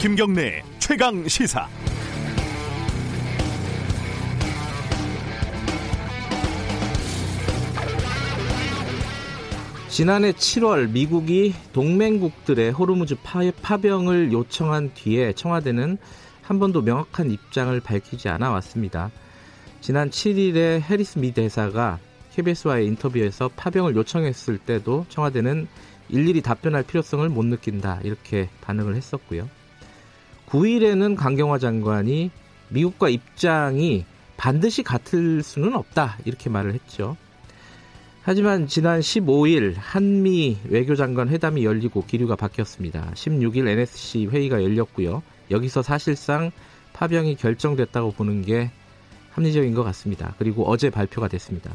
[0.00, 1.68] 김경래 최강 시사.
[9.90, 13.14] 지난해 7월 미국이 동맹국들의 호르무즈
[13.62, 15.98] 파병을 요청한 뒤에 청와대는
[16.40, 19.10] 한 번도 명확한 입장을 밝히지 않아 왔습니다.
[19.82, 21.98] 지난 7일에 해리스 미 대사가
[22.32, 25.68] KBS와의 인터뷰에서 파병을 요청했을 때도 청와대는
[26.08, 29.59] 일일이 답변할 필요성을 못 느낀다 이렇게 반응을 했었고요.
[30.50, 32.30] 9일에는 강경화 장관이
[32.68, 34.04] 미국과 입장이
[34.36, 37.16] 반드시 같을 수는 없다 이렇게 말을 했죠.
[38.22, 43.12] 하지만 지난 15일 한미 외교장관 회담이 열리고 기류가 바뀌었습니다.
[43.14, 45.22] 16일 NSC 회의가 열렸고요.
[45.50, 46.50] 여기서 사실상
[46.92, 48.70] 파병이 결정됐다고 보는 게
[49.32, 50.34] 합리적인 것 같습니다.
[50.38, 51.72] 그리고 어제 발표가 됐습니다.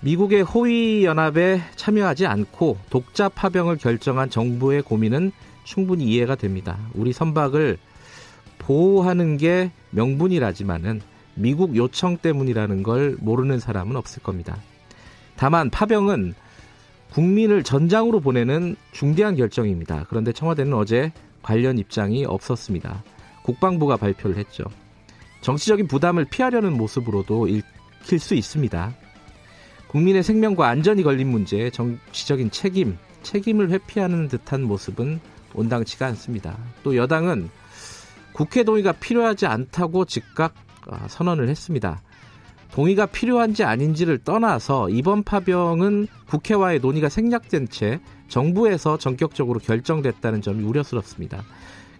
[0.00, 5.32] 미국의 호위 연합에 참여하지 않고 독자 파병을 결정한 정부의 고민은
[5.66, 6.78] 충분히 이해가 됩니다.
[6.94, 7.76] 우리 선박을
[8.58, 11.02] 보호하는 게 명분이라지만은
[11.34, 14.56] 미국 요청 때문이라는 걸 모르는 사람은 없을 겁니다.
[15.36, 16.34] 다만 파병은
[17.10, 20.06] 국민을 전장으로 보내는 중대한 결정입니다.
[20.08, 23.02] 그런데 청와대는 어제 관련 입장이 없었습니다.
[23.42, 24.64] 국방부가 발표를 했죠.
[25.40, 28.94] 정치적인 부담을 피하려는 모습으로도 읽힐 수 있습니다.
[29.88, 35.20] 국민의 생명과 안전이 걸린 문제에 정치적인 책임, 책임을 회피하는 듯한 모습은
[35.56, 36.56] 온당치가 않습니다.
[36.82, 37.50] 또 여당은
[38.32, 40.54] 국회 동의가 필요하지 않다고 즉각
[40.88, 42.02] 아, 선언을 했습니다.
[42.72, 51.42] 동의가 필요한지 아닌지를 떠나서 이번 파병은 국회와의 논의가 생략된 채 정부에서 전격적으로 결정됐다는 점이 우려스럽습니다.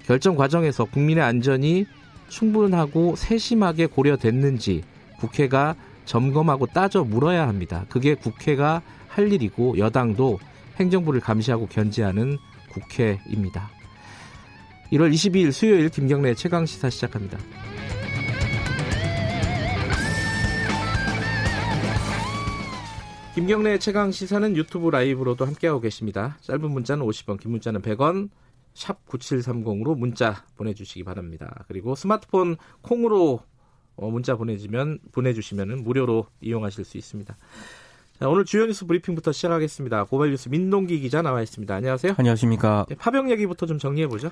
[0.04, 1.86] 결정 과정에서 국민의 안전이
[2.28, 4.82] 충분하고 세심하게 고려됐는지
[5.18, 7.84] 국회가 점검하고 따져 물어야 합니다.
[7.88, 10.38] 그게 국회가 할 일이고 여당도
[10.78, 12.38] 행정부를 감시하고 견제하는
[12.77, 13.70] 국회입니다.
[14.92, 17.38] 1월 22일 수요일 김경래 최강 시사 시작합니다.
[23.34, 26.38] 김경래 최강 시사는 유튜브 라이브로도 함께하고 계십니다.
[26.42, 28.31] 짧은 문자는 50원, 긴 문자는 100원,
[28.75, 31.64] 샵 9730으로 문자 보내주시기 바랍니다.
[31.69, 33.41] 그리고 스마트폰 콩으로
[33.97, 37.37] 어, 문자 보내주면 보내주시면 무료로 이용하실 수 있습니다.
[38.19, 40.04] 자, 오늘 주요 뉴스 브리핑부터 시작하겠습니다.
[40.04, 41.75] 고발 뉴스 민동기 기자 나와 있습니다.
[41.75, 42.15] 안녕하세요.
[42.16, 42.87] 안녕하십니까.
[42.88, 44.31] 네, 파병 얘기부터 좀 정리해 보죠.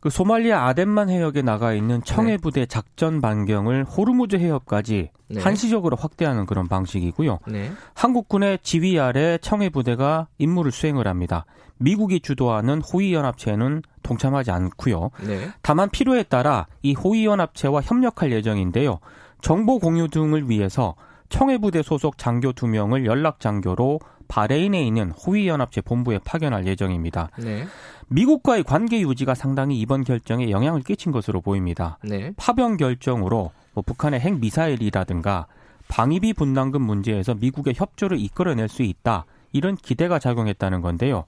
[0.00, 2.36] 그 소말리아 아덴만 해역에 나가 있는 청해 네.
[2.38, 5.40] 부대 작전 반경을 호르무즈 해역까지 네.
[5.40, 7.38] 한시적으로 확대하는 그런 방식이고요.
[7.46, 7.70] 네.
[7.94, 11.44] 한국군의 지휘 아래 청해 부대가 임무를 수행을 합니다.
[11.78, 15.10] 미국이 주도하는 호위 연합체는 동참하지 않고요.
[15.24, 15.48] 네.
[15.62, 18.98] 다만 필요에 따라 이 호위 연합체와 협력할 예정인데요.
[19.40, 20.96] 정보 공유 등을 위해서
[21.32, 27.30] 청해부대 소속 장교 두 명을 연락 장교로 바레인에 있는 호위 연합체 본부에 파견할 예정입니다.
[27.38, 27.64] 네.
[28.08, 31.98] 미국과의 관계 유지가 상당히 이번 결정에 영향을 끼친 것으로 보입니다.
[32.04, 32.32] 네.
[32.36, 35.46] 파병 결정으로 뭐 북한의 핵 미사일이라든가
[35.88, 39.24] 방위비 분담금 문제에서 미국의 협조를 이끌어낼 수 있다.
[39.52, 41.24] 이런 기대가 작용했다는 건데요.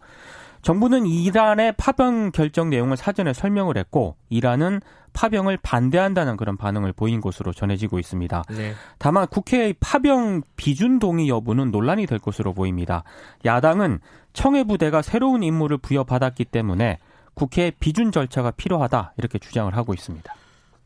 [0.64, 4.80] 정부는 이란의 파병 결정 내용을 사전에 설명을 했고 이란은
[5.12, 8.44] 파병을 반대한다는 그런 반응을 보인 것으로 전해지고 있습니다.
[8.48, 8.72] 네.
[8.98, 13.04] 다만 국회의 파병 비준 동의 여부는 논란이 될 것으로 보입니다.
[13.44, 14.00] 야당은
[14.32, 16.98] 청해 부대가 새로운 임무를 부여받았기 때문에
[17.34, 20.34] 국회 비준 절차가 필요하다 이렇게 주장을 하고 있습니다.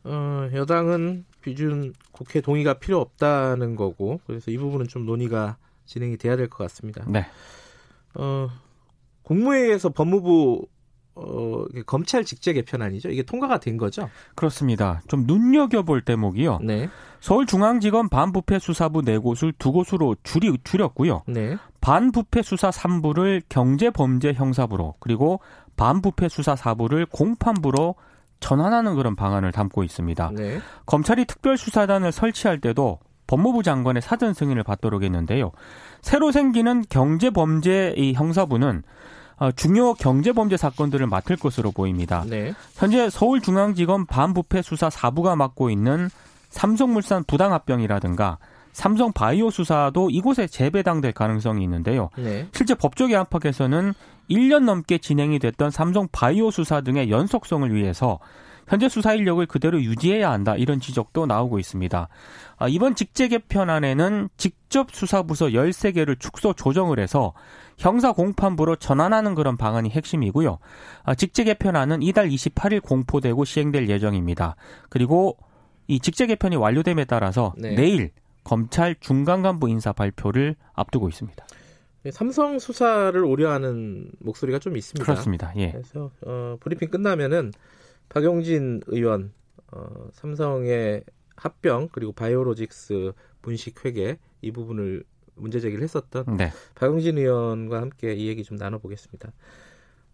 [0.03, 6.35] 어, 여당은 비준 국회 동의가 필요 없다는 거고 그래서 이 부분은 좀 논의가 진행이 돼야
[6.35, 7.03] 될 것 같습니다.
[7.07, 7.25] 네.
[8.13, 8.49] 어,
[9.29, 10.65] 국무회의에서 법무부
[11.13, 13.09] 어, 검찰 직제 개편안이죠.
[13.09, 14.09] 이게 통과가 된 거죠?
[14.35, 15.01] 그렇습니다.
[15.07, 16.59] 좀 눈여겨볼 대목이요.
[16.63, 16.89] 네.
[17.19, 21.23] 서울중앙지검 반부패 수사부 네 곳을 두 곳으로 줄이, 줄였고요.
[21.27, 21.57] 네.
[21.81, 25.41] 반부패 수사 3부를 경제범죄 형사부로 그리고
[25.75, 27.95] 반부패 수사 4부를 공판부로
[28.39, 30.31] 전환하는 그런 방안을 담고 있습니다.
[30.35, 30.59] 네.
[30.85, 35.51] 검찰이 특별수사단을 설치할 때도 법무부 장관의 사전 승인을 받도록 했는데요.
[36.01, 38.83] 새로 생기는 경제범죄 이 형사부는 어,
[39.55, 42.23] 중요 경제 범죄 사건들을 맡을 것으로 보입니다.
[42.27, 42.53] 네.
[42.75, 46.09] 현재 서울중앙지검 반부패 수사 4부가 맡고 있는
[46.49, 48.37] 삼성물산 부당합병이라든가
[48.71, 52.09] 삼성 바이오 수사도 이곳에 재배당될 가능성이 있는데요.
[52.17, 52.47] 네.
[52.53, 53.93] 실제 법조계 안팎에서는
[54.29, 58.19] 1년 넘게 진행이 됐던 삼성 바이오 수사 등의 연속성을 위해서
[58.69, 62.07] 현재 수사 인력을 그대로 유지해야 한다 이런 지적도 나오고 있습니다.
[62.57, 67.33] 아, 이번 직제 개편안에는 직접 수사부서 13개를 축소 조정을 해서
[67.79, 70.59] 형사 공판부로 전환하는 그런 방안이 핵심이고요.
[71.03, 74.55] 아, 직제 개편안은 이달 28일 공포되고 시행될 예정입니다.
[74.89, 75.35] 그리고
[75.87, 77.73] 이 직제 개편이 완료됨에 따라서 네.
[77.73, 78.11] 내일
[78.43, 81.43] 검찰 중간 간부 인사 발표를 앞두고 있습니다.
[82.03, 85.03] 네, 삼성 수사를 우려하는 목소리가 좀 있습니다.
[85.03, 85.51] 그렇습니다.
[85.57, 85.71] 예.
[85.71, 87.51] 그래서 어, 브리핑 끝나면은
[88.09, 89.31] 박용진 의원
[89.71, 91.03] 어, 삼성의
[91.35, 95.03] 합병 그리고 바이오로직스 분식 회계 이 부분을
[95.35, 96.51] 문제 제기를 했었던 네.
[96.75, 99.31] 박용진 의원과 함께 이 얘기 좀 나눠보겠습니다.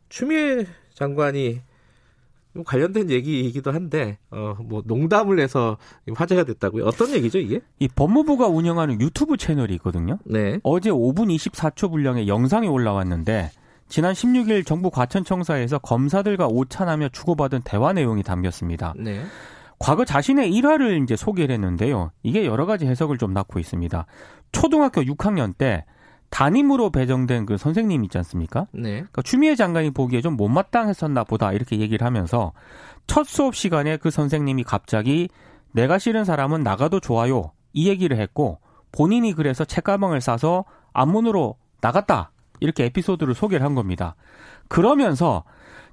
[0.09, 1.62] 추미애 장관이
[2.65, 5.77] 관련된 얘기이기도 한데 어 뭐 농담을 해서
[6.13, 6.86] 화제가 됐다고요.
[6.86, 7.62] 어떤 얘기죠 이게?
[7.80, 10.19] 이 법무부가 운영하는 유튜브 채널이 있거든요.
[10.25, 10.59] 네.
[10.63, 13.51] 어제 5분 24초 분량의 영상이 올라왔는데
[13.88, 18.94] 지난 16일 정부 과천청사에서 검사들과 오찬하며 주고받은 대화 내용이 담겼습니다.
[18.98, 19.24] 네.
[19.78, 22.12] 과거 자신의 일화를 이제 소개를 했는데요.
[22.24, 24.06] 이게 여러 가지 해석을 좀 낳고 있습니다.
[24.52, 25.86] 초등학교 6학년 때
[26.30, 28.68] 담임으로 배정된 그 선생님 있지 않습니까?
[28.72, 28.92] 네.
[28.92, 32.54] 그러니까 추미애 장관이 보기에 좀 못마땅했었나 보다 이렇게 얘기를 하면서
[33.08, 35.30] 첫 수업 시간에 그 선생님이 갑자기
[35.72, 38.60] 내가 싫은 사람은 나가도 좋아요 이 얘기를 했고
[38.92, 44.16] 본인이 그래서 책가방을 싸서 앞문으로 나갔다 이렇게 에피소드를 소개를 한 겁니다.
[44.68, 45.44] 그러면서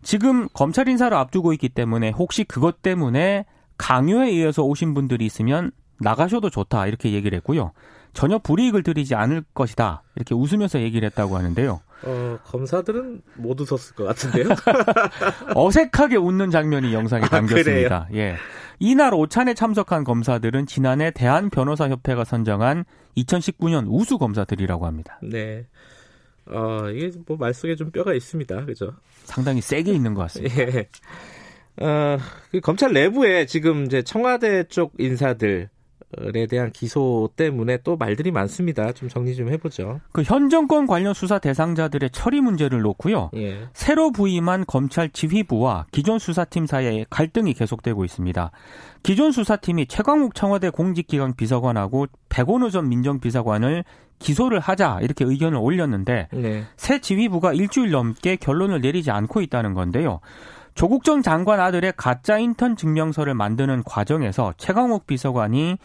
[0.03, 3.47] 지금 검찰 인사를 앞두고 있기 때문에 혹시 그것 때문에
[3.79, 7.73] 강요에 의해서 오신 분들이 있으면 나가셔도 좋다 이렇게 얘기를 했고요.
[8.13, 11.81] 전혀 불이익을 드리지 않을 것이다 이렇게 웃으면서 얘기를 했다고 하는데요.
[12.05, 14.49] 어, 검사들은 못 웃었을 것 같은데요.
[15.55, 18.09] 어색하게 웃는 장면이 영상에 아, 담겼습니다.
[18.11, 18.37] 아, 예.
[18.81, 22.85] 이날 오찬에 참석한 검사들은 지난해 대한변호사협회가 선정한
[23.17, 25.21] 2019년 우수 검사들이라고 합니다.
[25.23, 25.67] 네.
[26.47, 28.65] 어, 이게 뭐 말 속에 좀 뼈가 있습니다.
[28.67, 28.93] 그죠?
[29.25, 30.55] 상당히 세게 있는 것 같습니다.
[30.59, 30.89] 예.
[31.81, 32.19] 어,
[32.51, 35.71] 그 검찰 내부에 지금 이제 청와대 쪽 인사들
[36.35, 38.93] 에 대한 기소 때문에 또 말들이 많습니다.
[38.93, 40.01] 좀 정리 좀 해보죠.
[40.13, 43.31] 그 현 정권 관련 수사 대상자들의 처리 문제를 놓고요.
[43.37, 43.67] 예.
[43.73, 48.51] 새로 부임한 검찰 지휘부와 기존 수사팀 사이에 갈등이 계속되고 있습니다.
[49.03, 53.85] 기존 수사팀이 최광욱 청와대 공직기강 비서관하고 백원우 전 민정비서관을
[54.19, 56.65] 기소를 하자 이렇게 의견을 올렸는데 네.
[56.77, 60.21] 새 지휘부가 일주일 넘게 결론을 내리지 않고 있다는 건데요.
[60.75, 65.77] 조국 전 장관 아들의 가짜 인턴 증명서를 만드는 과정에서 최강욱 비서관이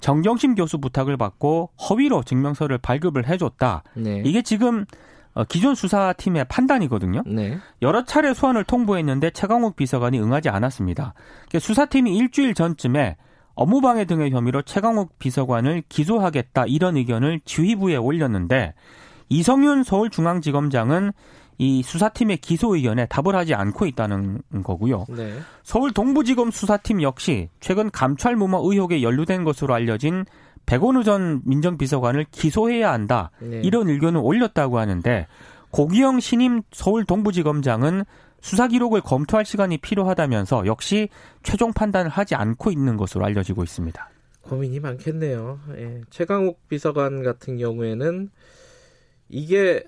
[0.00, 3.82] 정경심 교수 부탁을 받고 허위로 증명서를 발급을 해줬다.
[3.94, 4.22] 네.
[4.24, 4.84] 이게 지금
[5.34, 7.22] 어, 기존 수사팀의 판단이거든요.
[7.26, 7.58] 네.
[7.82, 11.14] 여러 차례 소환을 통보했는데 최강욱 비서관이 응하지 않았습니다.
[11.58, 13.16] 수사팀이 일주일 전쯤에
[13.54, 18.74] 업무방해 등의 혐의로 최강욱 비서관을 기소하겠다 이런 의견을 지휘부에 올렸는데
[19.28, 21.12] 이성윤 서울중앙지검장은
[21.60, 25.04] 이 수사팀의 기소 의견에 답을 하지 않고 있다는 거고요.
[25.10, 25.34] 네.
[25.62, 30.24] 서울 동부지검 수사팀 역시 최근 감찰 무마 의혹에 연루된 것으로 알려진
[30.64, 33.30] 백원우 전 민정비서관을 기소해야 한다.
[33.40, 33.60] 네.
[33.62, 35.26] 이런 의견을 올렸다고 하는데
[35.70, 38.04] 고기영 신임 서울 동부지검장은
[38.40, 41.10] 수사 기록을 검토할 시간이 필요하다면서 역시
[41.42, 44.08] 최종 판단을 하지 않고 있는 것으로 알려지고 있습니다.
[44.40, 45.60] 고민이 많겠네요.
[45.76, 46.00] 예.
[46.08, 48.30] 최강욱 비서관 같은 경우에는
[49.28, 49.84] 이게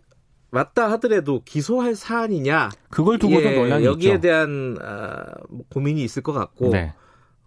[0.52, 4.20] 맞다 하더라도 기소할 사안이냐 그걸 두고도 예, 논란이 여기에 있죠.
[4.20, 6.92] 대한 아, 뭐 고민이 있을 것 같고 네.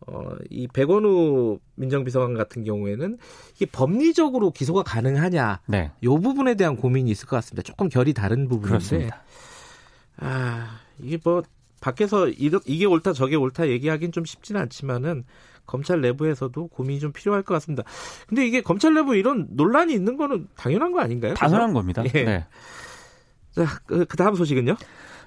[0.08, 3.18] 어, 이 백원우 민정비서관 같은 경우에는
[3.56, 5.92] 이게 법리적으로 기소가 가능하냐 네.
[6.02, 7.62] 이 부분에 대한 고민이 있을 것 같습니다.
[7.62, 9.24] 조금 결이 다른 부분인데 그렇습니다.
[10.18, 11.44] 아 이게 뭐
[11.82, 15.26] 밖에서 이게 옳다 저게 옳다 얘기하기는 좀 쉽지는 않지만은
[15.68, 17.84] 검찰 내부에서도 고민이 좀 필요할 것 같습니다.
[18.28, 21.36] 근데 이게 검찰 내부 이런 논란이 있는 거는 당연한 거 아닌가요?
[21.36, 21.74] 당연한 그래서?
[21.74, 22.04] 겁니다.
[22.16, 22.24] 예.
[22.24, 22.46] 네.
[23.56, 24.76] 자, 그, 그 다음 소식은요?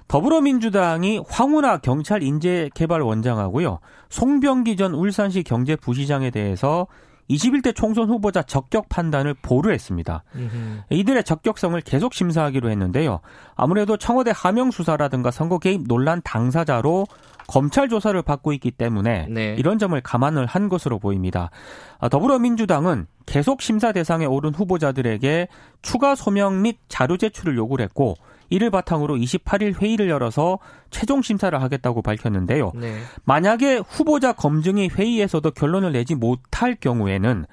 [0.07, 3.79] 더불어민주당이 황운하 경찰 인재개발원장하고요.
[4.09, 6.87] 송병기 전 울산시 경제부시장에 대해서
[7.29, 10.23] 21대 총선 후보자 적격 판단을 보류했습니다.
[10.35, 10.81] 음흠.
[10.89, 13.19] 이들의 적격성을 계속 심사하기로 했는데요.
[13.55, 17.05] 아무래도 청와대 하명 수사라든가 선거 개입 논란 당사자로
[17.49, 19.55] 검찰 조사를 받고 있기 때문에 네.
[19.57, 21.49] 이런 점을 감안을 한 것으로 보입니다.
[21.97, 25.47] 아, 더불어민주당은 계속 심사 대상에 오른 후보자들에게
[25.81, 28.15] 추가 소명 및 자료 제출을 요구를 했고
[28.51, 30.59] 이를 바탕으로 28일 회의를 열어서
[30.91, 32.71] 최종 심사를 하겠다고 밝혔는데요.
[32.75, 32.99] 네.
[33.25, 37.45] 만약에 후보자 검증이 회의에서도 결론을 내지 못할 경우에는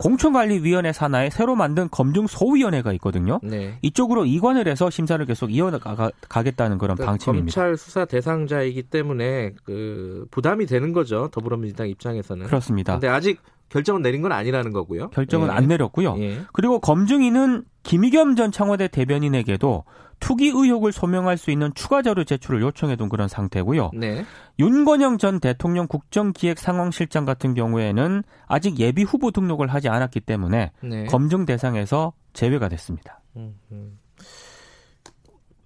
[0.00, 3.38] 공천관리위원회 산하에 새로 만든 검증 소위원회가 있거든요.
[3.42, 3.78] 네.
[3.82, 7.54] 이쪽으로 이관을 해서 심사를 계속 이어가겠다는 그런 그러니까 방침입니다.
[7.54, 11.28] 검찰 수사 대상자이기 때문에 그 부담이 되는 거죠.
[11.32, 12.46] 더불어민주당 입장에서는.
[12.46, 12.94] 그렇습니다.
[12.94, 13.40] 근데 아직
[13.70, 15.10] 결정은 내린 건 아니라는 거고요.
[15.10, 15.52] 결정은 예.
[15.52, 16.16] 안 내렸고요.
[16.18, 16.42] 예.
[16.52, 19.84] 그리고 검증인은 김의겸 전 청와대 대변인에게도
[20.18, 23.92] 투기 의혹을 소명할 수 있는 추가 자료 제출을 요청해둔 그런 상태고요.
[23.94, 24.24] 네.
[24.58, 31.06] 윤건영 전 대통령 국정기획상황실장 같은 경우에는 아직 예비 후보 등록을 하지 않았기 때문에 네.
[31.06, 33.22] 검증 대상에서 제외가 됐습니다.
[33.36, 33.98] 음, 음.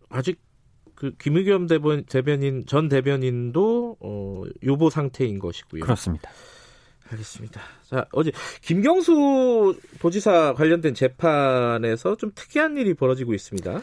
[0.09, 0.41] 아직
[0.95, 5.83] 그 김의겸 대변, 대변인 전 대변인도 어, 요보 상태인 것이고요.
[5.83, 6.31] 그렇습니다.
[7.15, 7.61] 알겠습니다.
[7.89, 8.31] 자, 어제
[8.63, 13.81] 김경수 도지사 관련된 재판에서 좀 특이한 일이 벌어지고 있습니다.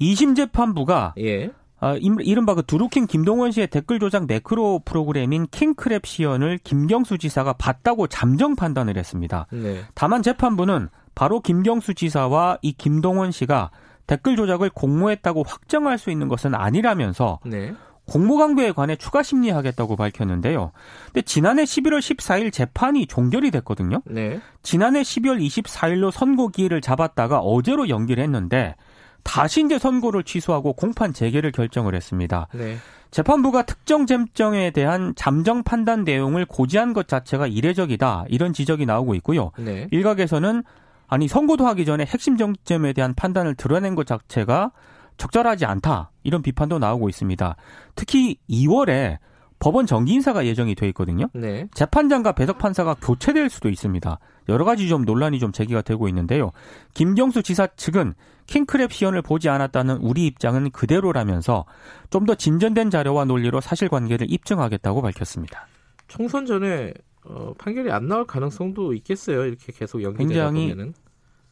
[0.00, 1.50] 2심 재판부가 예.
[1.78, 8.06] 아, 이른바 그 두루킹 김동원 씨의 댓글 조작 네크로 프로그램인 킹크랩 시연을 김경수 지사가 봤다고
[8.06, 9.46] 잠정 판단을 했습니다.
[9.50, 9.82] 네.
[9.94, 13.70] 다만 재판부는 바로 김경수 지사와 이 김동원 씨가
[14.06, 17.74] 댓글 조작을 공모했다고 확정할 수 있는 것은 아니라면서 네.
[18.06, 20.72] 공모 강도에 관해 추가 심리하겠다고 밝혔는데요.
[21.06, 24.00] 근데 지난해 11월 14일 재판이 종결이 됐거든요.
[24.06, 24.40] 네.
[24.62, 28.76] 지난해 12월 24일로 선고 기일을 잡았다가 어제로 연기를 했는데
[29.24, 32.46] 다시 이제 선고를 취소하고 공판 재개를 결정을 했습니다.
[32.54, 32.76] 네.
[33.10, 39.50] 재판부가 특정 쟁점에 대한 잠정 판단 내용을 고지한 것 자체가 이례적이다 이런 지적이 나오고 있고요.
[39.58, 39.88] 네.
[39.90, 40.62] 일각에서는
[41.08, 44.70] 아니 선고도 하기 전에 핵심 정점에 대한 판단을 드러낸 것 자체가
[45.16, 47.56] 적절하지 않다 이런 비판도 나오고 있습니다.
[47.94, 49.18] 특히 2월에
[49.58, 51.28] 법원 정기 인사가 예정이 돼 있거든요.
[51.32, 51.66] 네.
[51.72, 54.18] 재판장과 배석 판사가 교체될 수도 있습니다.
[54.48, 56.52] 여러 가지 좀 논란이 좀 제기가 되고 있는데요.
[56.92, 58.14] 김경수 지사 측은
[58.46, 61.64] 킹크랩 시연을 보지 않았다는 우리 입장은 그대로라면서
[62.10, 65.66] 좀 더 진전된 자료와 논리로 사실관계를 입증하겠다고 밝혔습니다.
[66.08, 66.92] 총선 전에
[67.24, 69.46] 어, 판결이 안 나올 가능성도 있겠어요.
[69.46, 70.92] 이렇게 계속 연기되다 보면은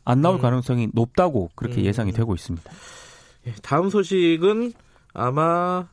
[0.04, 0.42] 안 나올 음.
[0.42, 1.84] 가능성이 높다고 그렇게 음.
[1.86, 2.70] 예상이 되고 있습니다.
[3.46, 4.72] 예, 다음 소식은
[5.12, 5.88] 아마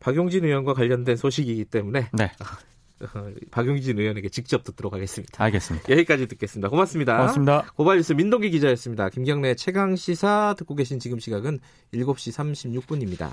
[0.00, 2.32] 박용진 의원과 관련된 소식이기 때문에 네.
[3.00, 5.42] 어, 박용진 의원에게 직접 듣도록 하겠습니다.
[5.42, 5.90] 알겠습니다.
[5.90, 6.68] 여기까지 듣겠습니다.
[6.68, 7.16] 고맙습니다.
[7.16, 7.72] 고맙습니다.
[7.74, 9.08] 고발뉴스 민동기 기자였습니다.
[9.10, 11.58] 김경래 최강 시사 듣고 계신 지금 시각은
[11.92, 13.30] 7시 36분입니다.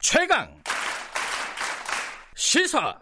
[0.00, 0.54] 최강
[2.34, 2.98] 시사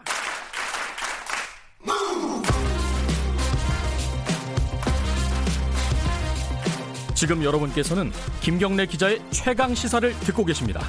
[7.23, 8.11] 지금 여러분께서는
[8.41, 10.81] 김경래 기자의 최강 시사를 듣고 계십니다.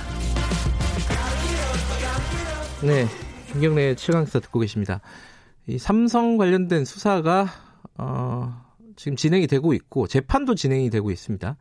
[2.81, 3.05] 네,
[3.51, 4.99] 김경래 최강 시사 듣고 계십니다.
[5.67, 7.49] 이 삼성 관련된 수사가
[7.99, 8.51] 어,
[8.95, 11.55] 지금 진행이 되고 있고 재판도 진행이 되고 있습니다.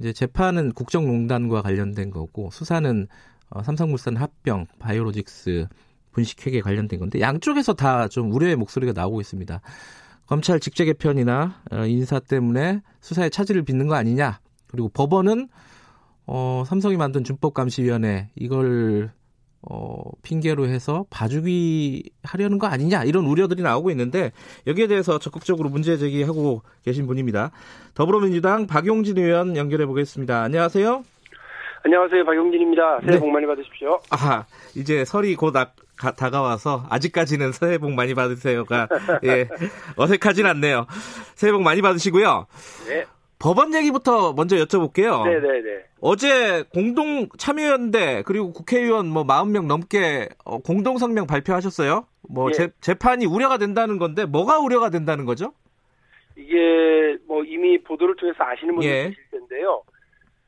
[0.00, 3.06] 이제 재판은 국정농단과 관련된 거고 수사는
[3.50, 5.68] 어, 삼성물산 합병, 바이오로직스
[6.10, 9.60] 분식회계 관련된 건데 양쪽에서 다 좀 우려의 목소리가 나오고 있습니다.
[10.28, 14.40] 검찰 직제 개편이나 어, 인사 때문에 수사에 차질을 빚는 거 아니냐.
[14.70, 15.48] 그리고 법원은
[16.26, 19.10] 어, 삼성이 만든 준법감시위원회 이걸
[19.62, 24.30] 어, 핑계로 해서 봐주기 하려는 거 아니냐 이런 우려들이 나오고 있는데
[24.66, 27.50] 여기에 대해서 적극적으로 문제 제기하고 계신 분입니다.
[27.94, 30.42] 더불어민주당 박용진 의원 연결해 보겠습니다.
[30.42, 31.02] 안녕하세요.
[31.84, 32.24] 안녕하세요.
[32.24, 33.00] 박용진입니다.
[33.00, 33.18] 새해 네.
[33.18, 33.98] 복 많이 받으십시오.
[34.10, 34.44] 아,
[34.76, 38.88] 이제 설이 곧 아, 가, 다가와서 아직까지는 새해 복 많이 받으세요가
[39.24, 39.48] 예,
[39.96, 40.86] 어색하진 않네요.
[41.34, 42.46] 새해 복 많이 받으시고요.
[42.88, 43.04] 네.
[43.38, 45.24] 법원 얘기부터 먼저 여쭤볼게요.
[45.24, 45.48] 네네네.
[45.48, 45.84] 네, 네.
[46.00, 52.06] 어제 공동 참여연대 그리고 국회의원 뭐 40명 넘게 어, 공동 성명 발표하셨어요.
[52.28, 52.52] 뭐 예.
[52.52, 55.52] 재, 재판이 우려가 된다는 건데 뭐가 우려가 된다는 거죠?
[56.36, 59.02] 이게 뭐 이미 보도를 통해서 아시는 분들 예.
[59.08, 59.82] 계실 텐데요.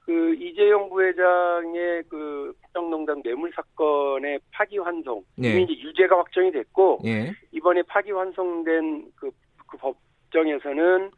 [0.04, 5.50] 그 이재용 부회장의 그 국정농단 뇌물 사건의 파기환송 예.
[5.50, 7.32] 이미 이제 유죄가 확정이 됐고 예.
[7.52, 9.30] 이번에 파기환송된 그,
[9.66, 11.10] 그 법정에서는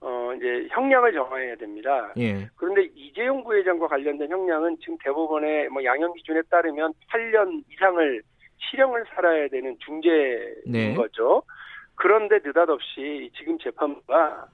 [0.00, 2.12] 어 이제 형량을 정해야 됩니다.
[2.18, 2.48] 예.
[2.56, 8.22] 그런데 이재용 부회장과 관련된 형량은 지금 대법원의 뭐 양형 기준에 따르면 8년 이상을
[8.70, 10.94] 실형을 살아야 되는 중죄인 네.
[10.94, 11.42] 거죠.
[11.96, 14.46] 그런데 느닷없이 지금 재판부가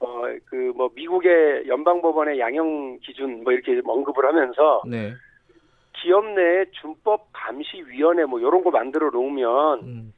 [0.00, 5.14] 어, 그, 뭐, 미국의 연방법원의 양형 기준, 뭐, 이렇게 언급을 하면서, 네.
[6.02, 10.12] 기업 내 준법 감시 위원회 뭐, 요런 거 만들어 놓으면, 음.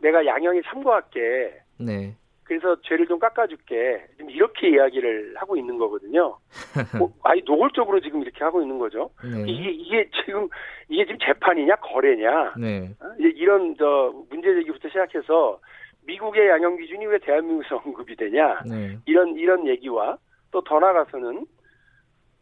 [0.00, 1.54] 내가 양형에 참고할게.
[1.80, 2.14] 네.
[2.44, 4.04] 그래서 죄를 좀 깎아줄게.
[4.18, 6.36] 지금 이렇게 이야기를 하고 있는 거거든요.
[6.98, 9.08] 뭐, 아니, 노골적으로 지금 이렇게 하고 있는 거죠.
[9.24, 9.44] 네.
[9.50, 10.46] 이게, 이게 지금,
[10.90, 12.54] 이게 지금 재판이냐, 거래냐.
[12.58, 12.90] 네.
[13.00, 13.06] 어?
[13.18, 15.58] 이런, 저, 문제 제기부터 시작해서,
[16.06, 18.98] 미국의 양형 기준이 왜 대한민국에서 언급이 되냐 네.
[19.06, 20.18] 이런 이런 얘기와
[20.50, 21.46] 또 더 나가서는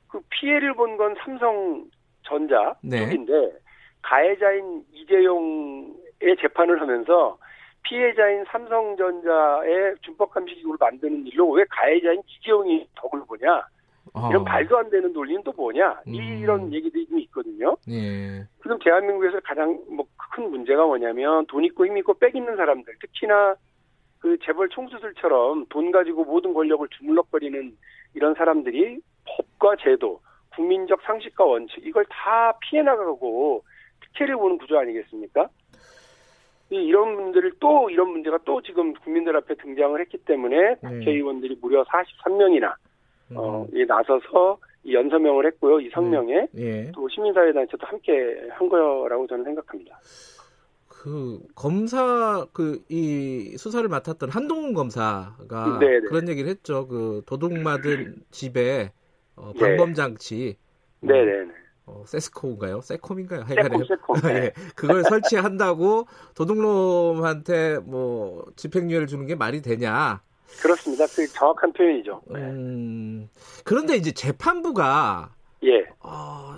[0.09, 1.85] 그 피해를 본 건 삼성
[2.23, 3.05] 전자 네.
[3.05, 3.53] 쪽인데
[4.03, 7.39] 가해자인 이재용의 재판을 하면서
[7.83, 13.65] 피해자인 삼성전자의 준법감시기구를 만드는 일로 왜 가해자인 이재용이 덕을 보냐
[14.29, 14.45] 이런 어.
[14.45, 16.15] 말도 안 되는 논리는 또 뭐냐 음.
[16.15, 17.77] 이런 얘기들이 좀 있거든요.
[17.89, 18.45] 예.
[18.63, 23.55] 지금 대한민국에서 가장 뭐 큰 문제가 뭐냐면 돈 있고 힘 있고 빽 있는 사람들 특히나
[24.19, 27.77] 그 재벌 총수들처럼 돈 가지고 모든 권력을 주물럭거리는
[28.15, 30.21] 이런 사람들이 법과 제도,
[30.55, 33.65] 국민적 상식과 원칙 이걸 다 피해 나가고
[34.01, 35.49] 특혜를 보는 구조 아니겠습니까?
[36.71, 40.89] 이런 분들을 또 이런 문제가 또 지금 국민들 앞에 등장을 했기 때문에 네.
[40.89, 42.75] 국회의원들이 무려 43명이나
[43.35, 45.81] 어, 예, 나서서 이 연서명을 했고요.
[45.81, 46.63] 이 성명에 네.
[46.63, 46.93] 예.
[46.93, 48.13] 또 시민사회단체도 함께
[48.51, 49.99] 한 거라고 저는 생각합니다.
[50.89, 56.01] 그 검사 그 이 수사를 맡았던 한동훈 검사가 네네.
[56.01, 56.07] 네.
[56.09, 56.87] 그런 얘기를 했죠.
[56.87, 58.93] 그 도둑 맞은 집에
[59.37, 60.57] 어, 방범 장치.
[61.01, 61.25] 네네.
[61.25, 61.53] 네, 네.
[61.87, 62.81] 어, 세스코인가요?
[62.81, 63.45] 세콤인가요?
[63.47, 64.17] 세콤, 세콤.
[64.31, 70.23] 예, 그걸 설치한다고 도둑놈한테 뭐 집행유예를 주는 게 말이 되냐?
[70.61, 71.07] 그렇습니다.
[71.07, 72.23] 그 정확한 표현이죠.
[72.31, 73.29] 음,
[73.65, 75.35] 그런데 이제 재판부가
[75.65, 75.87] 예.
[76.01, 76.57] 어,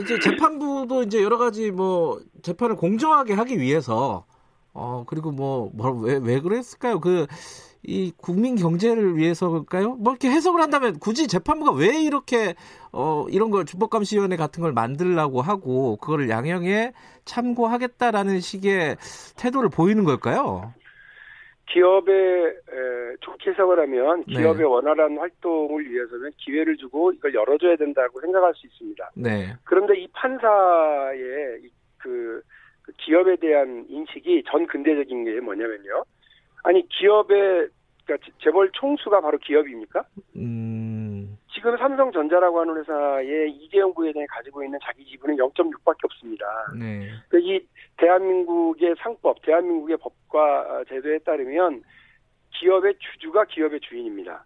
[0.00, 4.24] 이제 재판부도 이제 여러 가지 뭐 재판을 공정하게 하기 위해서
[4.72, 7.00] 어 그리고 뭐왜왜 왜 그랬을까요?
[7.00, 7.26] 그
[7.86, 9.94] 이 국민 경제를 위해서일까요?
[9.94, 12.54] 뭐 이렇게 해석을 한다면 굳이 재판부가 왜 이렇게
[12.92, 16.92] 어 이런 걸 준법감시위원회 같은 걸 만들라고 하고 그거를 양형에
[17.24, 18.96] 참고하겠다라는 식의
[19.38, 20.74] 태도를 보이는 걸까요?
[21.68, 22.54] 기업에
[23.20, 24.34] 좋게 해석을 하면 네.
[24.34, 24.64] 기업의 네.
[24.64, 29.10] 원활한 활동을 위해서는 기회를 주고 이걸 열어줘야 된다고 생각할 수 있습니다.
[29.14, 29.54] 네.
[29.64, 32.40] 그런데 이 판사의 그,
[32.82, 36.04] 그 기업에 대한 인식이 전 근대적인 게 뭐냐면요.
[36.66, 37.68] 아니 기업의
[38.04, 40.04] 그러니까 재벌 총수가 바로 기업입니까?
[40.34, 41.38] 음.
[41.52, 46.44] 지금 삼성전자라고 하는 회사의 이재용 부회장이 가지고 있는 자기 지분은 0.6밖에 없습니다.
[46.78, 47.08] 네.
[47.28, 47.60] 그러니까 이
[47.96, 51.82] 대한민국의 상법, 대한민국의 법과 제도에 따르면
[52.50, 54.44] 기업의 주주가 기업의 주인입니다.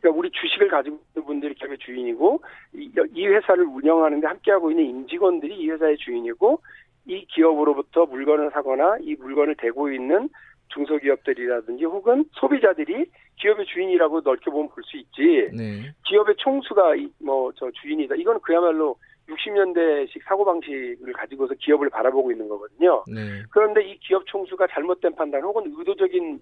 [0.00, 2.42] 그러니까 우리 주식을 가지고 있는 분들이 기업의 주인이고
[2.74, 6.60] 이, 이 회사를 운영하는데 함께하고 있는 임직원들이 이 회사의 주인이고
[7.06, 10.28] 이 기업으로부터 물건을 사거나 이 물건을 대고 있는
[10.68, 13.06] 중소기업들이라든지 혹은 소비자들이
[13.36, 15.48] 기업의 주인이라고 넓게 보면 볼 수 있지.
[15.56, 15.92] 네.
[16.06, 18.14] 기업의 총수가 뭐 저 주인이다.
[18.16, 18.96] 이건 그야말로
[19.28, 23.04] 60년대식 사고방식을 가지고서 기업을 바라보고 있는 거거든요.
[23.12, 23.42] 네.
[23.50, 26.40] 그런데 이 기업 총수가 잘못된 판단 혹은 의도적인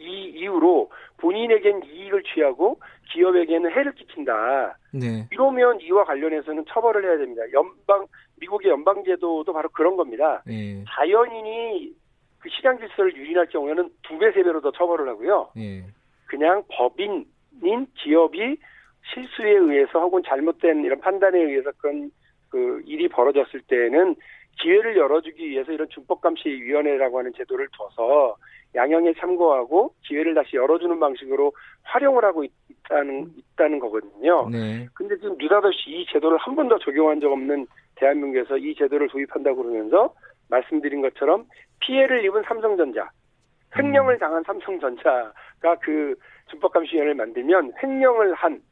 [0.00, 2.78] 이 이유로 본인에겐 이익을 취하고
[3.10, 4.78] 기업에게는 해를 끼친다.
[4.92, 5.26] 네.
[5.32, 7.42] 이러면 이와 관련해서는 처벌을 해야 됩니다.
[7.52, 10.40] 연방 미국의 연방 제도도 바로 그런 겁니다.
[10.46, 10.84] 네.
[10.88, 11.92] 자연인이
[12.48, 15.50] 그 시장 질서를 유린할 경우에는 두 배, 세 배로 더 처벌을 하고요.
[15.58, 15.84] 예.
[16.26, 18.56] 그냥 법인인 기업이
[19.12, 22.10] 실수에 의해서 혹은 잘못된 이런 판단에 의해서 그런
[22.48, 24.16] 그 일이 벌어졌을 때는
[24.60, 28.36] 기회를 열어주기 위해서 이런 준법감시위원회라고 하는 제도를 둬서
[28.74, 31.52] 양형에 참고하고 기회를 다시 열어주는 방식으로
[31.84, 34.48] 활용을 하고 있다는 있다는 거거든요.
[34.50, 34.88] 네.
[34.94, 40.14] 근데 지금 느닷없이 이 제도를 한 번도 적용한 적 없는 대한민국에서 이 제도를 도입한다고 그러면서
[40.48, 41.46] 말씀드린 것처럼
[41.80, 43.10] 피해를 입은 삼성전자,
[43.76, 44.18] 횡령을 음.
[44.18, 46.14] 당한 삼성전자가 그
[46.50, 48.62] 준법감시위원회를 만들면 횡령을 한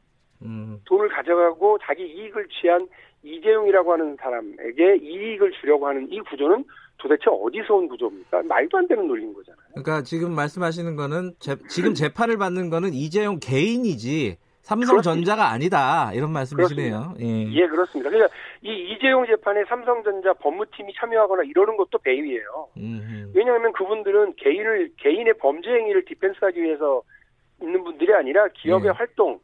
[0.41, 0.79] 음.
[0.85, 2.87] 돈을 가져가고 자기 이익을 취한
[3.23, 6.63] 이재용이라고 하는 사람에게 이익을 주려고 하는 이 구조는
[6.97, 8.43] 도대체 어디서 온 구조입니까?
[8.43, 9.67] 말도 안 되는 논리인 거잖아요.
[9.71, 15.49] 그러니까 지금 말씀하시는 거는 제, 지금 재판을 받는 거는 이재용 개인이지 삼성전자가.
[15.49, 17.13] 아니다 이런 말씀이시네요.
[17.21, 17.51] 예.
[17.53, 17.67] 예.
[17.67, 18.09] 그렇습니다.
[18.09, 22.67] 그러니까 이 이재용 재판에 삼성전자 법무팀이 참여하거나 이러는 것도 배임이에요.
[22.75, 23.31] 음흠.
[23.33, 27.01] 왜냐하면 그분들은 개인을 개인의 범죄 행위를 디펜스하기 위해서
[27.61, 28.91] 있는 분들이 아니라 기업의 예.
[28.91, 29.39] 활동을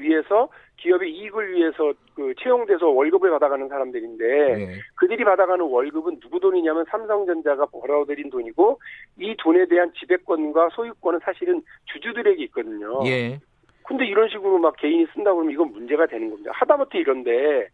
[0.00, 4.68] 위해서 기업의 이익을 위해서 그 채용돼서 월급을 받아가는 사람들인데 예.
[4.96, 8.78] 그들이 받아가는 월급은 누구 돈이냐면 삼성전자가 벌어들인 돈이고
[9.18, 13.00] 이 돈에 대한 지배권과 소유권은 사실은 주주들에게 있거든요.
[13.88, 13.94] 예.
[13.96, 16.50] 근데 이런 식으로 막 개인이 쓴다 그러면 이건 문제가 되는 겁니다.
[16.54, 17.68] 하다못해 이런데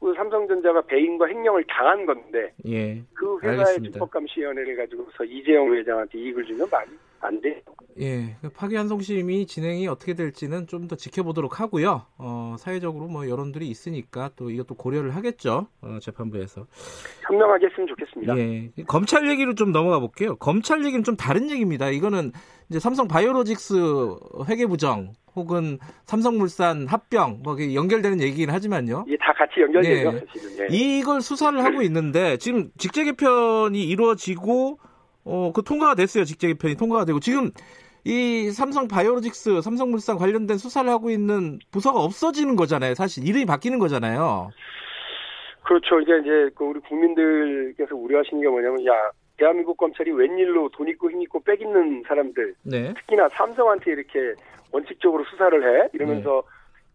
[0.00, 6.66] 그 삼성전자가 배임과 횡령을 당한 건데 예, 그 회사의 준법감시위원회를 가지고서 이재용 회장한테 이익을 주면
[6.70, 7.54] 말이 안 돼요.
[8.00, 12.06] 예, 그 파기환송심이 진행이 어떻게 될지는 좀 더 지켜보도록 하고요.
[12.18, 15.68] 어, 사회적으로 뭐 여론들이 있으니까 또 이것도 고려를 하겠죠.
[15.82, 16.66] 어, 재판부에서.
[17.28, 18.36] 현명하게 했으면 좋겠습니다.
[18.38, 20.34] 예, 검찰 얘기로 좀 넘어가 볼게요.
[20.36, 21.90] 검찰 얘기는 좀 다른 얘기입니다.
[21.90, 22.32] 이거는
[22.72, 23.74] 이제 삼성 바이오로직스
[24.48, 29.04] 회계부정 혹은 삼성물산 합병 뭐 연결되는 얘기긴 하지만요.
[29.08, 30.08] 예, 다 같이 연결되죠.
[30.08, 30.24] 예.
[30.26, 30.58] 사실은.
[30.60, 30.66] 예.
[30.74, 34.78] 이걸 수사를 하고 있는데 지금 직제 개편이 이루어지고
[35.24, 36.24] 어, 그 통과가 됐어요.
[36.24, 37.50] 직제 개편이 통과가 되고 지금
[38.04, 42.94] 이 삼성 바이오로직스, 삼성물산 관련된 수사를 하고 있는 부서가 없어지는 거잖아요.
[42.94, 44.48] 사실 이름이 바뀌는 거잖아요.
[45.64, 46.00] 그렇죠.
[46.00, 48.92] 이제 이제 그 우리 국민들께서 우려하시는 게 뭐냐면 야
[49.36, 52.94] 대한민국 검찰이 웬일로 돈 있고 힘 있고 빽 있는 사람들 네.
[52.94, 54.34] 특히나 삼성한테 이렇게
[54.70, 56.42] 원칙적으로 수사를 해 이러면서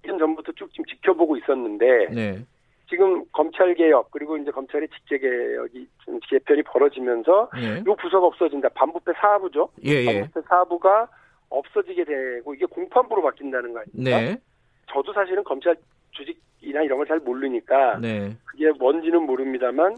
[0.03, 0.09] 네.
[0.11, 2.45] 1년 전부터 쭉 지금 지켜보고 있었는데 네.
[2.89, 7.83] 지금 검찰 개혁 그리고 이제 검찰의 직제 개혁이 좀 개편이 벌어지면서 예.
[7.85, 8.69] 요 부서가 없어진다.
[8.69, 9.69] 반부패 사부죠.
[9.85, 10.05] 예, 예.
[10.05, 11.07] 반부패 사부가
[11.49, 14.21] 없어지게 되고 이게 공판부로 바뀐다는 거 아닙니까?
[14.21, 14.37] 네.
[14.89, 15.75] 저도 사실은 검찰
[16.11, 18.31] 조직이나 이런 걸 잘 모르니까 네.
[18.45, 19.97] 그게 뭔지는 모릅니다만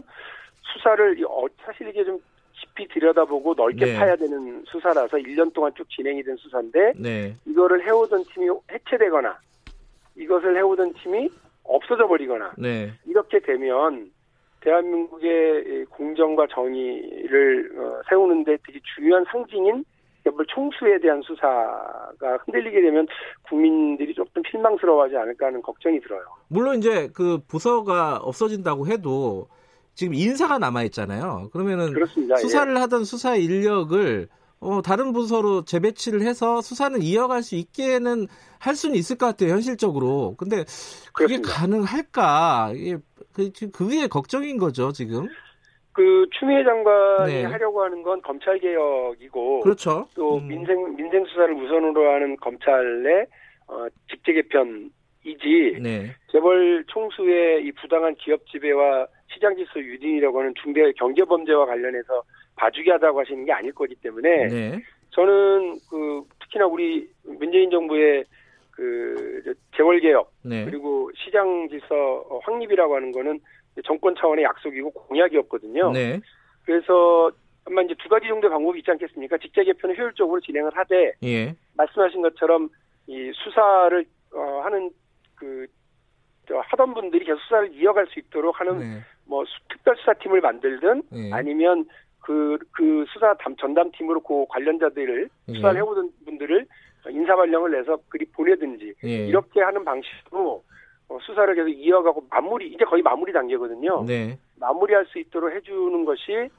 [0.72, 2.18] 수사를 어, 사실 이게 좀
[2.52, 3.98] 깊이 들여다보고 넓게 네.
[3.98, 7.36] 파야 되는 수사라서 1년 동안 쭉 진행이 된 수사인데 네.
[7.46, 9.38] 이거를 해오던 팀이 해체되거나
[10.16, 11.28] 이것을 해오던 팀이
[11.64, 12.92] 없어져 버리거나 네.
[13.06, 14.10] 이렇게 되면
[14.60, 19.84] 대한민국의 공정과 정의를 어, 세우는데 되게 중요한 상징인
[20.22, 23.06] 재벌 총수에 대한 수사가 흔들리게 되면
[23.48, 26.22] 국민들이 조금 실망스러워하지 않을까 하는 걱정이 들어요.
[26.48, 29.48] 물론 이제 그 부서가 없어진다고 해도
[29.94, 31.50] 지금 인사가 남아 있잖아요.
[31.52, 32.36] 그러면은 그렇습니다.
[32.36, 32.78] 수사를 예.
[32.80, 34.28] 하던 수사 인력을
[34.60, 38.26] 어, 다른 부서로 재배치를 해서 수사는 이어갈 수 있게는
[38.58, 40.34] 할 수는 있을 것 같아요, 현실적으로.
[40.36, 40.64] 근데
[41.14, 41.48] 그게 그렇습니다.
[41.48, 42.72] 가능할까?
[42.74, 42.98] 이게
[43.32, 45.28] 그, 그게 걱정인 거죠, 지금.
[45.92, 47.44] 그 추미애 장관이 네.
[47.44, 50.06] 하려고 하는 건 검찰 개혁이고 그렇죠.
[50.14, 50.46] 또 음.
[50.46, 53.26] 민생 민생 수사를 우선으로 하는 검찰의
[53.66, 56.14] 어, 직제 개편이지 네.
[56.30, 62.22] 재벌 총수의 이 부당한 기업 지배와 시장 질서 유린이라고 하는 중대 경제 범죄와 관련해서
[62.56, 64.82] 봐주기 하다고 하시는 게 아닐 거기 때문에 네.
[65.10, 68.24] 저는 그 특히나 우리 문재인 정부의
[68.70, 69.42] 그
[69.76, 70.64] 재벌 개혁 네.
[70.64, 73.40] 그리고 시장 질서 확립이라고 하는 거는
[73.84, 75.92] 정권 차원의 약속이고 공약이었거든요.
[75.92, 76.20] 네.
[76.64, 77.30] 그래서
[77.66, 79.38] 아마 이제 두 가지 정도의 방법이 있지 않겠습니까?
[79.38, 81.54] 직제 개편을 효율적으로 진행을 하되 예.
[81.76, 82.68] 말씀하신 것처럼
[83.06, 84.90] 이 수사를 어, 하는
[85.34, 85.66] 그
[86.52, 89.00] 하던 분들이 계속 수사를 이어갈 수 있도록 하는 네.
[89.30, 91.30] 뭐 특별 수사팀을 만들든 예.
[91.32, 91.86] 아니면
[92.18, 95.52] 그, 그 수사 담, 전담팀으로 그 관련자들을 예.
[95.54, 96.66] 수사를 해오던 분들을
[97.08, 99.26] 인사발령을 내서 그리 보내든지 예.
[99.28, 100.62] 이렇게 하는 방식으로
[101.08, 104.04] 어, 수사를 계속 이어가고 마무리 이제 거의 마무리 단계거든요.
[104.06, 104.36] 네.
[104.58, 106.50] 마무리할 수 있도록 해주는 것이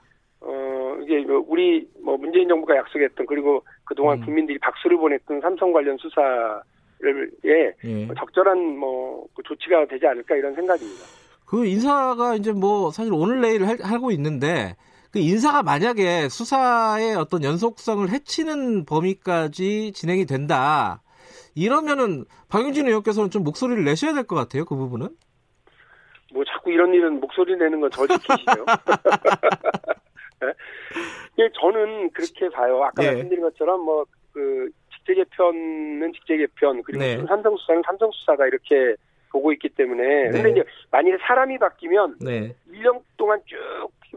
[0.44, 4.26] 어 이제 뭐 우리 뭐 문재인 정부가 약속했던 그리고 그동안 음.
[4.26, 8.08] 국민들이 박수를 보냈던 삼성 관련 수사를 예, 예.
[8.18, 11.21] 적절한 뭐 그 조치가 되지 않을까 이런 생각입니다.
[11.52, 14.78] 그 인사가 이제 뭐 사실 오늘 내일 하고 있는데
[15.12, 21.02] 그 인사가 만약에 수사의 어떤 연속성을 해치는 범위까지 진행이 된다.
[21.54, 24.64] 이러면은 박용진 의원께서는 좀 목소리를 내셔야 될 것 같아요.
[24.64, 25.10] 그 부분은.
[26.34, 28.64] 뭐 자꾸 이런 일은 목소리 내는 건 저 지키시죠.
[31.38, 31.50] 네?
[31.60, 32.82] 저는 그렇게 봐요.
[32.82, 33.08] 아까 네.
[33.12, 37.18] 말씀드린 것처럼 뭐 그 직제 개편은 직제 개편 그리고 네.
[37.28, 38.96] 삼성 수사는 삼성 수사다 이렇게
[39.32, 40.32] 보고 있기 때문에 네.
[40.32, 42.54] 근데 이제 만약에 사람이 바뀌면 네.
[42.72, 43.58] 1년 동안 쭉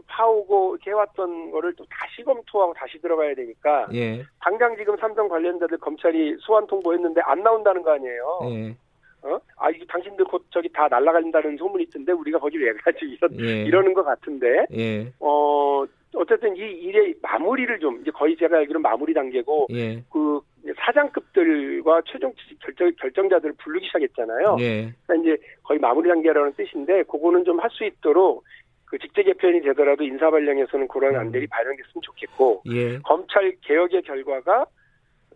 [0.07, 4.23] 파오고 해왔던 거를 또 다시 검토하고 다시 들어가야 되니까 예.
[4.41, 8.39] 당장 지금 삼성 관련자들 검찰이 소환 통보했는데 안 나온다는 거 아니에요.
[8.51, 8.75] 예.
[9.23, 9.39] 어?
[9.57, 12.99] 아, 이게 당신들 곧 저기 다 날아간다는 소문이 있던데 우리가 거기 왜 가지?
[13.05, 13.63] 이런, 예.
[13.63, 14.65] 이러는 것 같은데.
[14.73, 15.11] 예.
[15.19, 15.83] 어,
[16.15, 20.03] 어쨌든 이 일의 마무리를 좀, 이제 거의 제가 알기로는 마무리 단계고, 예.
[20.11, 20.39] 그
[20.77, 24.57] 사장급들과 최종 결정, 결정자들을 부르기 시작했잖아요.
[24.59, 24.93] 예.
[25.05, 28.43] 그러니까 이제 거의 마무리 단계라는 뜻인데, 그거는 좀 할 수 있도록
[28.85, 31.19] 그 직제 개편이 되더라도 인사 발령에서는 그런 음.
[31.19, 32.99] 안들이 발령됐으면 좋겠고 예.
[32.99, 34.65] 검찰 개혁의 결과가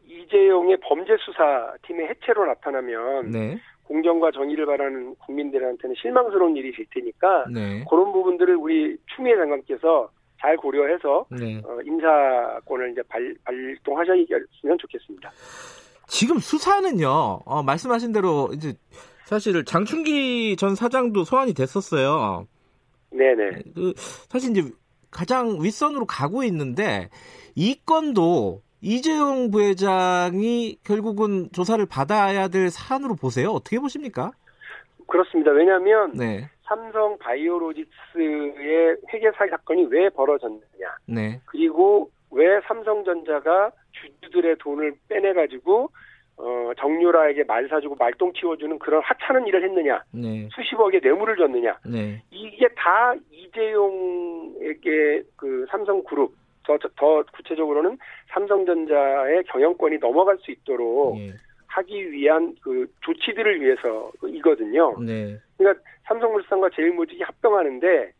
[0.05, 3.57] 이재용의 범죄 수사 팀의 해체로 나타나면 네.
[3.83, 7.83] 공정과 정의를 바라는 국민들한테는 실망스러운 일이 될 테니까 네.
[7.89, 10.09] 그런 부분들을 우리 추미애 장관께서
[10.41, 11.61] 잘 고려해서 네.
[11.65, 15.31] 어, 인사권을 이제 발, 발동하셨으면 좋겠습니다.
[16.07, 18.73] 지금 수사는요, 어, 말씀하신 대로 이제
[19.25, 22.47] 사실 장충기 전 사장도 소환이 됐었어요.
[23.11, 23.63] 네네.
[23.75, 23.93] 그
[24.29, 24.71] 사실 이제
[25.11, 27.09] 가장 윗선으로 가고 있는데
[27.55, 33.51] 이 건도 이재용 부회장이 결국은 조사를 받아야 될 사안으로 보세요.
[33.51, 34.31] 어떻게 보십니까?
[35.07, 35.51] 그렇습니다.
[35.51, 36.49] 왜냐하면 네.
[36.69, 40.97] 삼성 바이오로직스의 회계 사기 사건이 왜 벌어졌느냐.
[41.07, 41.41] 네.
[41.45, 45.89] 그리고 왜 삼성전자가 주주들의 돈을 빼내 가지고
[46.37, 50.47] 어, 정유라에게 말 사주고 말똥 키워주는 그런 하찮은 일을 했느냐, 네.
[50.53, 52.23] 수십억의 뇌물을 줬느냐, 네.
[52.31, 57.97] 이게 다 이재용에게 그 삼성그룹, 더, 더 구체적으로는
[58.29, 61.33] 삼성전자의 경영권이 넘어갈 수 있도록 네.
[61.69, 64.97] 하기 위한 그 조치들을 위해서 이거든요.
[64.99, 65.37] 네.
[65.57, 68.11] 그러니까 삼성물산과 제일모직이 합병하는데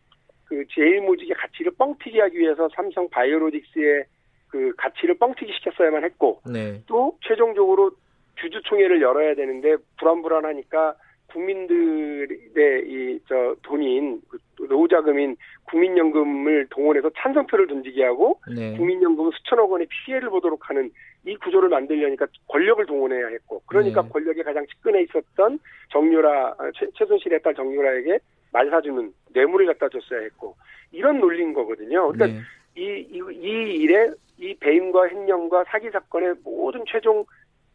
[0.45, 4.05] 그 제일모직의 가치를 뻥튀기 하기 위해서 삼성 바이오로직스의
[4.49, 6.81] 그 가치를 뻥튀기 시켰어야만 했고 네.
[6.87, 7.91] 또 최종적으로
[8.35, 10.95] 주주총회를 열어야 되는데 불안불안하니까
[11.27, 18.75] 국민들의 이 저 돈인 그 노후자금인 국민연금을 동원해서 찬성표를 던지게 하고 네.
[18.75, 20.89] 국민연금 수천억 원의 피해를 보도록 하는
[21.25, 24.09] 이 구조를 만들려니까 권력을 동원해야 했고 그러니까 네.
[24.09, 25.59] 권력에 가장 측근에 있었던
[25.91, 28.19] 정유라 아, 최, 최순실의 딸 정유라에게
[28.51, 30.55] 말 사주는 뇌물을 갖다 줬어야 했고
[30.91, 32.11] 이런 논리인 거거든요.
[32.11, 32.41] 그러니까 네.
[32.75, 37.25] 이, 이, 이 일에 이 배임과 횡령과 사기 사건의 모든 최종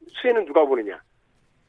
[0.09, 1.01] 수혜는 누가 보느냐?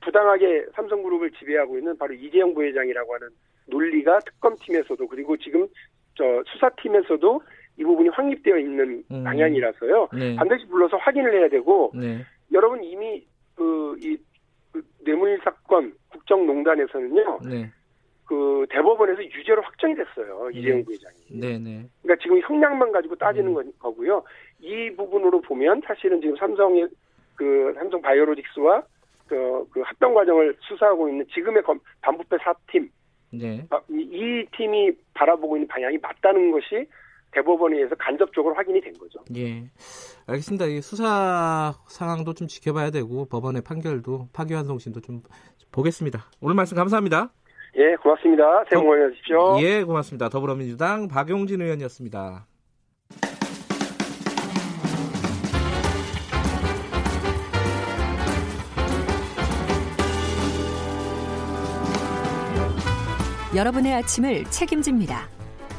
[0.01, 3.29] 부당하게 삼성그룹을 지배하고 있는 바로 이재용 부회장이라고 하는
[3.67, 5.67] 논리가 특검팀에서도 그리고 지금
[6.15, 7.41] 저 수사팀에서도
[7.77, 9.23] 이 부분이 확립되어 있는 음.
[9.23, 10.09] 방향이라서요.
[10.13, 10.35] 네.
[10.35, 12.23] 반드시 불러서 확인을 해야 되고 네.
[12.51, 14.17] 여러분 이미 그이
[14.71, 17.39] 그 뇌물 사건 국정농단에서는요.
[17.49, 17.71] 네.
[18.25, 20.59] 그 대법원에서 유죄로 확정이 됐어요 네.
[20.59, 21.39] 이재용 부회장이.
[21.39, 21.85] 네네.
[22.01, 23.71] 그러니까 지금 형량만 가지고 따지는 음.
[23.77, 24.23] 거고요.
[24.59, 26.88] 이 부분으로 보면 사실은 지금 삼성의
[27.35, 28.83] 그 삼성 바이오로직스와
[29.27, 32.89] 그, 그 합병 과정을 수사하고 있는 지금의 검, 반부패 사팀
[33.31, 33.65] 네.
[33.69, 36.88] 아, 이, 이 팀이 바라보고 있는 방향이 맞다는 것이
[37.36, 39.19] 대법원에 의해서 간접적으로 확인이 된 거죠.
[39.36, 39.69] 예.
[40.26, 40.65] 알겠습니다.
[40.65, 45.21] 이 수사 상황도 좀 지켜봐야 되고 법원의 판결도 파기환송심도 좀
[45.71, 46.24] 보겠습니다.
[46.41, 47.32] 오늘 말씀 감사합니다.
[47.78, 48.63] 예, 고맙습니다.
[48.69, 49.58] 새해 복 많이 받으십시오.
[49.60, 50.30] 예, 고맙습니다.
[50.30, 52.48] 더불어민주당 박용진 의원이었습니다.
[63.56, 65.30] 여러분의 아침을 책임집니다.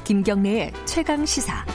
[0.06, 1.66] 김경래의 최강 시사.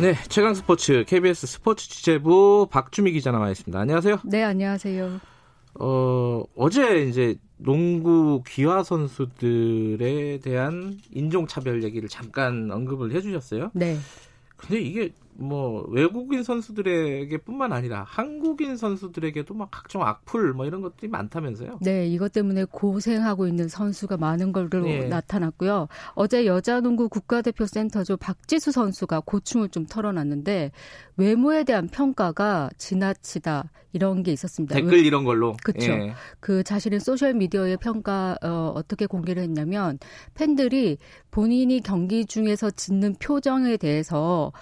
[0.00, 3.76] 네, 최강 스포츠 KBS 스포츠 취재부 박주미 기자 나와 있습니다.
[3.80, 4.20] 안녕하세요.
[4.22, 5.20] 네, 안녕하세요.
[5.80, 13.72] 어, 어제 이제 농구 귀화 선수들에 대한 인종차별 얘기를 잠깐 언급을 해주셨어요.
[13.74, 13.98] 네.
[14.56, 21.78] 근데 이게 뭐 외국인 선수들에게뿐만 아니라 한국인 선수들에게도 막 각종 악플 뭐 이런 것들이 많다면서요?
[21.82, 25.08] 네, 이것 때문에 고생하고 있는 선수가 많은 걸로 네.
[25.08, 25.88] 나타났고요.
[26.14, 30.70] 어제 여자농구 국가대표 센터죠 박지수 선수가 고충을 좀 털어놨는데
[31.16, 34.74] 외모에 대한 평가가 지나치다 이런 게 있었습니다.
[34.74, 35.56] 댓글 이런 걸로.
[35.62, 35.92] 그렇죠.
[35.92, 36.14] 예.
[36.40, 39.98] 그 자신의 소셜 미디어의 평가 어, 어떻게 공개를 했냐면
[40.34, 40.98] 팬들이
[41.30, 44.52] 본인이 경기 중에서 짓는 표정에 대해서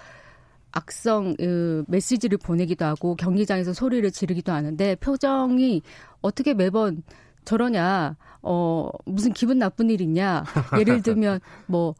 [0.73, 5.81] 악성 그 메시지를 보내기도 하고 경기장에서 소리를 지르기도 하는데 표정이
[6.21, 7.03] 어떻게 매번
[7.45, 10.43] 저러냐 어 무슨 기분 나쁜 일 있냐
[10.77, 11.95] 예를 들면 뭐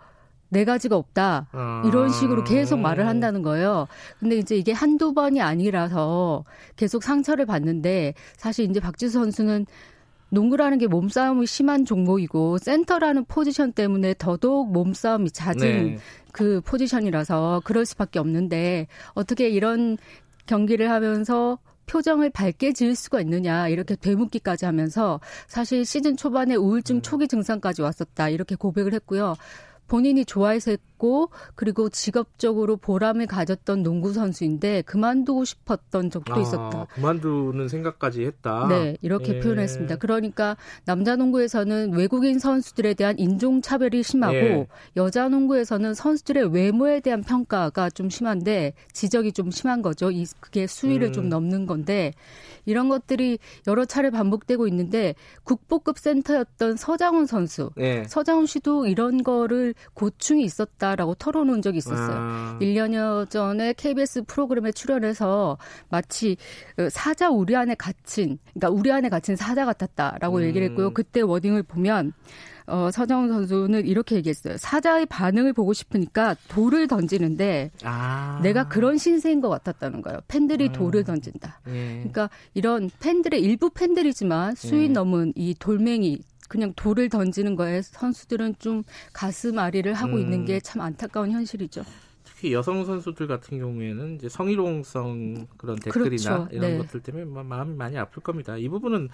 [0.53, 1.47] 네 가지가 없다
[1.83, 3.87] 이런 식으로 계속 말을 한다는 거예요.
[4.19, 9.65] 근데 이제 이게 한두 번이 아니라서 계속 상처를 받는데 사실 이제 박지수 선수는
[10.33, 15.97] 농구라는 게 몸싸움이 심한 종목이고 센터라는 포지션 때문에 더더욱 몸싸움이 잦은 네.
[16.31, 19.97] 그 포지션이라서 그럴 수밖에 없는데 어떻게 이런
[20.47, 27.01] 경기를 하면서 표정을 밝게 지을 수가 있느냐 이렇게 되묻기까지 하면서 사실 시즌 초반에 우울증 네.
[27.03, 29.35] 초기 증상까지 왔었다 이렇게 고백을 했고요.
[29.93, 36.87] 본인이 좋아해서 했고 그리고 직업적으로 보람을 가졌던 농구 선수인데 그만두고 싶었던 적도 아, 있었다.
[36.95, 38.65] 그만두는 생각까지 했다.
[38.69, 39.39] 네, 이렇게 예.
[39.39, 39.97] 표현했습니다.
[39.97, 44.67] 그러니까 남자 농구에서는 외국인 선수들에 대한 인종 차별이 심하고 예.
[44.95, 50.09] 여자 농구에서는 선수들의 외모에 대한 평가가 좀 심한데 지적이 좀 심한 거죠.
[50.09, 51.13] 이 그게 수위를 음.
[51.13, 52.13] 좀 넘는 건데
[52.65, 58.05] 이런 것들이 여러 차례 반복되고 있는데 국보급 센터였던 서장훈 선수, 예.
[58.07, 62.17] 서장훈 씨도 이런 거를 고충이 있었다라고 털어놓은 적이 있었어요.
[62.17, 62.57] 아.
[62.61, 65.57] 1년여 전에 KBS 프로그램에 출연해서
[65.89, 66.37] 마치
[66.75, 70.43] 그 사자 우리 안에 갇힌, 그러니까 우리 안에 갇힌 사자 같았다라고 음.
[70.43, 70.93] 얘기를 했고요.
[70.93, 72.13] 그때 워딩을 보면
[72.65, 74.57] 어, 서정훈 선수는 이렇게 얘기했어요.
[74.57, 78.39] 사자의 반응을 보고 싶으니까 돌을 던지는데 아.
[78.41, 80.19] 내가 그런 신세인 것 같았다는 거예요.
[80.27, 80.71] 팬들이 음.
[80.73, 81.61] 돌을 던진다.
[81.67, 81.71] 예.
[81.97, 84.87] 그러니까 이런 팬들의 일부 팬들이지만 수위 예.
[84.87, 86.19] 넘은 이 돌멩이
[86.53, 90.21] 그냥 돌을 던지는 거에 선수들은 좀 가슴 아리를 하고 음.
[90.21, 91.83] 있는 게 참 안타까운 현실이죠.
[92.23, 96.47] 특히 여성 선수들 같은 경우에는 이제 성희롱성 그런 댓글이나 그렇죠.
[96.51, 96.77] 이런 네.
[96.77, 98.55] 것들 때문에 마음이 많이 아플 겁니다.
[98.55, 99.09] 이 부분은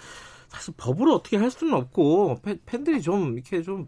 [0.50, 3.88] 사실 법으로 어떻게 할 수는 없고 팬들이 좀 이렇게 좀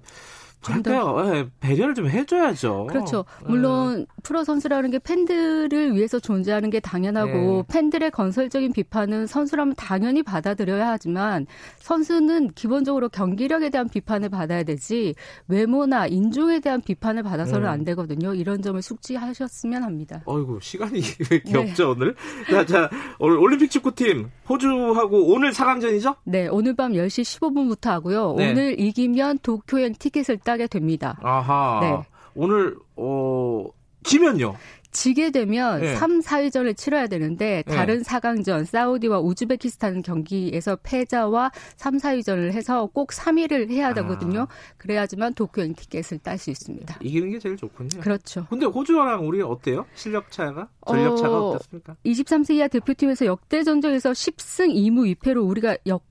[0.64, 2.88] 그러니까 네, 배려를 좀 해줘야죠.
[2.90, 3.26] 그렇죠.
[3.46, 4.06] 물론 네.
[4.24, 7.64] 프로 선수라는 게 팬들을 위해서 존재하는 게 당연하고 네.
[7.68, 11.48] 팬들의 건설적인 비판은 선수라면 당연히 받아들여야 하지만
[11.80, 15.16] 선수는 기본적으로 경기력에 대한 비판을 받아야 되지
[15.48, 17.68] 외모나 인종에 대한 비판을 받아서는 네.
[17.68, 18.34] 안 되거든요.
[18.36, 20.22] 이런 점을 숙지하셨으면 합니다.
[20.26, 21.58] 어이구 시간이 왜 이렇게 네.
[21.58, 22.16] 없죠 오늘?
[22.50, 26.18] 자, 자 오늘 올림픽 축구팀 호주하고 오늘 4강전이죠?
[26.26, 28.36] 네, 오늘 밤 10시 15분부터 하고요.
[28.38, 28.52] 네.
[28.52, 31.18] 오늘 이기면 도쿄행 티켓을 따 따게 됩니다.
[31.24, 31.80] 아하.
[31.82, 32.10] 네.
[32.36, 33.66] 오늘 어
[34.04, 34.56] 지면요.
[34.92, 35.96] 지게 되면 네.
[35.96, 37.74] 3, 4위전을 치러야 되는데 네.
[37.74, 38.04] 다른 네.
[38.04, 44.42] 4강전 사우디와 우즈베키스탄 경기에서 패자와 3, 4위전을 해서 꼭 3위를 해야 되거든요.
[44.42, 44.48] 아.
[44.78, 46.98] 그래야지만 도쿄 행 티켓을 딸 수 있습니다.
[47.00, 48.02] 이기는 게 제일 좋군요.
[48.02, 48.46] 그렇죠.
[48.50, 49.86] 근데 호주랑 우리 어때요?
[49.96, 50.68] 실력 차가?
[50.86, 51.96] 전력 차가 어, 어떻습니까?
[52.06, 56.11] 23세 이하 대표팀에서 역대 전적에서 10승 2무 2패로 우리가 역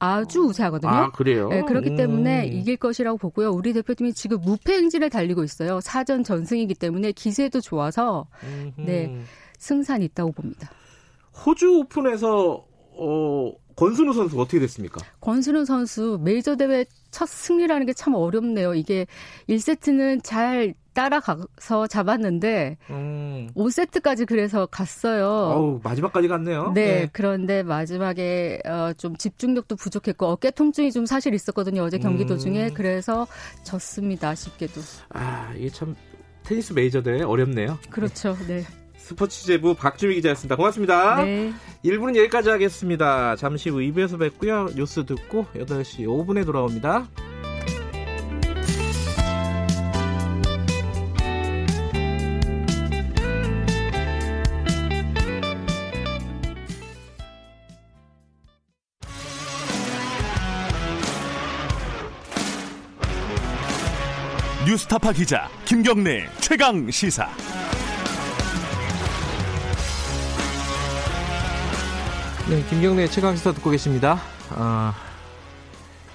[0.00, 0.90] 아주 우세하거든요.
[0.90, 1.48] 아, 그래요?
[1.50, 2.52] 네, 그렇기 때문에 음.
[2.52, 3.50] 이길 것이라고 보고요.
[3.50, 5.80] 우리 대표팀이 지금 무패 행진을 달리고 있어요.
[5.80, 8.80] 사전 전승이기 때문에 기세도 좋아서 음흠.
[8.80, 9.20] 네,
[9.58, 10.70] 승산이 있다고 봅니다.
[11.46, 12.64] 호주 오픈에서
[12.96, 15.00] 어, 권순우 선수 어떻게 됐습니까?
[15.20, 18.74] 권순우 선수 메이저 대회 첫 승리라는 게 참 어렵네요.
[18.74, 19.06] 이게
[19.48, 23.48] 1세트는 잘 따라가서 잡았는데 음.
[23.54, 25.26] 5세트까지 그래서 갔어요.
[25.26, 26.72] 어우, 마지막까지 갔네요.
[26.74, 27.08] 네, 네.
[27.12, 31.82] 그런데 마지막에 어, 좀 집중력도 부족했고 어깨 통증이 좀 사실 있었거든요.
[31.82, 32.74] 어제 경기 도중에 음.
[32.74, 33.26] 그래서
[33.64, 34.30] 졌습니다.
[34.30, 34.80] 아쉽게도.
[35.10, 35.94] 아, 이게 참
[36.44, 37.78] 테니스 메이저대 어렵네요.
[37.90, 38.36] 그렇죠.
[38.46, 38.64] 네.
[38.96, 40.56] 스포츠 제부 박주미 기자였습니다.
[40.56, 41.24] 고맙습니다.
[41.24, 41.52] 네.
[41.84, 43.34] 1부는 여기까지 하겠습니다.
[43.36, 44.68] 잠시 후 2부에서 뵙고요.
[44.76, 47.08] 뉴스 듣고 8시 5분에 돌아옵니다.
[64.70, 67.28] 뉴스타파 기자 김경래 최강 시사.
[72.48, 74.20] 네, 김경래 최강 시사 듣고 계십니다.
[74.50, 74.94] 아,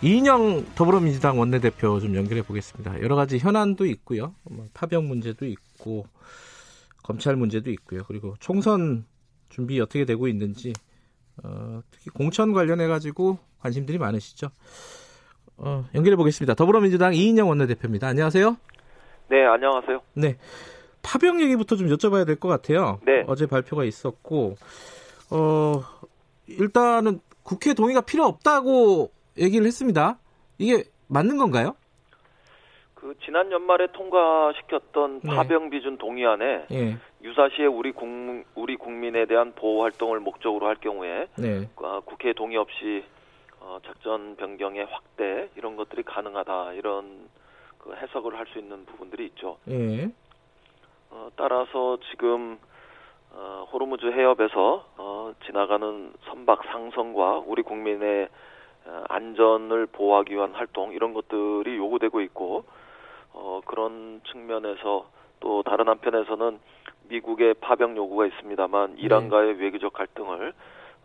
[0.02, 3.02] 이인영 더불어민주당 원내대표 좀 연결해 보겠습니다.
[3.02, 6.08] 여러 가지 현안도 있고요, 뭐 파병 문제도 있고
[7.04, 8.04] 검찰 문제도 있고요.
[8.08, 9.06] 그리고 총선
[9.50, 10.72] 준비 어떻게 되고 있는지
[11.44, 14.50] 어, 특히 공천 관련해 가지고 관심들이 많으시죠.
[15.58, 16.54] 어, 연결해 보겠습니다.
[16.54, 18.08] 더불어민주당 이인영 원내대표입니다.
[18.08, 18.58] 안녕하세요.
[19.30, 20.02] 네, 안녕하세요.
[20.16, 20.36] 네.
[21.02, 23.00] 파병 얘기부터 좀 여쭤봐야 될 것 같아요.
[23.06, 23.24] 네.
[23.28, 24.56] 어제 발표가 있었고,
[25.32, 25.82] 어,
[26.48, 30.18] 일단은 국회 동의가 필요 없다고 얘기를 했습니다.
[30.58, 31.76] 이게 맞는 건가요?
[32.96, 35.36] 그 지난 연말에 통과시켰던 네.
[35.36, 36.98] 파병 비준 동의안에 네.
[37.24, 38.06] 유사시에 우리 국
[38.56, 41.70] 우리 국민에 대한 보호 활동을 목적으로 할 경우에 네.
[41.76, 43.04] 어, 국회 동의 없이
[43.66, 47.28] 어, 작전 변경의 확대 이런 것들이 가능하다 이런
[47.80, 49.58] 그 해석을 할 수 있는 부분들이 있죠.
[49.70, 50.12] 예.
[51.10, 52.60] 어, 따라서 지금
[53.32, 58.30] 어, 호르무즈 해협에서 어, 지나가는 선박 상선과 우리 국민의
[58.86, 62.66] 어, 안전을 보호하기 위한 활동 이런 것들이 요구되고 있고
[63.34, 65.08] 어, 그런 측면에서
[65.40, 66.60] 또 다른 한편에서는
[67.10, 69.64] 미국의 파병 요구가 있습니다만 이란과의 네.
[69.64, 70.54] 외교적 갈등을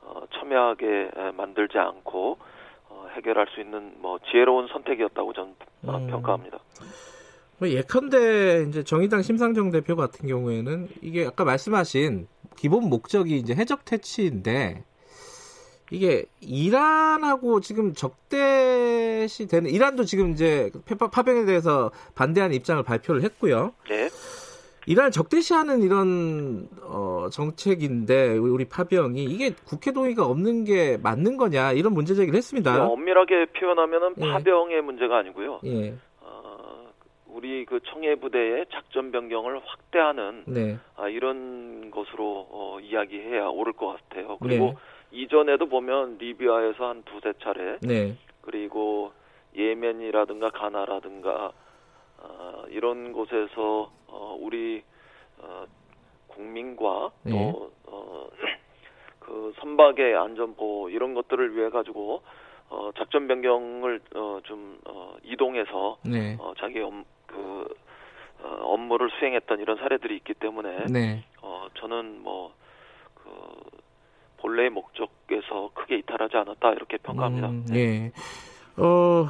[0.02, 2.49] 어, 첨예하게 만들지 않고 어,
[3.16, 5.54] 해결할 수 있는 뭐 지혜로운 선택이었다고 저는
[5.86, 6.06] 어, 음.
[6.08, 6.58] 평가합니다.
[7.58, 13.84] 뭐 예컨대 이제 정의당 심상정 대표 같은 경우에는 이게 아까 말씀하신 기본 목적이 이제 해적
[13.84, 14.84] 퇴치인데
[15.90, 23.74] 이게 이란하고 지금 적대시 되는 이란도 지금 이제 파병에 대해서 반대하는 입장을 발표를 했고요.
[23.88, 24.08] 네.
[24.90, 31.94] 이란을 적대시하는 이런 어, 정책인데 우리 파병이 이게 국회 동의가 없는 게 맞는 거냐 이런
[31.94, 32.74] 문제 제기를 했습니다.
[32.74, 34.32] 네, 엄밀하게 표현하면은 예.
[34.32, 35.60] 파병의 문제가 아니고요.
[35.64, 35.94] 예.
[36.20, 36.90] 어,
[37.28, 40.76] 우리 그 청해 부대의 작전 변경을 확대하는 네.
[40.96, 44.38] 아, 이런 것으로 어, 이야기해야 옳을 것 같아요.
[44.42, 44.74] 그리고
[45.12, 45.22] 네.
[45.22, 48.16] 이전에도 보면 리비아에서 한 두세 차례 네.
[48.40, 49.12] 그리고
[49.56, 51.52] 예멘이라든가 가나라든가
[52.20, 54.82] 어, 이런 곳에서 어, 우리
[55.38, 55.64] 어,
[56.28, 57.54] 국민과 또 네.
[57.86, 58.28] 어,
[59.18, 62.22] 그 선박의 안전보호 이런 것들을 위해 가지고
[62.68, 66.36] 어, 작전 변경을 어, 좀 어, 이동해서 네.
[66.38, 66.92] 어, 자기 업,
[67.26, 67.66] 그
[68.42, 71.24] 어, 업무를 수행했던 이런 사례들이 있기 때문에 네.
[71.42, 72.60] 어, 저는 뭐
[73.22, 73.70] 그
[74.38, 77.48] 본래의 목적에서 크게 이탈하지 않았다 이렇게 평가합니다.
[77.48, 78.12] 음, 네.
[78.76, 79.26] 어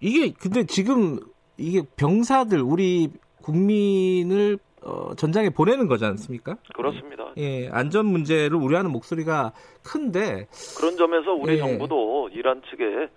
[0.00, 1.18] 이게 근데 지금
[1.56, 3.10] 이게 병사들 우리
[3.42, 6.56] 국민을 어, 전장에 보내는 거지 않습니까?
[6.74, 7.32] 그렇습니다.
[7.38, 11.58] 예, 안전 문제를 우려하는 목소리가 큰데 그런 점에서 우리 예.
[11.58, 13.08] 정부도 이란 측에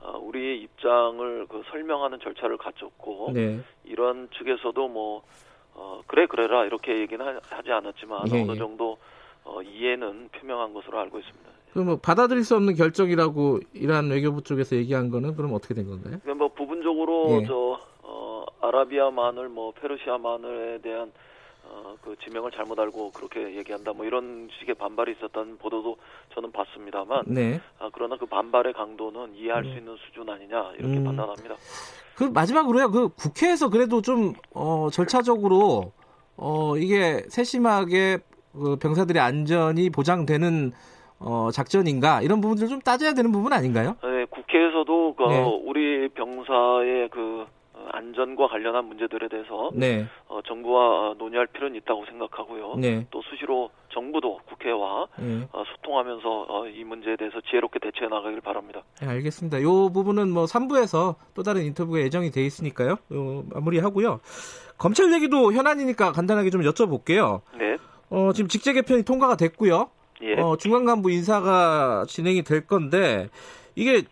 [0.00, 3.60] 어, 우리의 입장을 그 설명하는 절차를 갖췄고 네.
[3.84, 5.22] 이런 측에서도 뭐
[5.74, 8.56] 어, 그래 그래라 이렇게 얘기는 하, 지 않았지만 예, 어느 예.
[8.56, 8.96] 정도
[9.44, 11.50] 어, 이해는 표명한 것으로 알고 있습니다.
[11.72, 16.18] 그럼 뭐 받아들일 수 없는 결정이라고 이란 외교부 쪽에서 얘기한 거는 그럼 어떻게 된 건가요?
[16.34, 16.48] 뭐
[16.80, 17.46] 부분적으로 예.
[17.46, 17.78] 저
[18.60, 21.12] 아라비아 마늘, 뭐 페르시아 마늘에 대한
[21.64, 25.96] 어, 그 지명을 잘못 알고 그렇게 얘기한다 뭐 이런 식의 반발이 있었다는 보도도
[26.34, 27.60] 저는 봤습니다만 네.
[27.78, 29.70] 아, 그러나 그 반발의 강도는 이해할 네.
[29.70, 31.04] 수 있는 수준 아니냐 이렇게 음.
[31.04, 31.54] 판단합니다.
[32.16, 32.90] 그 마지막으로요.
[32.90, 35.92] 그 국회에서 그래도 좀 어, 절차적으로
[36.36, 38.18] 어, 이게 세심하게
[38.52, 40.72] 그 병사들의 안전이 보장되는
[41.20, 43.96] 어, 작전인가 이런 부분들 좀 따져야 되는 부분 아닌가요?
[44.02, 44.58] 네, 국회
[45.14, 45.60] 그 네.
[45.64, 47.46] 우리 병사의 그
[47.92, 50.06] 안전과 관련한 문제들에 대해서 네.
[50.28, 52.76] 어, 정부와 논의할 필요는 있다고 생각하고요.
[52.76, 53.06] 네.
[53.10, 55.48] 또 수시로 정부도 국회와 네.
[55.52, 58.82] 어, 소통하면서 어, 이 문제에 대해서 지혜롭게 대처해 나가길 바랍니다.
[59.00, 59.58] 네, 알겠습니다.
[59.58, 62.96] 이 부분은 뭐 3부에서 또 다른 인터뷰가 예정이 돼 있으니까요.
[63.12, 64.20] 어, 마무리하고요.
[64.78, 67.40] 검찰 얘기도 현안이니까 간단하게 좀 여쭤볼게요.
[67.58, 67.76] 네.
[68.10, 69.90] 어, 지금 직제 개편이 통과가 됐고요.
[70.22, 70.34] 예.
[70.40, 73.28] 어, 중간 간부 인사가 진행이 될 건데
[73.74, 74.02] 이게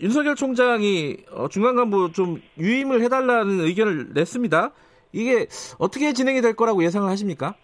[0.00, 4.72] 윤석열 총장이 어, 중간 간부 좀 유임을 해달라는 의견을 냈습니다.
[5.12, 5.46] 이게
[5.78, 7.54] 어떻게 진행이 될 거라고 예상을 하십니까?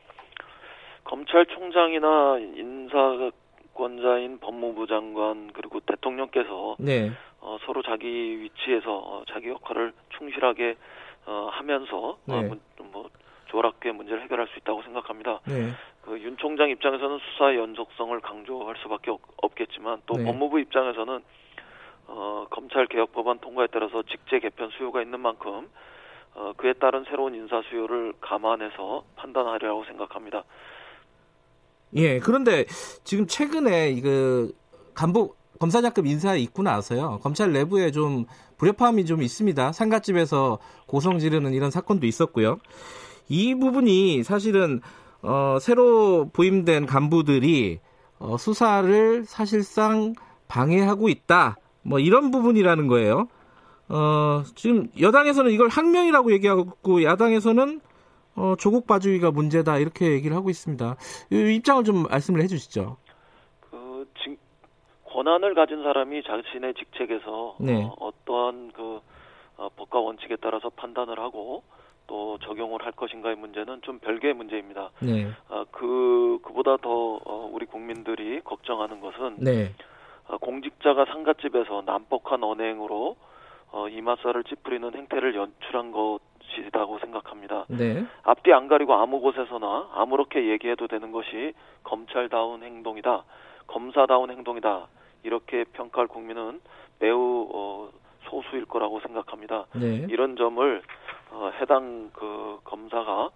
[1.04, 7.10] 검찰총장이나 인사권자인 법무부 장관 그리고 대통령께서 네.
[7.40, 10.76] 어, 서로 자기 위치에서 어, 자기 역할을 충실하게
[11.26, 12.34] 어, 하면서 네.
[12.34, 12.56] 어,
[12.92, 13.08] 뭐
[13.46, 15.40] 조락계 문제를 해결할 수 있다고 생각합니다.
[15.46, 15.70] 네.
[16.02, 20.24] 그윤 총장 입장에서는 수사의 연속성을 강조할 수밖에 없, 겠지만또 네.
[20.24, 21.20] 법무부 입장에서는
[22.08, 25.68] 어, 검찰 개혁 법안 통과에 따라서 직제 개편 수요가 있는 만큼
[26.34, 30.44] 어, 그에 따른 새로운 인사 수요를 감안해서 판단하리라고 생각합니다.
[31.94, 32.66] 예, 그런데
[33.04, 34.54] 지금 최근에 그
[34.94, 37.20] 간부 검사장급 인사 있고 나서요.
[37.22, 38.26] 검찰 내부에 좀
[38.58, 39.72] 불협화음이 좀 있습니다.
[39.72, 42.58] 상가집에서 고성 지르는 이런 사건도 있었고요.
[43.28, 44.80] 이 부분이 사실은
[45.22, 47.80] 어, 새로 부임된 간부들이
[48.18, 50.14] 어, 수사를 사실상
[50.48, 51.56] 방해하고 있다.
[51.86, 53.28] 뭐 이런 부분이라는 거예요.
[53.88, 57.80] 어, 지금 여당에서는 이걸 항명이라고 얘기하고 야당에서는
[58.34, 60.96] 어, 조국 봐주기가 문제다 이렇게 얘기를 하고 있습니다.
[61.30, 62.96] 이 입장을 좀 말씀을 해주시죠.
[63.60, 64.36] 그 지,
[65.04, 67.88] 권한을 가진 사람이 자신의 직책에서 네.
[67.98, 69.00] 어, 떠한 그
[69.56, 71.62] 어, 법과 원칙에 따라서 판단을 하고
[72.06, 74.90] 또 적용을 할 것인가의 문제는 좀 별개의 문제입니다.
[75.00, 75.28] 네.
[75.48, 79.72] 아, 그 그보다 더 어, 우리 국민들이 걱정하는 것은 네.
[80.28, 83.16] 아, 공직자가 상가집에서 난폭한 언행으로
[83.72, 87.66] 어, 이마살을 찌푸리는 행태를 연출한 것이라고 생각합니다.
[87.68, 88.06] 네.
[88.22, 91.52] 앞뒤 안 가리고 아무 곳에서나 아무렇게 얘기해도 되는 것이
[91.84, 93.24] 검찰다운 행동이다,
[93.66, 94.86] 검사다운 행동이다
[95.24, 96.60] 이렇게 평가할 국민은
[96.98, 97.90] 매우 어,
[98.30, 99.66] 소수일 거라고 생각합니다.
[99.74, 100.06] 네.
[100.08, 100.82] 이런 점을
[101.30, 103.30] 어, 해당 그 검사가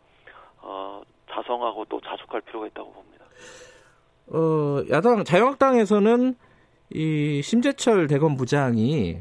[0.62, 3.24] 어, 자성하고 또 자숙할 필요가 있다고 봅니다.
[4.32, 6.34] 어, 야당 자유한국당에서는
[6.92, 9.18] 이 심재철 대검 부장이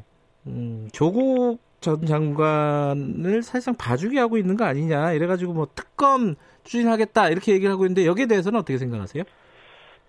[0.47, 7.53] 음, 조국 전 장관을 사실상 봐주기 하고 있는 거 아니냐 이래가지고 뭐 특검 추진하겠다 이렇게
[7.53, 9.23] 얘기를 하고 있는데 여기에 대해서는 어떻게 생각하세요?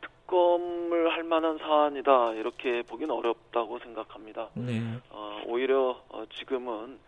[0.00, 4.48] 특검을 할 만한 사안이다 이렇게 보기는 어렵다고 생각합니다.
[4.54, 4.80] 네.
[5.10, 6.98] 어, 오히려 어, 지금은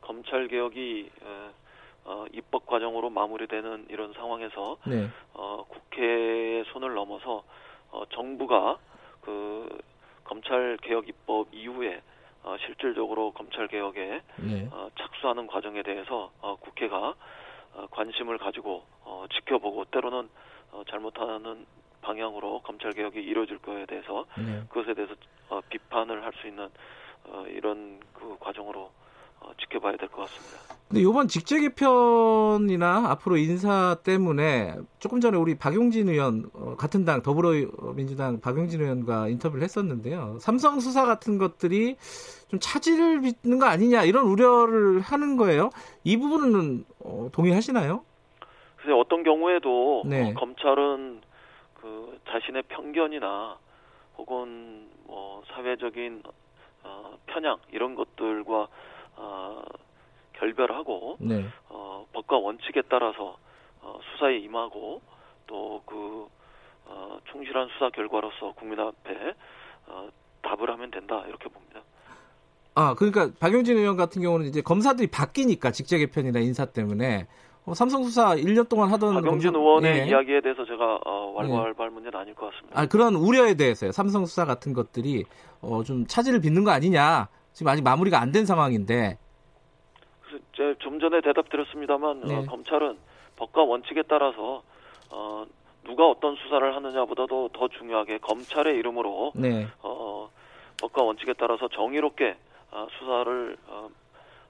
[0.00, 1.10] 검찰 개혁이
[2.04, 5.08] 어, 입법 과정으로 마무리되는 이런 상황에서 네.
[5.34, 7.42] 어, 국회의 손을 넘어서
[7.90, 8.78] 어, 정부가
[9.20, 9.68] 그
[10.30, 12.00] 검찰 개혁 입법 이후에
[12.44, 14.68] 어, 실질적으로 검찰 개혁에 네.
[14.70, 17.14] 어, 착수하는 과정에 대해서 어, 국회가
[17.74, 20.28] 어, 관심을 가지고 어, 지켜보고 때로는
[20.70, 21.66] 어, 잘못하는
[22.00, 24.62] 방향으로 검찰 개혁이 이루어질 거에 대해서 네.
[24.68, 25.14] 그것에 대해서
[25.48, 26.70] 어, 비판을 할 수 있는
[27.24, 28.92] 어, 이런 그 과정으로 어,
[29.58, 30.58] 지켜봐야 될 것 같습니다.
[30.88, 37.22] 근데 이번 직제 개편이나 앞으로 인사 때문에 조금 전에 우리 박용진 의원 어, 같은 당
[37.22, 40.38] 더불어민주당 박용진 의원과 인터뷰를 했었는데요.
[40.40, 41.96] 삼성 수사 같은 것들이
[42.48, 45.70] 좀 차질을 빚는 거 아니냐 이런 우려를 하는 거예요.
[46.02, 48.04] 이 부분은 어, 동의하시나요?
[48.76, 50.30] 글쎄 어떤 경우에도 네.
[50.30, 51.20] 어, 검찰은
[51.80, 53.58] 그 자신의 편견이나
[54.18, 56.22] 혹은 뭐 사회적인
[56.82, 58.66] 어, 편향 이런 것들과
[59.20, 59.62] 어,
[60.32, 61.44] 결별하고 네.
[61.68, 63.36] 어, 법과 원칙에 따라서
[63.82, 65.02] 어, 수사에 임하고
[65.46, 66.28] 또그
[66.86, 69.34] 어, 충실한 수사 결과로서 국민 앞에
[69.86, 70.08] 어,
[70.42, 71.80] 답을 하면 된다 이렇게 봅니다.
[72.74, 77.26] 아 그러니까 박용진 의원 같은 경우는 이제 검사들이 바뀌니까 직제 개편이나 인사 때문에
[77.66, 80.06] 어, 삼성 수사 1년 동안 하던 박용진 검사, 의원의 예.
[80.08, 81.94] 이야기에 대해서 제가 어, 왈가왈부할 예.
[81.94, 82.80] 문제는 아닐 것 같습니다.
[82.80, 83.92] 아 그런 우려에 대해서요.
[83.92, 85.24] 삼성 수사 같은 것들이
[85.60, 87.28] 어, 좀 차질을 빚는 거 아니냐.
[87.52, 89.18] 지금 아직 마무리가 안 된 상황인데
[90.56, 92.36] 제가 좀 전에 대답드렸습니다만 어, 네.
[92.36, 92.96] 어, 검찰은
[93.36, 94.62] 법과 원칙에 따라서
[95.10, 95.44] 어,
[95.84, 99.66] 누가 어떤 수사를 하느냐보다도 더 중요하게 검찰의 이름으로 네.
[99.82, 100.30] 어,
[100.80, 102.36] 법과 원칙에 따라서 정의롭게
[102.70, 103.88] 어, 수사를 어,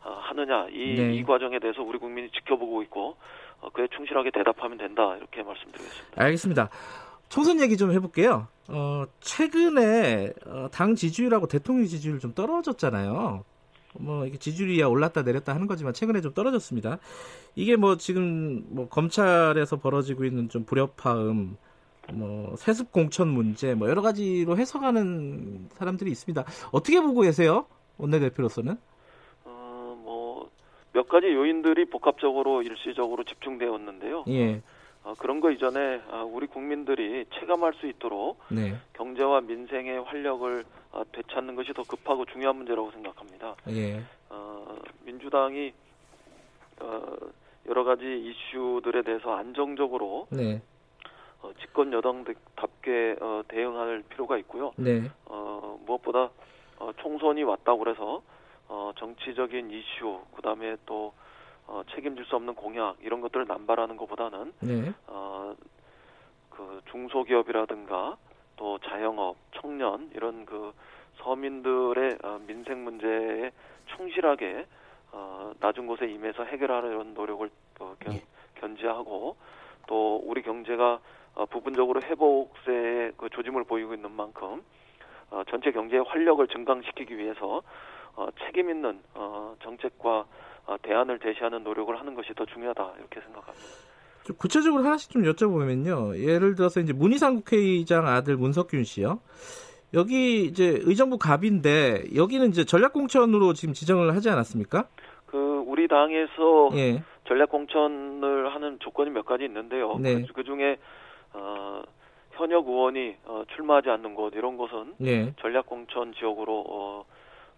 [0.05, 1.15] 어, 하느냐 이, 네.
[1.15, 3.17] 이 과정에 대해서 우리 국민이 지켜보고 있고
[3.61, 6.23] 어, 그에 충실하게 대답하면 된다 이렇게 말씀드리겠습니다.
[6.23, 6.69] 알겠습니다.
[7.31, 8.49] 총선 얘기 좀 해볼게요.
[8.69, 13.45] 어, 최근에 어, 당 지지율하고 대통령 지지율 좀 떨어졌잖아요.
[13.99, 16.99] 뭐 이게 지지율이야 올랐다 내렸다 하는 거지만 최근에 좀 떨어졌습니다.
[17.57, 21.57] 이게 뭐 지금 뭐 검찰에서 벌어지고 있는 좀 불협화음,
[22.13, 26.45] 뭐 세습 공천 문제, 뭐 여러 가지로 해석하는 사람들이 있습니다.
[26.73, 27.67] 어떻게 보고 계세요,
[27.99, 28.77] 원내대표로서는?
[29.45, 30.49] 어 뭐
[30.93, 34.25] 몇 가지 요인들이 복합적으로 일시적으로 집중되었는데요.
[34.29, 34.61] 예.
[35.03, 38.77] 어, 그런 거 이전에 어, 우리 국민들이 체감할 수 있도록 네.
[38.93, 43.57] 경제와 민생의 활력을 어, 되찾는 것이 더 급하고 중요한 문제라고 생각합니다.
[43.71, 44.03] 예.
[44.29, 45.73] 어, 민주당이
[46.81, 47.17] 어,
[47.67, 50.61] 여러 가지 이슈들에 대해서 안정적으로 네.
[51.43, 54.73] 어, 집권 여당답게 어, 대응할 필요가 있고요.
[54.77, 55.11] 네.
[55.27, 56.31] 어, 무엇보다
[56.79, 58.23] 어, 총선이 왔다고 그래서
[58.69, 61.13] 어, 정치적인 이슈, 그 다음에 또
[61.67, 64.93] 어, 책임질 수 없는 공약 이런 것들을 남발하는 것보다는 네.
[65.07, 65.55] 어,
[66.51, 68.17] 그 중소기업이라든가
[68.57, 70.73] 또 자영업, 청년 이런 그
[71.19, 73.51] 서민들의 어, 민생 문제에
[73.97, 74.67] 충실하게
[75.13, 77.51] 어, 낮은 곳에 임해서 해결하려는 노력을
[77.81, 78.23] 어, 견, 네.
[78.57, 79.37] 견지하고
[79.87, 81.01] 또 우리 경제가
[81.35, 84.63] 어, 부분적으로 회복세의 그 조짐을 보이고 있는 만큼
[85.31, 87.63] 어, 전체 경제의 활력을 증강시키기 위해서
[88.17, 90.27] 어, 책임 있는 어, 정책과 어,
[90.79, 93.67] 대안을 제시하는 노력을 하는 것이 더 중요하다 이렇게 생각합니다.
[94.25, 96.19] 좀 구체적으로 하나씩 좀 여쭤보면요.
[96.19, 99.21] 예를 들어서 이제 문희상 국회의장 아들 문석균 씨요.
[99.95, 104.87] 여기 이제 의정부 갑인데 여기는 이제 전략공천으로 지금 지정을 하지 않았습니까?
[105.27, 107.03] 그 우리 당에서 예.
[107.27, 109.97] 전략공천을 하는 조건이 몇 가지 있는데요.
[109.99, 110.23] 네.
[110.23, 110.79] 그, 그 중에
[111.33, 111.83] 어,
[112.33, 115.33] 현역 의원이 어, 출마하지 않는 곳 이런 곳은 예.
[115.41, 117.05] 전략공천 지역으로 어,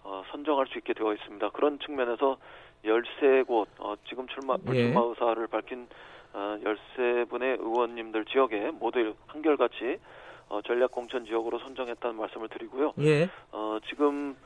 [0.04, 1.50] 어, 선정할 수 있게 되어 있습니다.
[1.50, 2.38] 그런 측면에서
[2.84, 4.72] 13곳 어, 지금 출마 예.
[4.72, 5.86] 출마 의사를 밝힌
[6.32, 9.98] 어, 13분의 의원님들 지역에 모두 한결같이
[10.48, 12.92] 어, 전략공천 지역으로 선정했다는 말씀을 드리고요.
[13.00, 13.28] 예.
[13.52, 14.36] 어, 지금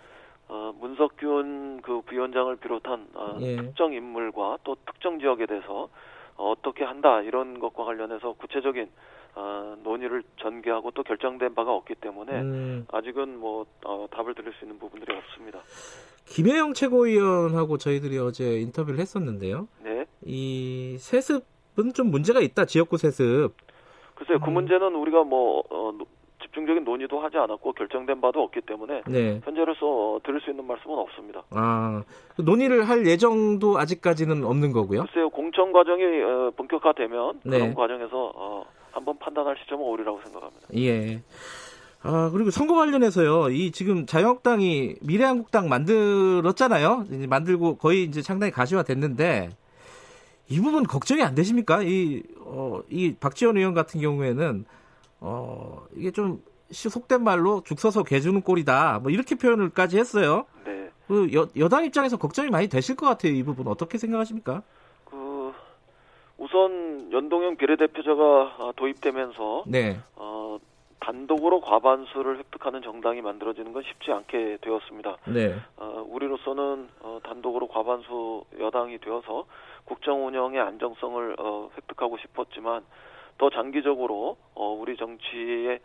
[0.48, 3.56] 어, 문석균 그 부위원장을 비롯한 어, 예.
[3.56, 5.88] 특정 인물과 또 특정 지역에 대해서
[6.36, 8.88] 어, 어떻게 한다 이런 것과 관련해서 구체적인
[9.36, 12.86] 어, 논의를 전개하고 또 결정된 바가 없기 때문에 음.
[12.90, 15.60] 아직은 뭐 어, 답을 드릴 수 있는 부분들이 없습니다.
[16.24, 19.68] 김혜영 최고위원하고 저희들이 어제 인터뷰를 했었는데요.
[19.84, 20.06] 네.
[20.24, 22.64] 이 세습은 좀 문제가 있다.
[22.64, 23.52] 지역구 세습.
[24.14, 24.54] 글쎄요, 그 음.
[24.54, 25.92] 문제는 우리가 뭐 어,
[26.42, 29.40] 집중적인 논의도 하지 않았고 결정된 바도 없기 때문에 네.
[29.44, 31.42] 현재로서 들을 수 있는 말씀은 없습니다.
[31.50, 35.02] 아그 논의를 할 예정도 아직까지는 없는 거고요.
[35.02, 37.58] 글쎄요, 공천 과정이 어, 본격화되면 네.
[37.58, 38.64] 그런 과정에서 어,
[38.96, 40.68] 한번 판단할 시점은 오리라고 생각합니다.
[40.74, 41.22] 예.
[42.02, 43.50] 아, 그리고 선거 관련해서요.
[43.50, 47.04] 이 지금 자유한국당이 미래한국당 만들었잖아요.
[47.10, 49.50] 이제 만들고 거의 이제 상당히 가시화 됐는데
[50.48, 51.82] 이 부분 걱정이 안 되십니까?
[51.82, 54.64] 이, 어, 이 박지원 의원 같은 경우에는
[55.20, 59.00] 어, 이게 좀 속된 말로 죽 서서 개주는 꼴이다.
[59.02, 60.46] 뭐 이렇게 표현을까지 했어요.
[60.64, 60.90] 네.
[61.06, 63.32] 그 여, 여당 입장에서 걱정이 많이 되실 것 같아요.
[63.32, 64.62] 이 부분 어떻게 생각하십니까?
[66.36, 69.98] 그 우선 연동형 비례대표제가 도입되면서 네.
[70.16, 70.58] 어,
[71.00, 75.16] 단독으로 과반수를 획득하는 정당이 만들어지는 건 쉽지 않게 되었습니다.
[75.28, 75.56] 네.
[75.76, 79.46] 어, 우리로서는 어, 단독으로 과반수 여당이 되어서
[79.84, 82.82] 국정 운영의 안정성을 어, 획득하고 싶었지만
[83.38, 85.80] 더 장기적으로 어, 우리 정치의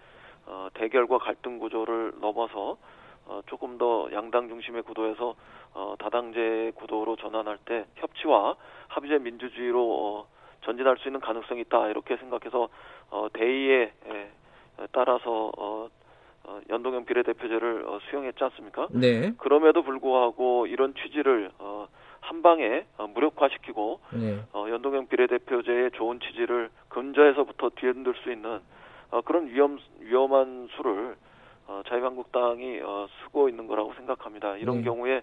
[0.47, 2.77] 어, 대결과 갈등 구조를 넘어서
[3.25, 5.35] 어, 조금 더 양당 중심의 구도에서
[5.73, 8.55] 어, 다당제 구도로 전환할 때 협치와
[8.87, 10.27] 합의제 민주주의로 어,
[10.61, 12.69] 전진할 수 있는 가능성이 있다 이렇게 생각해서
[13.09, 14.29] 어, 대의에 에,
[14.91, 15.89] 따라서 어,
[16.43, 18.87] 어, 연동형 비례대표제를 어, 수용했지 않습니까?
[18.91, 19.33] 네.
[19.37, 21.87] 그럼에도 불구하고 이런 취지를 어,
[22.19, 24.39] 한 방에 어, 무력화시키고 네.
[24.53, 28.59] 어, 연동형 비례대표제의 좋은 취지를 근저에서부터 뒤흔들 수 있는
[29.11, 31.15] 어, 그런 위험 위험한 수를
[31.67, 34.57] 어, 자유한국당이 어, 쓰고 있는 거라고 생각합니다.
[34.57, 34.83] 이런 네.
[34.83, 35.21] 경우에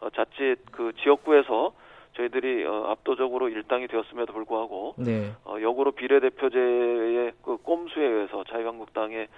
[0.00, 1.72] 어, 자칫 그 지역구에서
[2.14, 5.32] 저희들이 어, 압도적으로 일당이 되었음에도 불구하고 네.
[5.44, 9.28] 어, 역으로 비례대표제의 그 꼼수에 의해서 자유한국당의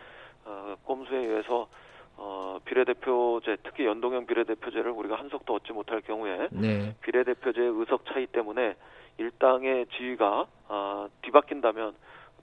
[0.44, 1.68] 어, 꼼수에 의해서
[2.16, 6.94] 어, 비례대표제 특히 연동형 비례대표제를 우리가 한석도 얻지 못할 경우에 네.
[7.02, 8.74] 비례대표제의 의석 차이 때문에
[9.18, 11.94] 일당의 지위가 어, 뒤바뀐다면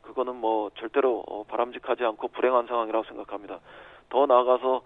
[0.01, 3.59] 그거는 뭐 절대로 어, 바람직하지 않고 불행한 상황이라고 생각합니다.
[4.09, 4.82] 더 나아가서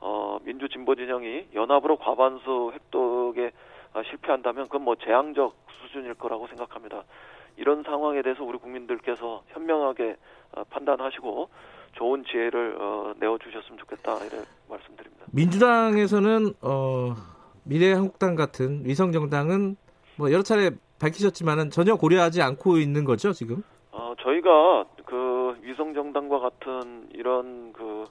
[0.00, 7.04] 어, 민주 진보 진영이 연합으로 과반수 획득에 어, 실패한다면 그건 뭐 재앙적 수준일 거라고 생각합니다.
[7.56, 10.16] 이런 상황에 대해서 우리 국민들께서 현명하게
[10.56, 11.48] 어, 판단하시고
[11.92, 15.26] 좋은 지혜를 어, 내어 주셨으면 좋겠다 이런 말씀드립니다.
[15.32, 17.14] 민주당에서는 어,
[17.64, 19.76] 미래한국당 같은 위성정당은
[20.16, 20.70] 뭐 여러 차례
[21.00, 23.62] 밝히셨지만은 전혀 고려하지 않고 있는 거죠 지금?
[23.90, 28.04] 어, 저희가 그 위성정당과 같은 이런 그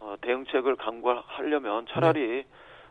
[0.00, 2.46] 어, 대응책을 강구하려면 차라리 네.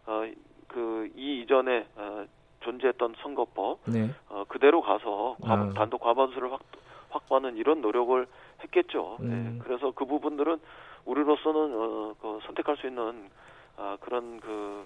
[0.05, 0.23] 어,
[0.67, 2.25] 그 이 이전에 어,
[2.61, 4.13] 존재했던 선거법 네.
[4.29, 5.73] 어, 그대로 가서 과, 아.
[5.73, 6.61] 단독 과반수를 확,
[7.09, 8.27] 확보하는 이런 노력을
[8.63, 9.17] 했겠죠.
[9.19, 9.27] 네.
[9.27, 9.57] 음.
[9.57, 9.63] 네.
[9.63, 10.59] 그래서 그 부분들은
[11.05, 13.29] 우리로서는 어, 그 선택할 수 있는
[13.77, 14.85] 아, 그런 그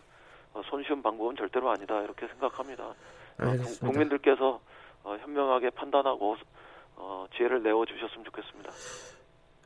[0.53, 2.83] 어, 손쉬운 방법은 절대로 아니다 이렇게 생각합니다.
[2.83, 2.95] 어,
[3.79, 4.59] 국민들께서
[5.03, 6.37] 어, 현명하게 판단하고
[6.97, 8.69] 어, 지혜를 내어 주셨으면 좋겠습니다.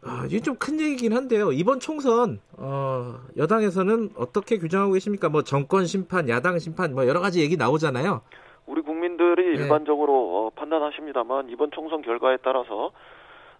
[0.03, 1.51] 아, 이게 좀 큰 얘기긴 한데요.
[1.51, 5.29] 이번 총선 어, 여당에서는 어떻게 규정하고 계십니까?
[5.29, 8.21] 뭐 정권 심판, 야당 심판, 뭐 여러 가지 얘기 나오잖아요.
[8.67, 9.63] 우리 국민들이 네.
[9.63, 12.91] 일반적으로 어, 판단하십니다만 이번 총선 결과에 따라서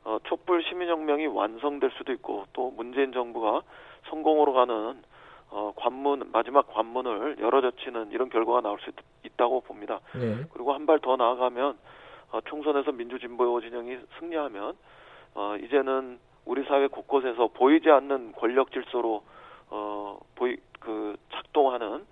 [0.03, 3.61] 어, 촛불 시민혁명이 완성될 수도 있고 또 문재인 정부가
[4.09, 4.95] 성공으로 가는
[5.49, 8.95] 어, 관문 마지막 관문을 열어젖히는 이런 결과가 나올 수 있,
[9.38, 9.99] 다고 봅니다.
[10.13, 10.45] 네.
[10.53, 11.75] 그리고 한 발 더 나아가면
[12.31, 14.75] 어, 총선에서 민주진보 진영이 승리하면
[15.36, 19.23] 어, 이제는 우리 사회 곳곳에서 보이지 않는 권력 질서로
[19.69, 22.05] 어, 보이 그 작동하는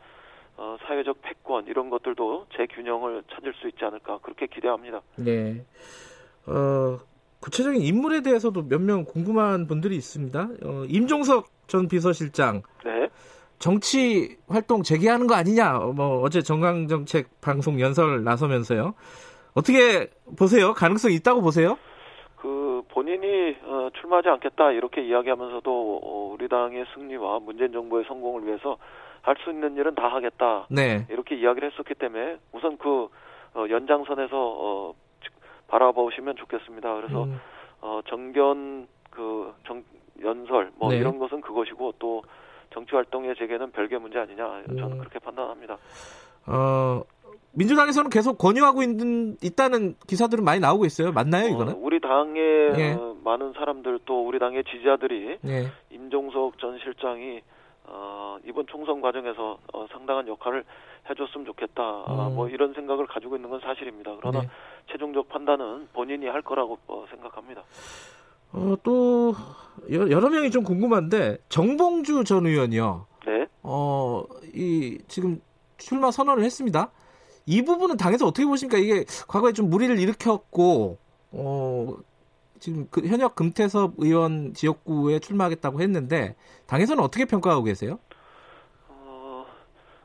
[0.57, 5.01] 어, 사회적 패권 이런 것들도 재균형을 찾을 수 있지 않을까 그렇게 기대합니다.
[5.15, 5.65] 네.
[6.45, 6.99] 어,
[7.39, 10.49] 구체적인 인물에 대해서도 몇 명 궁금한 분들이 있습니다.
[10.63, 12.61] 어, 임종석 전 비서실장.
[12.85, 13.09] 네.
[13.59, 15.73] 정치 활동 재개하는 거 아니냐.
[15.95, 18.93] 뭐 어제 정강정책 방송 연설 나서면서요.
[19.53, 20.73] 어떻게 보세요?
[20.73, 21.77] 가능성 있다고 보세요?
[22.43, 28.77] 그 본인이 어, 출마하지 않겠다 이렇게 이야기하면서도 어, 우리 당의 승리와 문재인 정부의 성공을 위해서
[29.21, 30.67] 할 수 있는 일은 다 하겠다.
[30.69, 31.07] 네.
[31.09, 33.07] 이렇게 이야기를 했었기 때문에 우선 그
[33.53, 34.93] 어, 연장선에서 어,
[35.69, 36.93] 바라보시면 좋겠습니다.
[36.95, 37.39] 그래서 음.
[37.79, 39.81] 어, 정견 그 정,
[40.21, 40.97] 연설 뭐 네.
[40.97, 42.23] 이런 것은 그것이고 또
[42.73, 44.97] 정치 활동의 재개는 별개 문제 아니냐 저는 음.
[44.97, 45.77] 그렇게 판단합니다.
[46.47, 47.01] 어
[47.53, 51.11] 민주당에서는 계속 권유하고 있는 있다는 기사들은 많이 나오고 있어요.
[51.11, 51.73] 맞나요, 이거는?
[51.73, 52.93] 어, 우리 당의 예.
[52.93, 55.71] 어, 많은 사람들 또 우리 당의 지지자들이 예.
[55.91, 57.41] 임종석 전 실장이
[57.85, 60.63] 어, 이번 총선 과정에서 어, 상당한 역할을
[61.09, 61.83] 해줬으면 좋겠다.
[61.83, 62.35] 아, 음.
[62.35, 64.15] 뭐 이런 생각을 가지고 있는 건 사실입니다.
[64.19, 64.49] 그러나 네.
[64.91, 67.63] 최종적 판단은 본인이 할 거라고 어, 생각합니다.
[68.53, 69.33] 어, 또
[69.91, 73.05] 여러 명이 좀 궁금한데 정봉주 전 의원이요.
[73.25, 73.45] 네.
[73.63, 74.23] 어,
[74.53, 75.41] 이 지금
[75.77, 76.89] 출마 선언을 했습니다.
[77.45, 78.77] 이 부분은 당에서 어떻게 보십니까?
[78.77, 80.97] 이게 과거에 좀 무리를 일으켰고,
[81.33, 81.95] 어,
[82.59, 86.35] 지금 그 현역 금태섭 의원 지역구에 출마하겠다고 했는데,
[86.67, 87.99] 당에서는 어떻게 평가하고 계세요?
[88.87, 89.45] 어,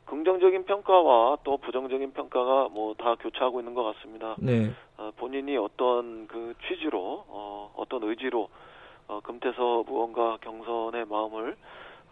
[0.05, 4.35] 긍정적인 평가와 또 부정적인 평가가 뭐 다 교차하고 있는 것 같습니다.
[4.39, 4.71] 네.
[4.97, 8.49] 어, 본인이 어떤 그 취지로, 어, 어떤 의지로,
[9.07, 11.55] 어, 금태섭 의원과 경선의 마음을,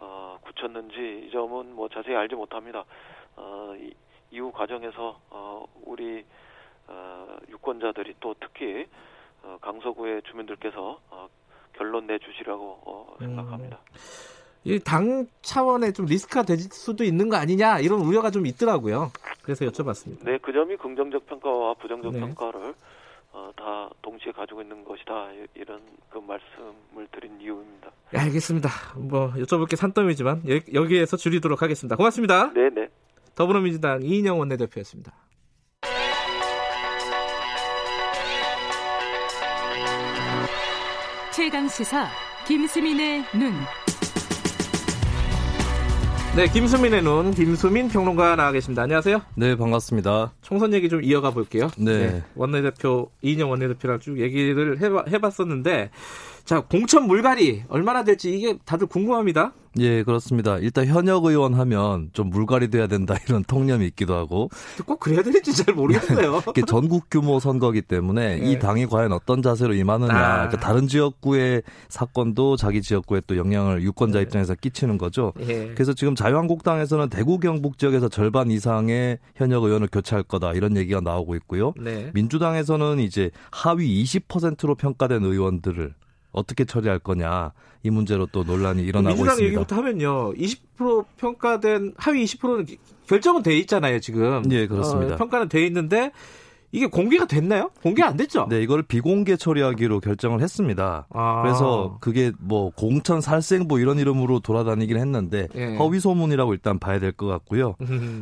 [0.00, 2.84] 어, 굳혔는지 이 점은 뭐 자세히 알지 못합니다.
[3.36, 3.92] 어, 이,
[4.30, 6.24] 이후 과정에서 어, 우리
[6.86, 8.86] 어, 유권자들이 또 특히
[9.42, 11.28] 어, 강서구의 주민들께서 어,
[11.74, 13.76] 결론 내주시라고 어, 생각합니다.
[13.76, 13.98] 음.
[14.64, 19.10] 이당 차원에 좀 리스크가 될 수도 있는 거 아니냐 이런 우려가 좀 있더라고요.
[19.42, 20.24] 그래서 여쭤봤습니다.
[20.24, 22.20] 네, 그 점이 긍정적 평가와 부정적 네.
[22.20, 22.74] 평가를
[23.32, 27.90] 어, 다 동시에 가지고 있는 것이다 이런 그 말씀을 드린 이유입니다.
[28.10, 28.68] 네, 알겠습니다.
[28.96, 30.42] 뭐 여쭤볼 게 산더미지만
[30.74, 31.96] 여기에서 줄이도록 하겠습니다.
[31.96, 32.52] 고맙습니다.
[32.52, 32.88] 네, 네.
[33.38, 35.14] 더불어민주당 이인영 원내대표였습니다.
[41.32, 42.08] 최강 시사
[42.48, 43.52] 김수민의 눈.
[46.34, 48.82] 네, 김수민의 눈, 김수민 평론가 나와 계십니다.
[48.82, 49.22] 안녕하세요.
[49.36, 50.32] 네, 반갑습니다.
[50.42, 51.70] 총선 얘기 좀 이어가 볼게요.
[51.78, 52.10] 네.
[52.10, 55.90] 네 원내대표, 이인영 원내대표랑 쭉 얘기를 해봐, 해봤었는데,
[56.48, 59.52] 자, 공천 물갈이 얼마나 될지 이게 다들 궁금합니다.
[59.80, 60.56] 예, 그렇습니다.
[60.56, 64.48] 일단 현역 의원 하면 좀 물갈이 돼야 된다 이런 통념이 있기도 하고
[64.86, 66.40] 꼭 그래야 되는지 잘 모르겠어요.
[66.48, 68.50] 이게 전국 규모 선거기 때문에 네.
[68.50, 70.14] 이 당이 과연 어떤 자세로 임하느냐.
[70.14, 70.36] 아.
[70.46, 74.22] 그러니까 다른 지역구의 사건도 자기 지역구에 또 영향을 유권자 네.
[74.22, 75.34] 입장에서 끼치는 거죠.
[75.36, 75.72] 네.
[75.74, 81.34] 그래서 지금 자유한국당에서는 대구 경북 지역에서 절반 이상의 현역 의원을 교체할 거다 이런 얘기가 나오고
[81.34, 81.74] 있고요.
[81.78, 82.10] 네.
[82.14, 85.92] 민주당에서는 이제 하위 20%로 평가된 의원들을
[86.32, 87.52] 어떻게 처리할 거냐
[87.82, 89.46] 이 문제로 또 논란이 일어나고 민주당 있습니다.
[89.46, 92.66] 얘기부터 하면요, 20% 평가된 하위 20%는
[93.06, 94.42] 결정은 돼 있잖아요 지금.
[94.50, 95.14] 예, 그렇습니다.
[95.14, 96.10] 어, 평가는 돼 있는데
[96.70, 97.70] 이게 공개가 됐나요?
[97.82, 98.46] 공개 안 됐죠?
[98.50, 101.06] 네, 이걸 비공개 처리하기로 결정을 했습니다.
[101.14, 101.40] 아.
[101.42, 105.76] 그래서 그게 뭐 공천 살생부 이런 이름으로 돌아다니긴 했는데 예.
[105.76, 107.74] 허위 소문이라고 일단 봐야 될 것 같고요.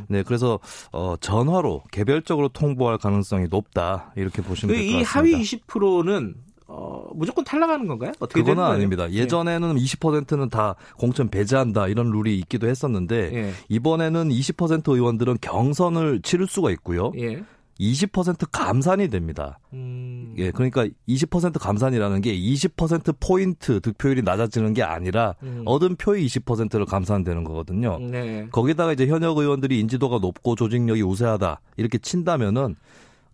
[0.06, 0.60] 네, 그래서
[0.92, 5.28] 어 전화로 개별적으로 통보할 가능성이 높다 이렇게 보시면 될 것 같습니다.
[5.28, 6.34] 이 하위 20%는
[6.68, 8.12] 어, 무조건 탈락하는 건가요?
[8.18, 9.10] 어떻게 그거는 아닙니다.
[9.10, 9.18] 예.
[9.18, 9.80] 예전에는 네.
[9.80, 13.52] 20%는 다 공천 배제한다 이런 룰이 있기도 했었는데 예.
[13.68, 17.12] 이번에는 20% 의원들은 경선을 치를 수가 있고요.
[17.18, 17.44] 예.
[17.78, 19.58] 20% 감산이 됩니다.
[19.74, 20.34] 음...
[20.38, 25.62] 예, 그러니까 20% 감산이라는 게 20% 포인트 득표율이 낮아지는 게 아니라 음...
[25.66, 27.98] 얻은 표의 20%를 감산되는 거거든요.
[27.98, 28.48] 네.
[28.50, 32.76] 거기다가 이제 현역 의원들이 인지도가 높고 조직력이 우세하다 이렇게 친다면은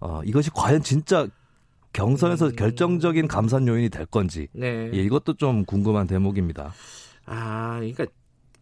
[0.00, 1.28] 어, 이것이 과연 진짜
[1.92, 2.56] 경선에서 음.
[2.56, 4.90] 결정적인 감산 요인이 될 건지 네.
[4.92, 6.72] 예, 이것도 좀 궁금한 대목입니다.
[7.26, 8.06] 아, 그러니까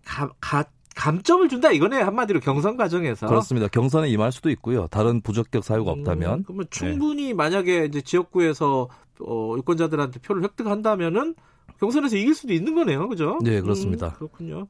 [0.05, 0.65] 가, 가,
[0.97, 3.69] 감점을 준다 이거네 한마디로 경선 과정에서 그렇습니다.
[3.69, 4.87] 경선에 임할 수도 있고요.
[4.89, 7.35] 다른 부적격 사유가 음, 없다면 음, 그러면 충분히 네.
[7.35, 8.89] 만약에 이제 지역구에서
[9.21, 11.35] 어, 유권자들한테 표를 획득한다면은
[11.79, 13.39] 경선에서 이길 수도 있는 거네요, 그죠?
[13.43, 14.09] 네, 그렇습니다.
[14.09, 14.67] 음, 그렇군요.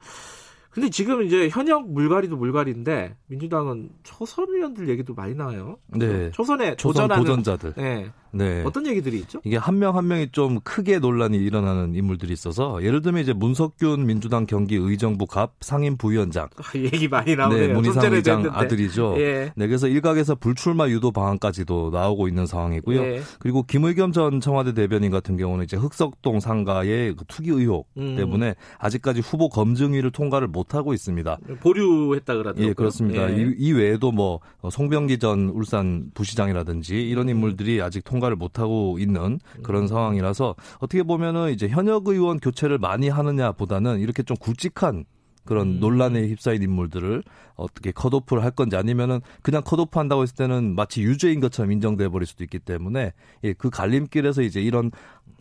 [0.70, 5.78] 근데 지금 이제 현역 물갈이도 물갈이인데 민주당은 초선 의원들 얘기도 많이 나와요.
[5.88, 6.30] 네.
[6.30, 7.72] 초선에 초선 도전하는 도전자들.
[7.76, 8.12] 네.
[8.32, 8.62] 네.
[8.64, 9.40] 어떤 얘기들이 있죠?
[9.44, 14.06] 이게 한 명 한 명이 좀 크게 논란이 일어나는 인물들이 있어서 예를 들면 이제 문석균
[14.06, 16.48] 민주당 경기 의정부 갑 상임 부위원장.
[16.56, 17.66] 아, 얘기 많이 나오네요.
[17.68, 19.16] 네, 문희상 의장 아들이죠.
[19.18, 19.52] 예.
[19.56, 23.02] 네, 그래서 일각에서 불출마 유도 방안까지도 나오고 있는 상황이고요.
[23.02, 23.22] 예.
[23.40, 28.14] 그리고 김의겸 전 청와대 대변인 같은 경우는 이제 흑석동 상가의 그 투기 의혹 음.
[28.16, 31.38] 때문에 아직까지 후보 검증위를 통과를 못 하고 있습니다.
[31.60, 32.66] 보류했다 그러더라고요.
[32.66, 33.32] 예, 그렇습니다.
[33.32, 33.42] 예.
[33.42, 37.30] 이, 이, 외에도 뭐 송병기 전 울산 부시장이라든지 이런 음.
[37.30, 39.86] 인물들이 아직 통 과를 못 하고 있는 그런 음.
[39.88, 45.04] 상황이라서 어떻게 보면은 이제 현역 의원 교체를 많이 하느냐 보다는 이렇게 좀 굵직한
[45.44, 45.80] 그런 음.
[45.80, 47.22] 논란에 휩싸인 인물들을
[47.56, 52.26] 어떻게 컷오프를 할 건지 아니면은 그냥 컷오프 한다고 했을 때는 마치 유죄인 것처럼 인정돼 버릴
[52.26, 53.12] 수도 있기 때문에
[53.44, 54.90] 예, 그 갈림길에서 이제 이런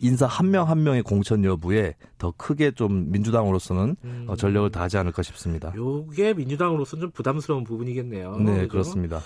[0.00, 4.24] 인사 한 명한 한 명의 공천 여부에 더 크게 좀 민주당으로서는 음.
[4.28, 5.72] 어, 전력을 다하지 않을까 싶습니다.
[5.76, 8.38] 요게 민주당으로서는 좀 부담스러운 부분이겠네요.
[8.38, 8.68] 네, 그렇죠?
[8.68, 9.20] 그렇습니다.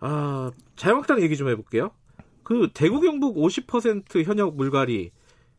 [0.00, 1.90] 아, 자유한국당 얘기 좀 해볼게요.
[2.50, 5.12] 그 대구 경북 50% 현역 물갈이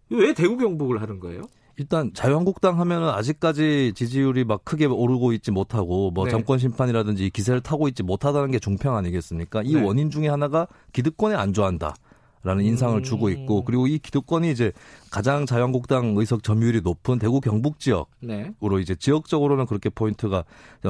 [0.10, 1.44] 왜 대구 경북을 하는 거예요?
[1.78, 6.32] 일단 자유한국당 하면은 아직까지 지지율이 막 크게 오르고 있지 못하고 뭐 네.
[6.32, 9.62] 정권 심판이라든지 기세를 타고 있지 못하다는 게 종평 아니겠습니까?
[9.64, 9.82] 이 네.
[9.82, 11.96] 원인 중에 하나가 기득권에 안좋아한다
[12.44, 13.04] 라는 인상을 음.
[13.04, 14.72] 주고 있고 그리고 이 기득권이 이제
[15.12, 18.54] 가장 자유한국당 의석 점유율이 높은 대구 경북 지역으로 네.
[18.82, 20.44] 이제 지역적으로는 그렇게 포인트가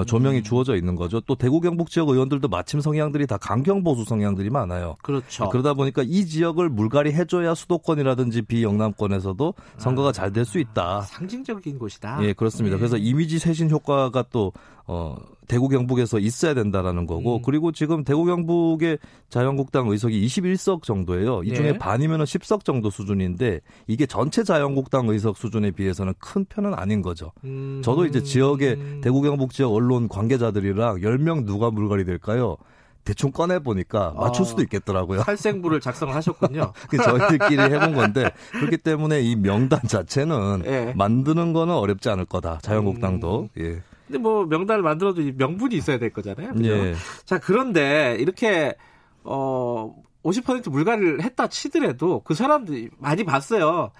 [0.05, 0.43] 조명이 음.
[0.43, 1.19] 주어져 있는 거죠.
[1.21, 4.95] 또 대구 경북 지역 의원들도 마침 성향들이 다 강경 보수 성향들이 많아요.
[5.01, 5.49] 그렇죠.
[5.49, 10.11] 그러다 보니까 이 지역을 물갈이 해줘야 수도권이라든지 비영남권에서도 선거가 아.
[10.11, 11.01] 잘될 수 있다.
[11.01, 12.23] 상징적인 곳이다.
[12.23, 12.75] 예, 그렇습니다.
[12.75, 12.79] 네.
[12.79, 14.53] 그래서 이미지 쇄신 효과가 또
[14.87, 15.15] 어,
[15.47, 17.41] 대구 경북에서 있어야 된다라는 거고 음.
[17.43, 21.43] 그리고 지금 대구 경북의 자유한국당 의석이 21석 정도예요.
[21.43, 21.77] 이 중에 네.
[21.77, 27.31] 반이면은 10석 정도 수준인데 이게 전체 자유한국당 의석 수준에 비해서는 큰 편은 아닌 거죠.
[27.43, 27.81] 음.
[27.83, 32.57] 저도 이제 지역의 대구 경북 지역 언론 관계자들이랑 10명 누가 물갈이 될까요?
[33.03, 35.21] 대충 꺼내 보니까 맞출 아, 수도 있겠더라고요.
[35.21, 36.73] 탈생부를 작성을 하셨군요.
[37.03, 40.93] 저희들끼리 해본 건데 그렇기 때문에 이 명단 자체는 예.
[40.95, 42.59] 만드는 거는 어렵지 않을 거다.
[42.61, 43.49] 자유한국당도.
[43.57, 43.63] 음.
[43.63, 43.81] 예.
[44.11, 46.53] 근데 뭐 명단을 만들어도 명분이 있어야 될 거잖아요.
[46.53, 46.69] 그죠?
[46.69, 46.95] 예.
[47.23, 48.75] 자, 그런데 이렇게
[49.23, 53.91] 어 50% 물갈이를 했다 치더라도 그 사람들이 많이 봤어요.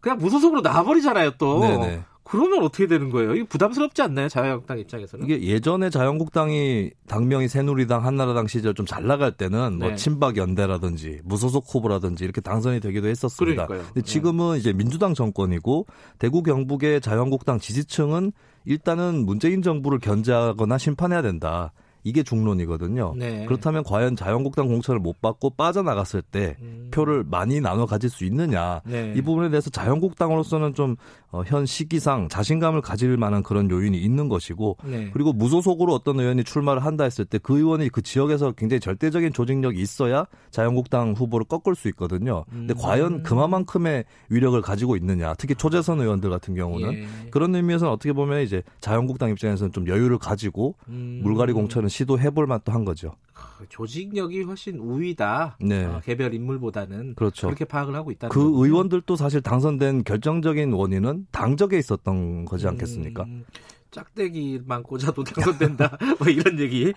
[0.00, 1.60] 그냥 무소속으로 나와버리잖아요, 또.
[1.60, 2.02] 네네.
[2.28, 3.36] 그러면 어떻게 되는 거예요?
[3.36, 4.28] 이게 부담스럽지 않나요?
[4.28, 5.24] 자유한국당 입장에서는?
[5.24, 9.94] 이게 예전에 자유한국당이 당명이 새누리당, 한나라당 시절 좀 잘 나갈 때는 뭐 네.
[9.96, 13.66] 친박 연대라든지 무소속 후보라든지 이렇게 당선이 되기도 했었습니다.
[13.66, 13.92] 그러니까요.
[13.94, 14.58] 근데 지금은 네.
[14.58, 15.86] 이제 민주당 정권이고
[16.18, 18.32] 대구 경북의 자유한국당 지지층은
[18.66, 21.72] 일단은 문재인 정부를 견제하거나 심판해야 된다.
[22.06, 23.14] 이게 중론이거든요.
[23.16, 23.44] 네.
[23.46, 26.88] 그렇다면 과연 자유한국당 공천을 못 받고 빠져나갔을 때 음.
[26.92, 29.12] 표를 많이 나눠 가질 수 있느냐 네.
[29.16, 30.94] 이 부분에 대해서 자유한국당으로서는 좀
[31.46, 35.10] 현 어, 시기상 자신감을 가질 만한 그런 요인이 있는 것이고 네.
[35.12, 39.80] 그리고 무소속으로 어떤 의원이 출마를 한다 했을 때 그 의원이 그 지역에서 굉장히 절대적인 조직력이
[39.80, 42.44] 있어야 자유한국당 후보를 꺾을 수 있거든요.
[42.50, 42.76] 근데 음.
[42.76, 47.06] 과연 그만큼의 위력을 가지고 있느냐 특히 초재선 의원들 같은 경우는 예.
[47.30, 51.20] 그런 의미에서는 어떻게 보면 이제 자유한국당 입장에서는 좀 여유를 가지고 음.
[51.22, 53.12] 물갈이 공천은 시도해볼 만도 한 거죠.
[53.58, 55.58] 그 조직력이 훨씬 우위다.
[55.60, 55.84] 네.
[55.84, 57.46] 어, 개별 인물보다는 그렇죠.
[57.46, 58.64] 그렇게 파악을 하고 있다는 그 거군요.
[58.64, 63.24] 의원들도 사실 당선된 결정적인 원인은 당적에 있었던 거지 않겠습니까?
[63.24, 63.44] 음,
[63.90, 65.98] 짝대기만 꽂아도 당선된다.
[66.18, 66.92] 뭐 이런 얘기.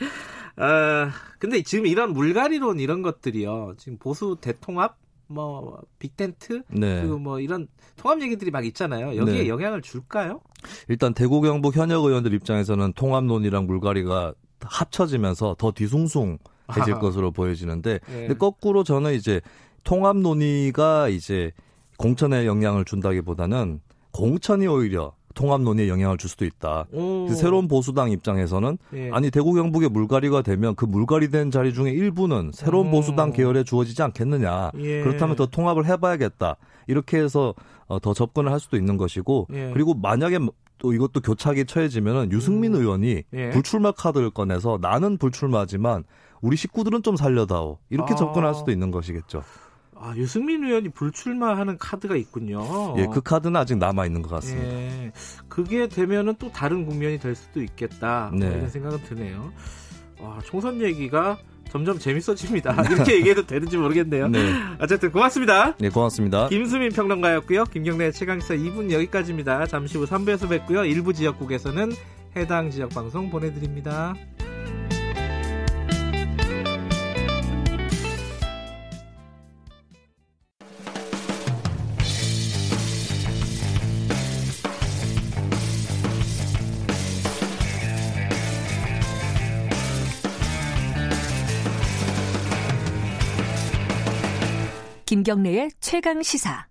[0.56, 3.76] 아, 근데 지금 이런 물갈이론 이런 것들이요.
[3.78, 7.02] 지금 보수 대통합 뭐 빅텐트 네.
[7.02, 7.68] 그리고 뭐 이런
[7.98, 9.16] 통합 얘기들이 막 있잖아요.
[9.16, 9.48] 여기에 네.
[9.48, 10.42] 영향을 줄까요?
[10.88, 14.34] 일단 대구 경북 현역 의원들 입장에서는 통합론이랑 물갈이가
[14.70, 17.00] 합쳐지면서 더 뒤숭숭해질 아.
[17.00, 18.20] 것으로 보여지는데 네.
[18.28, 19.42] 근데 거꾸로 저는 이제
[19.84, 21.52] 통합 논의가 이제
[21.98, 26.86] 공천에 영향을 준다기보다는 공천이 오히려 통합 논의에 영향을 줄 수도 있다.
[26.92, 29.12] 그 새로운 보수당 입장에서는 예.
[29.12, 32.92] 아니 대구 경북의 물갈이가 되면 그 물갈이된 자리 중에 일부는 새로운 오.
[32.92, 34.72] 보수당 계열에 주어지지 않겠느냐.
[34.80, 35.02] 예.
[35.02, 36.58] 그렇다면 더 통합을 해봐야겠다.
[36.88, 37.54] 이렇게 해서
[37.88, 39.72] 어, 더 접근을 할 수도 있는 것이고 예.
[39.74, 40.40] 그리고 만약에
[40.80, 42.82] 또 이것도 교착이 처해지면은 유승민 음.
[42.82, 43.50] 의원이 예.
[43.52, 46.06] 불출마 카드를 꺼내서 나는 불출마지만
[46.42, 48.16] 우리 식구들은 좀 살려다오 이렇게 아.
[48.16, 49.44] 접근할 수도 있는 것이겠죠.
[50.02, 52.96] 아, 유승민 의원이 불출마하는 카드가 있군요.
[52.98, 54.66] 예, 그 카드는 아직 남아 있는 것 같습니다.
[54.66, 55.12] 예,
[55.50, 58.30] 그게 되면은 또 다른 국면이 될 수도 있겠다.
[58.32, 58.56] 뭐 네.
[58.56, 59.52] 이런 생각은 드네요.
[60.22, 61.38] 와, 총선 얘기가
[61.72, 62.84] 점점 재밌어집니다.
[62.92, 64.28] 이렇게 얘기해도 되는지 모르겠네요.
[64.28, 64.54] 네.
[64.80, 65.76] 어쨌든 고맙습니다.
[65.80, 66.48] 네, 고맙습니다.
[66.50, 67.66] 김수민 평론가였고요.
[67.66, 69.68] 김경래 최강사 2분 여기까지입니다.
[69.68, 70.86] 잠시 후 3부에서 뵙고요.
[70.86, 71.92] 일부 지역국에서는
[72.36, 74.16] 해당 지역 방송 보내드립니다.
[95.20, 96.66] 김경래의 최강 시사.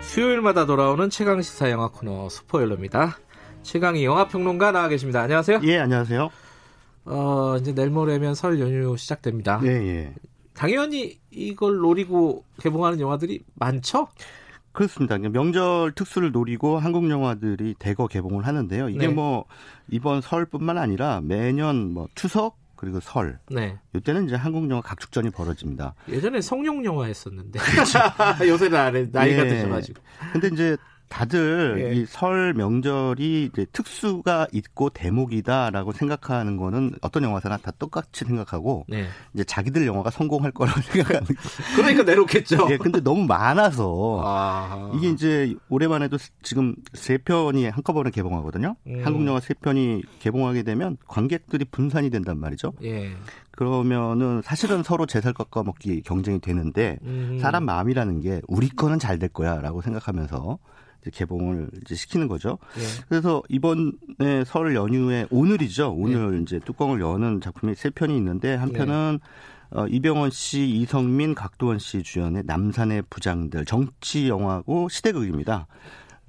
[0.00, 3.18] 수요일마다 돌아오는 최강 시사 영화 코너 스포일러입니다.
[3.62, 5.22] 최강희 영화 평론가 나와 계십니다.
[5.22, 5.60] 안녕하세요.
[5.62, 6.28] 예, 안녕하세요.
[7.04, 9.60] 어, 이제 내일 모레면 설 연휴 시작됩니다.
[9.62, 10.14] 예, 예.
[10.52, 14.08] 당연히 이걸 노리고 개봉하는 영화들이 많죠?
[14.72, 15.18] 그렇습니다.
[15.18, 18.88] 명절 특수를 노리고 한국 영화들이 대거 개봉을 하는데요.
[18.88, 19.08] 이게 네.
[19.08, 19.44] 뭐
[19.88, 23.38] 이번 설뿐만 아니라 매년 뭐 추석 그리고 설.
[23.50, 23.78] 네.
[23.94, 25.94] 이때는 이제 한국 영화 각축전이 벌어집니다.
[26.08, 27.58] 예전에 성룡 영화 했었는데.
[28.46, 29.48] 요새는 나이가 예.
[29.48, 30.02] 드셔가지고.
[30.32, 30.76] 근데 이제
[31.08, 31.94] 다들 예.
[31.94, 39.06] 이설 명절이 이제 특수가 있고 대목이다라고 생각하는 거는 어떤 영화사나 다 똑같이 생각하고 네.
[39.34, 41.26] 이제 자기들 영화가 성공할 거라고 생각하는
[41.74, 42.68] 그러니까 내놓겠죠.
[42.70, 44.92] 예, 근데 너무 많아서 아...
[44.94, 48.76] 이게 이제 올해만 해도 지금 세 편이 한꺼번에 개봉하거든요.
[48.86, 49.00] 음.
[49.04, 52.72] 한국 영화 세 편이 개봉하게 되면 관객들이 분산이 된단 말이죠.
[52.84, 53.10] 예.
[53.50, 57.38] 그러면은 사실은 서로 제살 깎아 먹기 경쟁이 되는데 음.
[57.40, 60.58] 사람 마음이라는 게 우리 거는 잘 될 거야라고 생각하면서
[61.10, 62.58] 개봉을 이제 시키는 거죠.
[62.74, 62.82] 네.
[63.08, 65.94] 그래서 이번에 설 연휴에 오늘이죠.
[65.96, 66.42] 오늘 네.
[66.42, 68.78] 이제 뚜껑을 여는 작품이 세 편이 있는데 한 네.
[68.78, 69.20] 편은
[69.70, 75.66] 어, 이병헌 씨, 이성민, 각도원 씨 주연의 남산의 부장들 정치 영화고 시대극입니다.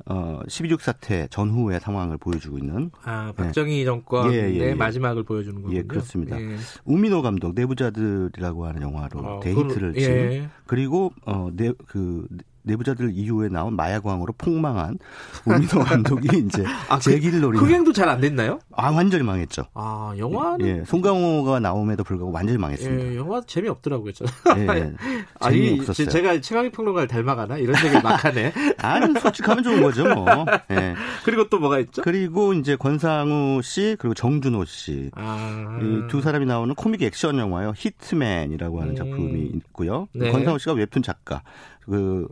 [0.05, 2.91] 어, 12.6 사태 전후의 상황을 보여주고 있는.
[3.03, 3.85] 아, 박정희 네.
[3.85, 4.73] 정권의 예, 예, 예.
[4.73, 5.77] 마지막을 보여주는 거군요.
[5.77, 6.39] 예, 그렇습니다.
[6.39, 6.55] 예.
[6.85, 12.25] 우민호 감독 내부자들이라고 하는 영화로 어, 데이트를 그, 친 그리고 어, 네, 그
[12.67, 14.99] 내부자들 이후에 나온 마야광으로 폭망한
[15.45, 17.65] 우민호 감독이 이제 아, 제기를 노리는.
[17.65, 18.59] 흥행도 잘 안 됐나요?
[18.71, 19.63] 아 완전히 망했죠.
[19.73, 23.03] 아 영화는 예, 송강호가 나옴에도 불구하고 완전히 망했습니다.
[23.05, 24.13] 예, 영화 재미 없더라고요.
[24.13, 24.31] 저는.
[24.57, 24.93] 예,
[25.41, 26.07] 아니 없었어요.
[26.07, 28.53] 제가 최강희 평론가를 닮아가나 이런 얘기 막 하네.
[28.77, 30.25] 아니 솔직하면 좋은 거죠 뭐.
[30.71, 30.95] 예.
[31.25, 32.01] 그리고 또 뭐가 있죠?
[32.01, 35.11] 그리고 이제 권상우 씨 그리고 정준호 씨.
[35.15, 35.79] 아...
[35.81, 37.73] 이두 사람이 나오는 코믹 액션 영화요.
[37.75, 38.95] 히트맨이라고 하는 음...
[38.95, 40.07] 작품이 있고요.
[40.13, 40.31] 네.
[40.31, 41.41] 권상우 씨가 웹툰 작가.
[41.81, 42.27] 그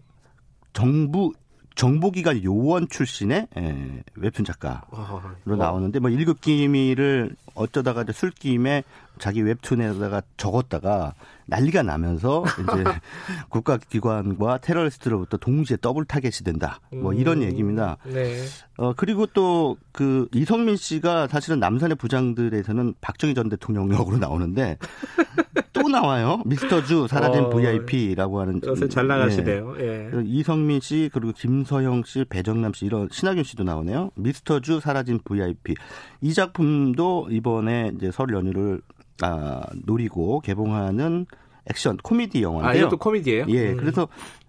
[0.76, 1.34] 정부
[1.76, 8.84] 정보기관 요원 출신의 예, 웹툰 작가로 아, 나오는데 뭐 1급 기미를 어쩌다가 술김에
[9.18, 11.14] 자기 웹툰에다가 적었다가
[11.48, 12.84] 난리가 나면서 이제
[13.50, 16.80] 국가기관과 테러리스트로부터 동시에 더블 타겟이 된다.
[16.92, 17.98] 뭐 이런 음, 얘기입니다.
[18.06, 18.44] 네.
[18.78, 24.78] 어 그리고 또 그 이성민 씨가 사실은 남산의 부장들에서는 박정희 전 대통령 역으로 나오는데
[25.72, 26.42] 또 나와요.
[26.46, 29.76] 미스터 주 사라진 어, VIP라고 하는 요새 잘 나가시네요.
[29.80, 30.12] 예.
[30.14, 30.22] 예.
[30.26, 34.12] 이성민 씨 그리고 김서형 씨, 배정남 씨 이런 신하균 씨도 나오네요.
[34.16, 35.76] 미스터 주 사라진 VIP
[36.20, 38.82] 이 작품도 이번에 이제 설 연휴를
[39.22, 41.26] 아, 노리고 개봉하는
[41.70, 42.70] 액션 코미디 영화인데요.
[42.72, 43.46] 아, 이것도 코미디예요?
[43.50, 43.72] 예.
[43.72, 43.78] 음.
[43.78, 44.08] 그래서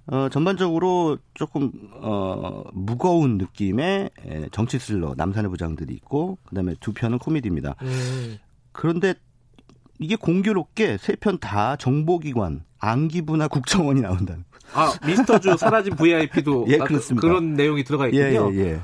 [0.09, 4.11] 어, 전반적으로 조금 어, 무거운 느낌의
[4.53, 7.75] 정치 스릴러 남산의 부장들이 있고 그다음에 두 편은 코미디입니다.
[7.83, 8.39] 음.
[8.73, 9.15] 그런데
[9.99, 14.45] 이게 공교롭게 세 편 다 정보기관 안기부나 국정원이 나온다는.
[14.75, 17.27] 아 미스터 주 사라진 VIP도 예, 그렇습니다.
[17.27, 18.53] 그런 내용이 들어가 있군요.
[18.53, 18.81] 예, 예, 예.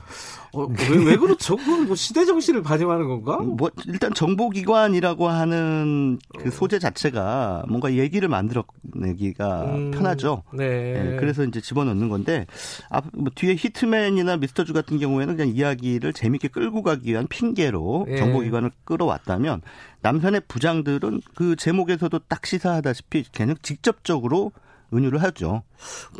[0.55, 1.57] 어, 왜, 왜 그렇죠?
[1.87, 3.39] 뭐 시대 정신을 반영하는 건가?
[3.39, 6.51] 뭐 일단 정보기관이라고 하는 그 어.
[6.51, 10.43] 소재 자체가 뭔가 얘기를 만들어내기가 음, 편하죠.
[10.53, 10.93] 네.
[10.93, 11.17] 네.
[11.17, 12.47] 그래서 이제 집어넣는 건데
[12.91, 18.17] 앞, 뭐 뒤에 히트맨이나 미스터주 같은 경우에는 그냥 이야기를 재밌게 끌고 가기 위한 핑계로 네.
[18.17, 19.63] 정보기관을 끌어왔다면
[20.03, 24.53] 남산의 부장들은 그 제목에서도 딱 시사하다시피 그냥 직접적으로
[24.93, 25.63] 은유를 하죠.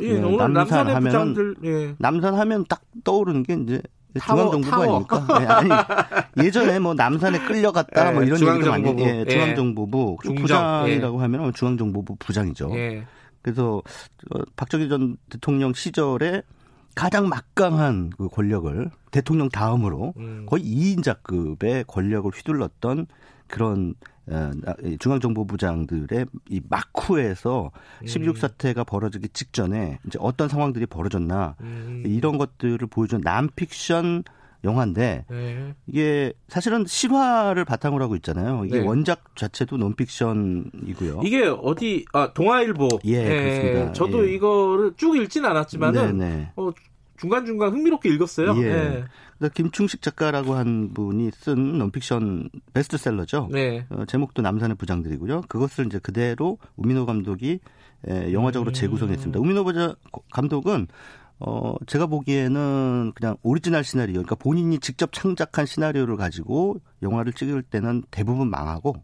[0.01, 1.95] 예, 예 남산 부장들, 예.
[1.99, 3.81] 남산 하면 딱 떠오르는 게 이제
[4.19, 5.39] 중앙정보부 아닙니까?
[5.39, 10.35] 네, 아니 예전에 뭐 남산에 끌려갔다 네, 뭐 이런 얘기도 많이 예, 예, 중앙정보부 예.
[10.35, 11.21] 부장이라고 예.
[11.21, 12.71] 하면 중앙정보부 부장이죠.
[12.75, 13.05] 예.
[13.41, 13.81] 그래서
[14.31, 16.43] 어, 박정희 전 대통령 시절에
[16.95, 20.45] 가장 막강한 그 권력을 대통령 다음으로 음.
[20.47, 23.07] 거의 2인자급의 권력을 휘둘렀던
[23.47, 23.95] 그런
[24.27, 24.51] 어,
[24.99, 27.71] 중앙정보부장들의 이 막후에서
[28.01, 28.07] 음.
[28.07, 32.03] 16 사태가 벌어지기 직전에 이제 어떤 상황들이 벌어졌나 음.
[32.05, 34.23] 이런 것들을 보여준 남픽션
[34.63, 35.75] 영화인데 네.
[35.87, 38.63] 이게 사실은 실화를 바탕으로 하고 있잖아요.
[38.65, 38.85] 이게 네.
[38.85, 41.21] 원작 자체도 논픽션이고요.
[41.23, 43.43] 이게 어디 아 동아일보 예 네.
[43.43, 43.93] 그렇습니다.
[43.93, 44.33] 저도 예.
[44.33, 46.51] 이거를 쭉 읽지는 않았지만은 네, 네.
[46.55, 46.71] 어,
[47.17, 48.55] 중간 중간 흥미롭게 읽었어요.
[48.57, 49.05] 예.
[49.39, 49.49] 네.
[49.53, 53.49] 김충식 작가라고 한 분이 쓴 논픽션 베스트셀러죠.
[53.51, 53.85] 네.
[53.89, 55.41] 어, 제목도 남산의 부장들이고요.
[55.49, 57.59] 그것을 이제 그대로 우민호 감독이
[58.07, 58.73] 에, 영화적으로 음.
[58.73, 59.39] 재구성했습니다.
[59.39, 59.65] 우민호
[60.31, 60.87] 감독은
[61.45, 68.03] 어, 제가 보기에는 그냥 오리지널 시나리오, 그러니까 본인이 직접 창작한 시나리오를 가지고 영화를 찍을 때는
[68.11, 68.95] 대부분 망하고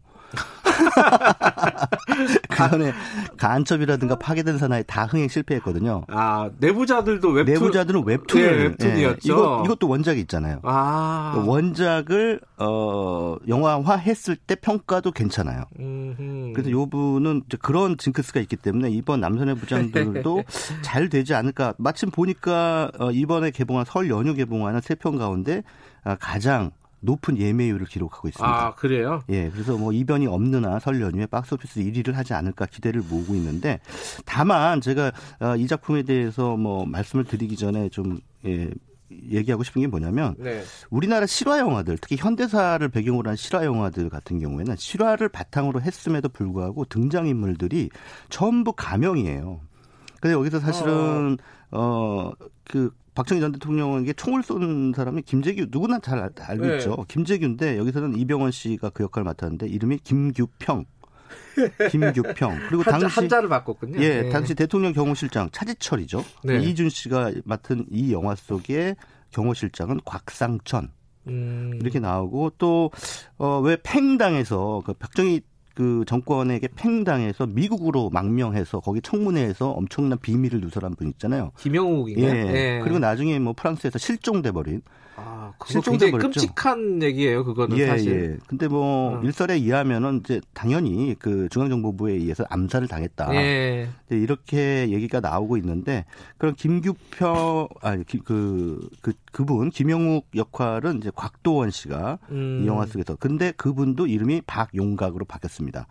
[2.48, 2.92] 그 전에
[3.36, 6.04] 간첩이라든가 파괴된 사나이 다 흥행 실패했거든요.
[6.08, 9.18] 아 내부자들도 웹툰 내부자들은 웹툰 네, 웹툰이었죠.
[9.28, 10.60] 예, 이거 이것도 원작이 있잖아요.
[10.62, 15.64] 아 원작을 어 영화화했을 때 평가도 괜찮아요.
[15.78, 16.52] 음흠.
[16.54, 20.44] 그래서 요 분은 그런 징크스가 있기 때문에 이번 남선의 부장들도
[20.82, 21.74] 잘 되지 않을까.
[21.78, 25.62] 마침 보니까 어, 이번에 개봉한 설 연휴 개봉하는 세 편 가운데
[26.04, 28.66] 아, 가장 높은 예매율을 기록하고 있습니다.
[28.66, 29.22] 아, 그래요?
[29.30, 33.80] 예, 그래서 뭐 이변이 없는 한 설 연휴에 박스오피스 1위를 하지 않을까 기대를 모으고 있는데
[34.24, 38.70] 다만 제가 어, 이 작품에 대해서 뭐 말씀을 드리기 전에 좀 예,
[39.10, 40.62] 얘기하고 싶은 게 뭐냐면 네.
[40.88, 46.84] 우리나라 실화 영화들 특히 현대사를 배경으로 한 실화 영화들 같은 경우에는 실화를 바탕으로 했음에도 불구하고
[46.84, 47.90] 등장 인물들이
[48.28, 49.60] 전부 가명이에요.
[50.20, 51.38] 근데 여기서 사실은
[51.72, 52.32] 어
[52.64, 56.76] 그 박정희 전 대통령에게 총을 쏜 사람이 김재규 누구나 잘 알고 네.
[56.76, 57.04] 있죠.
[57.06, 60.86] 김재규인데 여기서는 이병헌 씨가 그 역할을 맡았는데 이름이 김규평.
[61.90, 64.00] 김규평 그리고 한자, 당시 한자를 바꿨군요.
[64.00, 64.28] 예, 네.
[64.30, 66.24] 당시 대통령 경호실장 차지철이죠.
[66.44, 66.62] 네.
[66.62, 68.96] 이준 씨가 맡은 이 영화 속의
[69.32, 70.90] 경호실장은 곽상천
[71.26, 71.78] 음.
[71.78, 75.42] 이렇게 나오고 또어왜 팽당에서 그 박정희
[75.80, 81.52] 그 정권에게 팽당해서 미국으로 망명해서 거기 청문회에서 엄청난 비밀을 누설한 분 있잖아요.
[81.56, 82.34] 김영욱인가요?
[82.34, 82.52] 예.
[82.52, 82.80] 예.
[82.82, 84.82] 그리고 나중에 뭐 프랑스에서 실종돼 버린
[85.16, 88.12] 아, 그거 굉장히 끔찍한 얘기예요, 그거는 예, 사실.
[88.12, 88.44] 예.
[88.46, 89.20] 근데 뭐 어.
[89.22, 93.34] 일설에 의하면은 이제 당연히 그 중앙정보부에 의해서 암살을 당했다.
[93.34, 93.88] 예.
[94.10, 96.04] 이렇게 얘기가 나오고 있는데
[96.36, 102.62] 그런 김규표 아니 그그 그, 그분 김영욱 역할은 이제 곽도원 씨가 음.
[102.62, 105.86] 이 영화 속에서 근데 그분도 이름이 박용각으로 바뀌었습니다.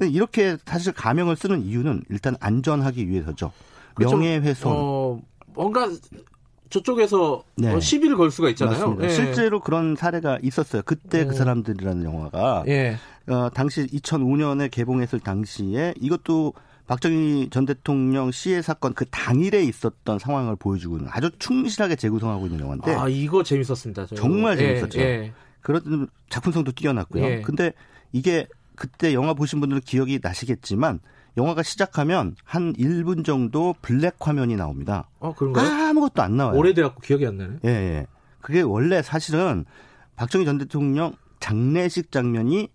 [0.00, 0.04] 어.
[0.04, 3.52] 이렇게 사실 가명을 쓰는 이유는 일단 안전하기 위해서죠.
[3.98, 4.72] 명예훼손.
[4.74, 5.20] 어,
[5.54, 5.88] 뭔가
[6.70, 7.72] 저쪽에서 네.
[7.72, 8.98] 어, 시비를 걸 수가 있잖아요.
[9.00, 9.08] 예.
[9.08, 10.82] 실제로 그런 사례가 있었어요.
[10.84, 11.28] 그때 그 음.
[11.28, 12.96] 그 사람들이라는 영화가 예.
[13.26, 16.52] 어, 당시 2005년에 개봉했을 당시에 이것도
[16.88, 22.60] 박정희 전 대통령 시해 사건 그 당일에 있었던 상황을 보여주고 있는 아주 충실하게 재구성하고 있는
[22.60, 22.94] 영화인데.
[22.94, 24.06] 아 이거 재밌었습니다.
[24.06, 24.20] 저는.
[24.20, 24.98] 정말 예, 재밌었죠.
[25.00, 25.32] 예.
[25.60, 27.22] 그런 작품성도 뛰어났고요.
[27.22, 27.42] 예.
[27.42, 27.72] 근데
[28.10, 31.00] 이게 그때 영화 보신 분들은 기억이 나시겠지만
[31.36, 35.10] 영화가 시작하면 한 1분 정도 블랙 화면이 나옵니다.
[35.18, 35.68] 어, 그런가요?
[35.90, 36.56] 아무것도 안 나와요.
[36.56, 37.56] 오래돼갖고 기억이 안 나네.
[37.66, 38.06] 예, 예.
[38.40, 39.66] 그게 원래 사실은
[40.16, 42.68] 박정희 전 대통령 장례식 장면이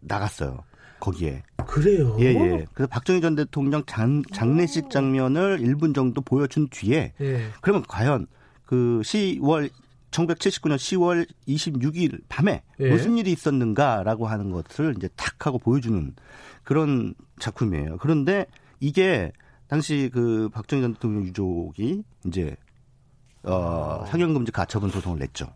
[0.00, 0.64] 나갔어요.
[1.04, 1.42] 거기에.
[1.66, 2.16] 그래요?
[2.20, 2.66] 예, 예.
[2.72, 7.48] 그래서 박정희 전 대통령 장, 장례식 장면을 1분 정도 보여준 뒤에 예.
[7.60, 8.26] 그러면 과연
[8.64, 9.70] 그 10월
[10.10, 12.90] 1979년 10월 26일 밤에 예.
[12.90, 16.14] 무슨 일이 있었는가라고 하는 것을 이제 탁 하고 보여주는
[16.62, 17.98] 그런 작품이에요.
[17.98, 18.46] 그런데
[18.80, 19.32] 이게
[19.68, 22.56] 당시 그 박정희 전 대통령 유족이 이제
[23.42, 24.06] 어 아.
[24.06, 25.52] 상영금지 가처분 소송을 냈죠.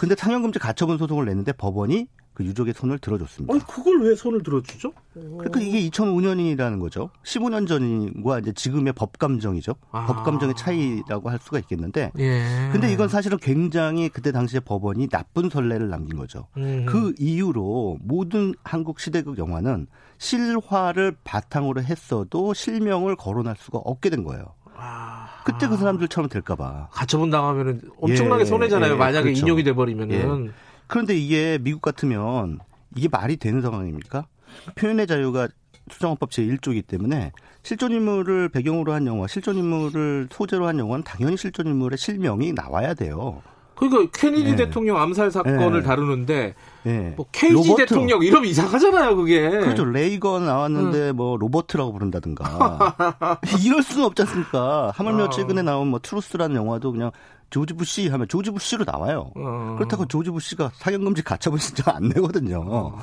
[0.00, 3.54] 근데 상영금지 가처분 소송을 냈는데 법원이 그 유족의 손을 들어줬습니다.
[3.54, 4.92] 아니, 그걸 왜 손을 들어주죠?
[5.14, 7.10] 그러니까 이게 2005년이라는 거죠.
[7.22, 9.76] 15년 전과 이제 지금의 법 감정이죠.
[9.92, 10.06] 아.
[10.06, 12.10] 법 감정의 차이라고 할 수가 있겠는데.
[12.18, 12.70] 예.
[12.72, 16.48] 근데 이건 사실은 굉장히 그때 당시에 법원이 나쁜 선례를 남긴 거죠.
[16.56, 16.86] 음.
[16.88, 19.86] 그 이유로 모든 한국 시대극 영화는
[20.18, 24.54] 실화를 바탕으로 했어도 실명을 거론할 수가 없게 된 거예요.
[24.76, 25.28] 아.
[25.44, 26.88] 그때 그 사람들처럼 될까봐.
[26.90, 28.94] 가처분 당하면은 엄청나게 예, 손해잖아요.
[28.94, 29.40] 예, 만약에 그렇죠.
[29.40, 30.46] 인용이 돼버리면은.
[30.46, 30.50] 예.
[30.94, 32.60] 그런데 이게 미국 같으면
[32.94, 34.28] 이게 말이 되는 상황입니까?
[34.76, 35.48] 표현의 자유가
[35.90, 37.32] 수정헌법 제1조이기 때문에
[37.64, 42.94] 실존 인물을 배경으로 한 영화, 실존 인물을 소재로 한 영화는 당연히 실존 인물의 실명이 나와야
[42.94, 43.42] 돼요.
[43.74, 44.56] 그러니까 케네디 네.
[44.56, 45.82] 대통령 암살 사건을 네.
[45.82, 47.14] 다루는데 네.
[47.16, 47.86] 뭐 케이지 로버트.
[47.86, 49.48] 대통령 이름 이상하잖아요, 그게.
[49.50, 49.84] 그렇죠.
[49.84, 51.16] 레이건 나왔는데 음.
[51.16, 53.40] 뭐 로버트라고 부른다든가.
[53.64, 54.92] 이럴 수는 없지 않습니까?
[54.94, 55.30] 하물며 어.
[55.30, 57.10] 최근에 나온 뭐 트루스라는 영화도 그냥
[57.50, 59.30] 조지 부시 하면 조지 부시로 나와요.
[59.36, 59.74] 어.
[59.78, 62.64] 그렇다고 조지 부시가 사형금지 가처분 신청 안 내거든요.
[62.66, 62.98] 어.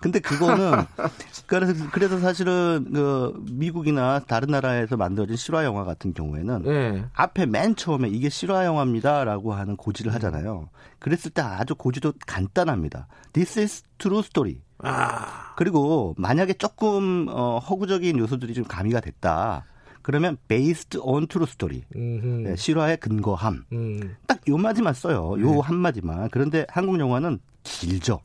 [0.00, 0.84] 근데 그거는
[1.46, 7.04] 그래서 그래서 사실은 그 미국이나 다른 나라에서 만들어진 실화 영화 같은 경우에는 네.
[7.14, 10.68] 앞에 맨 처음에 이게 실화 영화입니다라고 하는 고지를 하잖아요.
[10.98, 13.08] 그랬을 때 아주 고지도 간단합니다.
[13.32, 14.58] This is true story.
[14.82, 15.54] 아.
[15.56, 19.64] 그리고 만약에 조금 어, 허구적인 요소들이 좀 가미가 됐다.
[20.02, 21.82] 그러면 based on true story.
[21.94, 23.64] 네, 실화에 근거함.
[23.72, 24.16] 음.
[24.26, 25.34] 딱요 마디만 써요.
[25.40, 25.60] 요 네.
[25.60, 26.28] 한마디만.
[26.30, 28.20] 그런데 한국 영화는 길죠.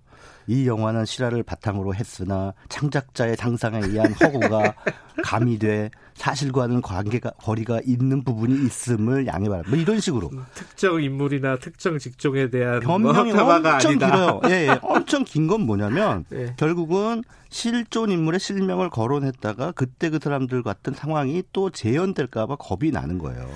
[0.47, 4.75] 이 영화는 실화를 바탕으로 했으나 창작자의 상상에 의한 허구가
[5.23, 9.69] 가미돼 사실과는 관계가 거리가 있는 부분이 있음을 양해 바랍니다.
[9.71, 13.77] 뭐 이런 식으로 특정 인물이나 특정 직종에 대한 변명이 뭐 엄청 아니다.
[13.79, 14.41] 길어요.
[14.45, 14.79] 예, 예.
[14.83, 16.53] 엄청 긴 건 뭐냐면 예.
[16.57, 23.47] 결국은 실존 인물의 실명을 거론했다가 그때 그 사람들 같은 상황이 또 재현될까봐 겁이 나는 거예요.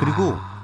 [0.00, 0.63] 그리고 아...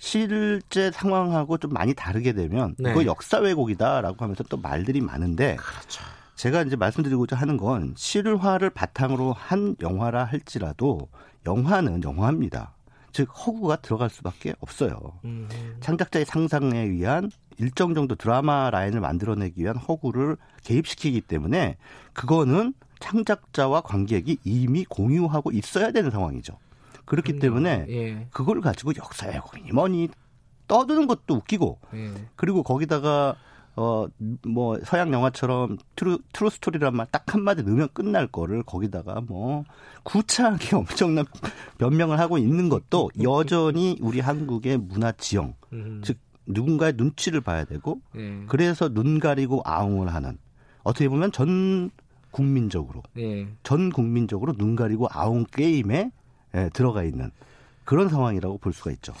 [0.00, 2.92] 또 실제 상황하고 좀 많이 다르게 되면 네.
[2.92, 6.02] 그거 역사 왜곡이다라고 하면서 또 말들이 많은데 그렇죠.
[6.34, 11.08] 제가 이제 말씀드리고자 하는 건 실화를 바탕으로 한 영화라 할지라도
[11.46, 12.72] 영화는 영화입니다.
[13.12, 14.96] 즉 허구가 들어갈 수밖에 없어요.
[15.24, 15.48] 음.
[15.80, 21.76] 창작자의 상상에 의한 일정 정도 드라마 라인을 만들어내기 위한 허구를 개입시키기 때문에
[22.14, 26.56] 그거는 창작자와 관객이 이미 공유하고 있어야 되는 상황이죠.
[27.10, 27.40] 그렇기 그럼요.
[27.40, 28.28] 때문에 예.
[28.30, 30.08] 그걸 가지고 역사의 고증이 뭐니
[30.68, 32.12] 떠드는 것도 웃기고 예.
[32.36, 33.34] 그리고 거기다가
[33.76, 34.06] 어,
[34.46, 39.64] 뭐, 서양 영화처럼 true, true story란 말 딱 한마디 넣으면 끝날 거를 거기다가 뭐,
[40.02, 41.24] 구차하게 엄청난
[41.78, 46.02] 변명을 하고 있는 것도 여전히 우리 한국의 문화 지형, 음.
[46.04, 48.44] 즉, 누군가의 눈치를 봐야 되고, 예.
[48.48, 50.36] 그래서 눈 가리고 아웅을 하는,
[50.82, 51.90] 어떻게 보면 전
[52.32, 53.48] 국민적으로, 예.
[53.62, 56.10] 전 국민적으로 눈 가리고 아웅 게임에
[56.54, 57.30] 예, 들어가 있는
[57.84, 59.12] 그런 상황이라고 볼 수가 있죠.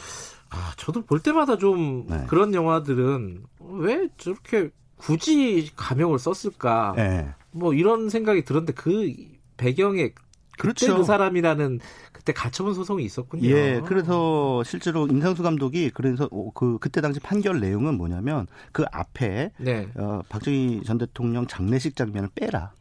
[0.50, 2.24] 아, 저도 볼 때마다 좀 네.
[2.28, 6.94] 그런 영화들은 왜 저렇게 굳이 가명을 썼을까?
[6.96, 7.28] 네.
[7.52, 9.12] 뭐 이런 생각이 들었는데 그
[9.56, 10.12] 배경에
[10.58, 10.98] 그렇죠.
[10.98, 11.80] 그 사람이라는
[12.12, 13.48] 그때 가처분 소송이 있었군요.
[13.48, 19.88] 예, 그래서 실제로 임상수 감독이 그래서 그 그때 당시 판결 내용은 뭐냐면 그 앞에 네.
[19.94, 22.72] 어, 박정희 전 대통령 장례식 장면을 빼라.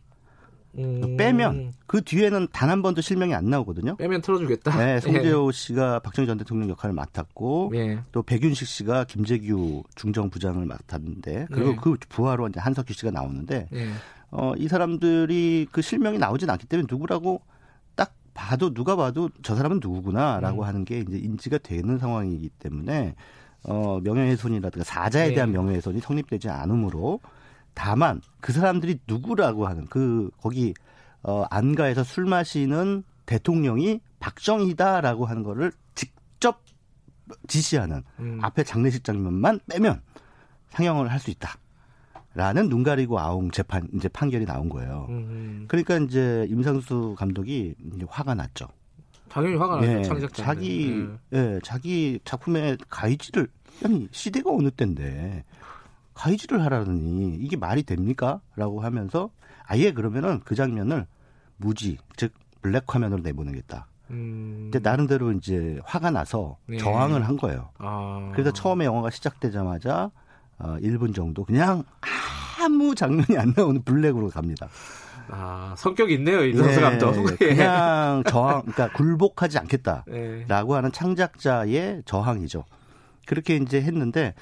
[0.80, 1.18] 음.
[1.18, 3.96] 빼면 그 뒤에는 단 한 번도 실명이 안 나오거든요.
[3.98, 4.78] 빼면 틀어주겠다.
[4.78, 5.52] 네, 송재호 예.
[5.52, 8.00] 씨가 박정희 전 대통령 역할을 맡았고 예.
[8.12, 11.76] 또 백윤식 씨가 김재규 중정 부장을 맡았는데 그리고 예.
[11.76, 13.90] 그 부하로 이제 한석규 씨가 나오는데 예.
[14.32, 17.42] 어, 이 사람들이 그 실명이 나오진 않기 때문에 누구라고
[17.96, 20.68] 딱 봐도 누가 봐도 저 사람은 누구구나라고 음.
[20.68, 23.16] 하는 게 이제 인지가 되는 상황이기 때문에
[23.64, 25.34] 어, 명예훼손이라든가 사자에 예.
[25.34, 27.20] 대한 명예훼손이 성립되지 않으므로
[27.80, 30.74] 다만 그 사람들이 누구라고 하는 그 거기
[31.24, 36.62] 어 안가에서 술 마시는 대통령이 박정희다라고 하는 거를 직접
[37.48, 38.38] 지시하는 음.
[38.42, 40.02] 앞에 장례식 장면만 빼면
[40.72, 41.56] 상영을 할 수 있다.
[42.36, 45.08] 라는 눈 가리고 아웅 재판 이제 판결이 나온 거예요.
[45.10, 45.64] 음.
[45.70, 48.68] 그러니까 이제 임상수 감독이 이제 화가 났죠.
[49.30, 49.88] 당연히 화가 나죠.
[49.88, 51.38] 예, 창작자 자기 예.
[51.38, 53.48] 예, 자기 작품의 가이지를
[53.86, 55.46] 아니 시대가 어느 때인데
[56.20, 58.42] 가이지를 하라느니 이게 말이 됩니까?
[58.58, 59.30] 라고 하면서
[59.64, 61.08] 아예 그러면은 그 장면을
[61.56, 63.88] 무지, 즉 블랙 화면으로 내보내겠다.
[64.10, 64.70] 음.
[64.70, 66.78] 근데 나름대로 이제 화가 나서 네.
[66.78, 67.70] 저항을 한 거예요.
[67.78, 68.32] 아.
[68.34, 70.12] 그래서 처음에 영화가 시작되자마자
[70.58, 71.84] 어, 1분 정도 그냥
[72.60, 74.68] 아무 장면이 안 나오는 블랙으로 갑니다.
[75.30, 77.14] 아, 성격이 있네요, 이선수 네, 감독.
[77.40, 80.46] 그냥 저항, 그러니까 굴복하지 않겠다라고 네.
[80.76, 82.66] 하는 창작자의 저항이죠.
[83.26, 84.34] 그렇게 이제 했는데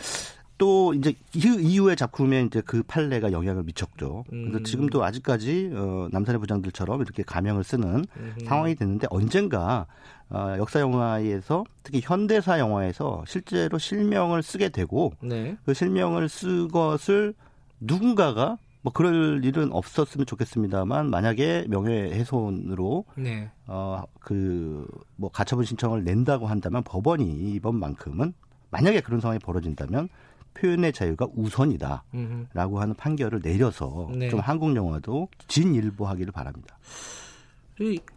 [0.58, 4.24] 또 이제 그 이후의 작품에 이제 그 판례가 영향을 미쳤죠.
[4.30, 4.64] 그래서 음.
[4.64, 8.36] 지금도 아직까지 어, 남산의 부장들처럼 이렇게 가명을 쓰는 음.
[8.46, 9.86] 상황이 됐는데 언젠가
[10.30, 15.58] 어, 역사 영화에서 특히 현대사 영화에서 실제로 실명을 쓰게 되고 네.
[15.66, 17.34] 그 실명을 쓴 것을
[17.80, 23.52] 누군가가 뭐 그럴 일은 없었으면 좋겠습니다만 만약에 명예훼손으로 네.
[23.68, 28.34] 어그 뭐 가처분 신청을 낸다고 한다면 법원이 이번만큼은
[28.70, 30.10] 만약에 그런 상황이 벌어진다면
[30.58, 34.30] 표현의 자유가 우선이다라고 하는 판결을 내려서 네.
[34.30, 36.78] 좀 한국 영화도 진일보하기를 바랍니다.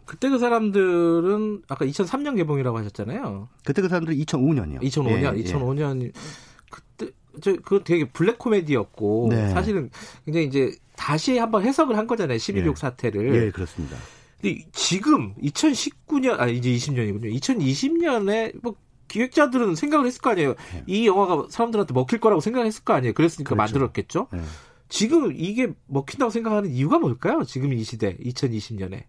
[0.05, 3.47] 그때 그 사람들은 아까 2003년 개봉이라고 하셨잖아요.
[3.63, 4.81] 그때 그 사람들은 2005년이요.
[4.81, 6.11] 2005년, 예, 2005년 예.
[6.69, 7.11] 그때
[7.41, 9.49] 저 그 되게 블랙 코미디였고 네.
[9.49, 9.89] 사실은
[10.25, 12.37] 굉장히 이제 다시 한번 해석을 한 거잖아요.
[12.37, 12.75] 11.6 예.
[12.75, 13.35] 사태를.
[13.35, 13.97] 예, 그렇습니다.
[14.41, 17.31] 근데 지금 2019년 아 이제 20년이군요.
[17.39, 18.75] 2020년에 뭐
[19.11, 20.55] 기획자들은 생각을 했을 거 아니에요.
[20.73, 20.83] 네.
[20.87, 23.13] 이 영화가 사람들한테 먹힐 거라고 생각했을 거 아니에요.
[23.13, 23.57] 그랬으니까 그렇죠.
[23.57, 24.27] 만들었겠죠.
[24.31, 24.41] 네.
[24.87, 27.43] 지금 이게 먹힌다고 생각하는 이유가 뭘까요?
[27.43, 29.03] 지금 이 시대 2020년에.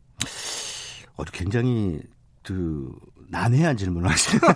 [1.16, 2.00] 어, 굉장히
[2.42, 2.90] 그
[3.28, 4.40] 난해한 질문을 하시네요.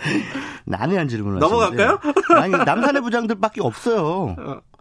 [0.64, 1.98] 난해한 질문을 넘어갈까요?
[2.36, 4.36] 아니 남산의 부장들밖에 없어요.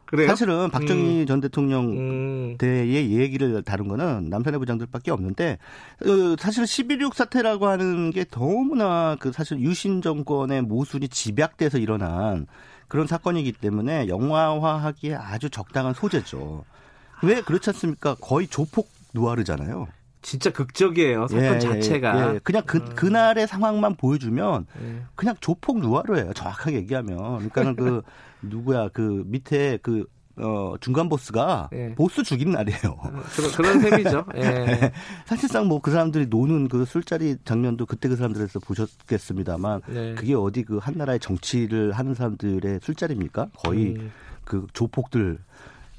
[0.10, 0.12] 어.
[0.12, 0.28] 그래요?
[0.28, 1.26] 사실은 박정희 음.
[1.28, 2.58] 전 대통령 음.
[2.58, 5.60] 때의 얘기를 다룬 거는 남산의 부장들밖에 없는데
[6.02, 12.48] 어, 사실 11.6 사태라고 하는 게 너무나 그 사실 유신 정권의 모순이 집약돼서 일어난
[12.88, 16.66] 그런 사건이기 때문에 영화화하기에 아주 적당한 소재죠.
[17.22, 18.16] 왜 그렇지 않습니까?
[18.16, 19.88] 거의 조폭 누아르잖아요.
[20.22, 22.32] 진짜 극적이에요 사건 예, 예 자체가.
[22.32, 22.40] 예, 예.
[22.44, 22.86] 그냥 그 음.
[22.96, 25.02] 그날의 상황만 보여주면 예.
[25.16, 26.34] 그냥 조폭 누아르예요.
[26.34, 27.18] 정확하게 얘기하면.
[27.50, 28.02] 그러니까는 그
[28.42, 30.06] 누구야 그 밑에 그
[30.42, 31.94] 어, 중간 보스가 예.
[31.96, 32.80] 보스 죽인 날이에요.
[32.98, 34.26] 어, 그런, 그런 셈이죠.
[34.38, 34.92] 예.
[35.26, 40.16] 사실상 뭐 그 사람들이 노는 그 술자리 장면도 그때 그 사람들에서 보셨겠습니다만 네.
[40.16, 43.50] 그게 어디 그 한 나라의 정치를 하는 사람들의 술자리입니까?
[43.58, 44.12] 거의 음.
[44.46, 45.40] 그 조폭들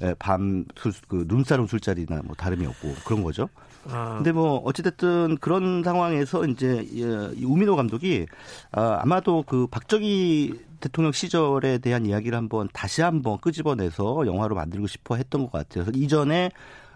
[0.03, 3.47] 예, 밤그 눈사람 술자리나 뭐 다름이 없고 그런 거죠.
[3.89, 4.15] 아.
[4.17, 6.87] 근데 뭐 어찌됐든 그런 상황에서 이제
[7.43, 8.27] 우민호 감독이
[8.71, 15.15] 아, 아마도 그 박정희 대통령 시절에 대한 이야기를 한번 다시 한번 끄집어내서 영화로 만들고 싶어
[15.15, 15.85] 했던 것 같아요.
[15.85, 16.51] 그래서 이전에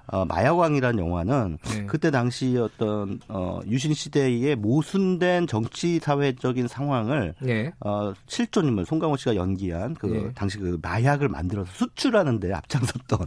[0.08, 1.86] 어, 마약왕이라는 영화는 네.
[1.88, 7.72] 그때 당시 어떤 어, 유신 시대의 모순된 정치 사회적인 상황을 네.
[7.80, 10.32] 어, 실존인물 송강호 씨가 연기한 그 네.
[10.36, 13.20] 당시 그 마약을 만들어서 수출하는데 앞장섰던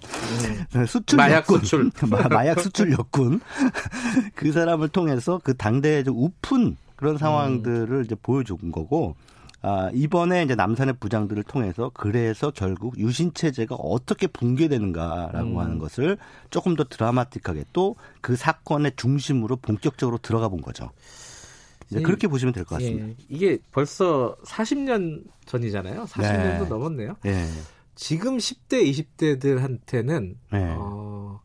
[0.73, 0.87] 네.
[0.87, 1.91] 수출 마 약 수출
[2.31, 3.41] 마약 수출 역군
[4.35, 8.05] 그 사람을 통해서 그 당대의 좀 우픈 그런 상황들을 음.
[8.05, 9.15] 이제 보여준 거고
[9.61, 15.59] 아, 이번에 이제 남산의 부장들을 통해서 그래서 결국 유신 체제가 어떻게 붕괴되는가라고 음.
[15.59, 16.17] 하는 것을
[16.51, 20.91] 조금 더 드라마틱하게 또 그 사건의 중심으로 본격적으로 들어가 본 거죠.
[21.91, 23.07] 이제 그렇게 보시면 될 것 같습니다.
[23.09, 26.05] 예, 이게 벌써 40년 전이잖아요.
[26.05, 26.69] 40년도 네.
[26.69, 27.17] 넘었네요.
[27.27, 27.47] 예.
[27.95, 28.85] 지금 10대,
[29.19, 30.75] 20대들한테는 네.
[30.79, 31.41] 어,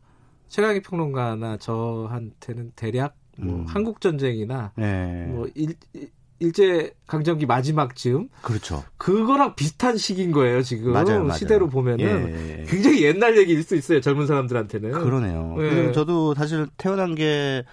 [0.48, 3.66] 최강희 평론가나 저한테는 대략 뭐 음.
[3.66, 5.26] 한국 전쟁이나 네.
[5.26, 6.10] 뭐 일, 일
[6.52, 8.84] 제 강점기 마지막 즈음 그렇죠.
[8.96, 11.38] 그거랑 비슷한 시기인 거예요 지금 맞아요, 맞아요.
[11.38, 12.64] 시대로 보면은 예, 예.
[12.64, 15.56] 굉장히 옛날 얘기일 수 있어요 젊은 사람들한테는 그러네요.
[15.58, 15.92] 예.
[15.92, 17.64] 저도 사실 태어난 게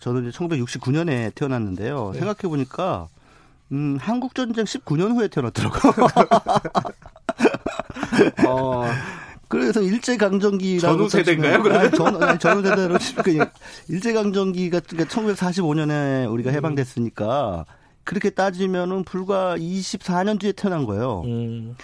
[0.00, 2.10] 저는 이제 1969년에 태어났는데요.
[2.14, 2.18] 네.
[2.18, 3.08] 생각해 보니까
[3.72, 5.78] 음, 한국 전쟁 19년 후에 태어났더라고.
[8.48, 8.86] 어.
[9.48, 11.62] 그래서 일제 강점기라고 전후 세대인가요?
[11.62, 12.96] 그러면 전, 아니, 전후 세대로
[13.88, 16.54] 일제 강점기가 1945년에 우리가 음.
[16.54, 17.79] 해방됐으니까 음.
[18.10, 21.22] 그렇게 따지면은 불과 24년 뒤에 태어난 거예요.
[21.26, 21.76] 음.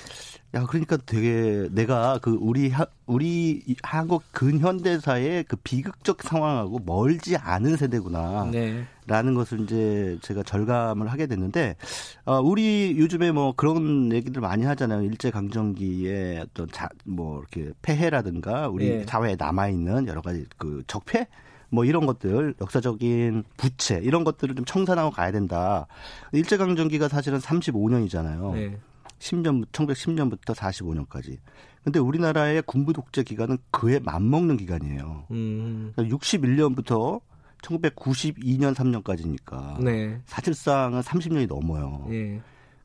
[0.54, 7.76] 야, 그러니까 되게 내가 그 우리 하, 우리 한국 근현대사의 그 비극적 상황하고 멀지 않은
[7.76, 8.48] 세대구나.
[8.50, 8.84] 네.
[9.06, 11.76] 라는 것을 이제 제가 절감을 하게 됐는데,
[12.24, 15.02] 어, 우리 요즘에 뭐 그런 얘기들 많이 하잖아요.
[15.02, 19.04] 일제 강점기에 어떤 자, 뭐 이렇게 폐해라든가 우리 네.
[19.06, 21.28] 사회에 남아 있는 여러 가지 그 적폐?
[21.76, 25.86] 뭐 이런 것들 역사적인 부채 이런 것들을 좀 청산하고 가야 된다.
[26.32, 28.54] 일제 강점기가 사실은 35년이잖아요.
[28.54, 28.78] 네.
[29.18, 31.36] 10년 1910년부터 45년까지.
[31.84, 35.24] 근데 우리나라의 군부 독재 기간은 그에 맞먹는 기간이에요.
[35.32, 35.92] 음.
[35.98, 37.20] 61년부터
[37.60, 40.18] 1992년 3년까지니까 네.
[40.24, 42.06] 사실상은 30년이 넘어요.
[42.08, 42.40] 네.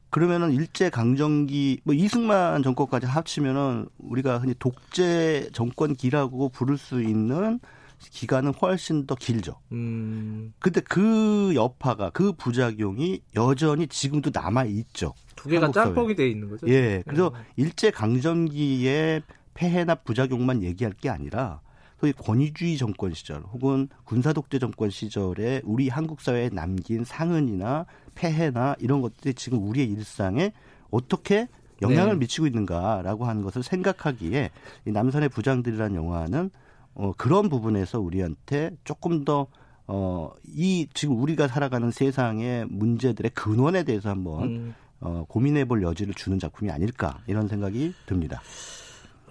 [0.09, 7.61] 그러면은 일제 강점기 뭐 이승만 정권까지 합치면은 우리가 흔히 독재 정권기라고 부를 수 있는
[8.09, 9.57] 기간은 훨씬 더 길죠.
[9.71, 10.53] 음.
[10.59, 15.13] 근데 그 여파가 그 부작용이 여전히 지금도 남아 있죠.
[15.35, 16.67] 두 개가 짬뽕이 돼 있는 거죠.
[16.67, 17.03] 예.
[17.05, 17.43] 그래서 음.
[17.55, 19.21] 일제 강점기의
[19.53, 21.61] 폐해나 부작용만 얘기할 게 아니라
[21.99, 28.75] 소위 권위주의 정권 시절 혹은 군사 독재 정권 시절에 우리 한국 사회에 남긴 상흔이나 폐해나
[28.79, 30.51] 이런 것들이 지금 우리의 일상에
[30.89, 31.47] 어떻게
[31.81, 32.19] 영향을 네.
[32.19, 34.49] 미치고 있는가라고 하는 것을 생각하기에
[34.85, 36.49] 이 남산의 부장들이라는 영화는
[36.93, 39.47] 어, 그런 부분에서 우리한테 조금 더
[39.87, 44.75] 어, 이 지금 우리가 살아가는 세상의 문제들의 근원에 대해서 한번 음.
[44.99, 48.41] 어, 고민해 볼 여지를 주는 작품이 아닐까 이런 생각이 듭니다.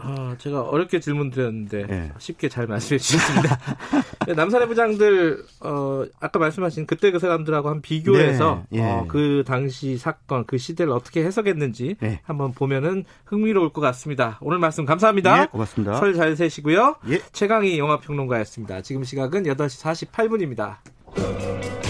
[0.02, 2.12] 아, 제가 어렵게 질문 드렸는데 네.
[2.18, 3.59] 쉽게 잘 말씀해 주셨습니다.
[4.36, 8.78] 남산의 부장들 어, 아까 말씀하신 그때 그 사람들하고 한 비교해서 네.
[8.81, 8.82] 예.
[8.85, 12.20] 어, 그 당시 사건 그 시대를 어떻게 해석했는지 네.
[12.24, 14.39] 한번 보면은 흥미로울 것 같습니다.
[14.40, 15.43] 오늘 말씀 감사합니다.
[15.43, 15.94] 예, 고맙습니다.
[15.94, 16.97] 설 잘 세시고요.
[17.09, 17.20] 예.
[17.32, 18.82] 최강희 영화 평론가였습니다.
[18.82, 21.89] 지금 시각은 8시 48분입니다.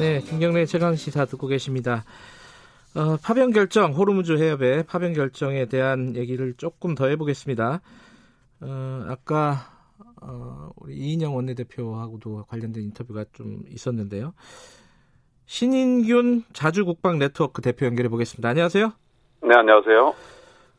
[0.00, 2.04] 네, 김경래 최강 시사 듣고 계십니다.
[2.94, 7.82] 어, 파병 결정, 호르무즈 해협의 파병 결정에 대한 얘기를 조금 더 해보겠습니다.
[8.62, 9.56] 어, 아까
[10.22, 14.32] 어, 우리 이인영 원내대표하고도 관련된 인터뷰가 좀 있었는데요.
[15.44, 18.48] 신인균 자주국방 네트워크 대표 연결해 보겠습니다.
[18.48, 18.92] 안녕하세요.
[19.42, 20.14] 네, 안녕하세요.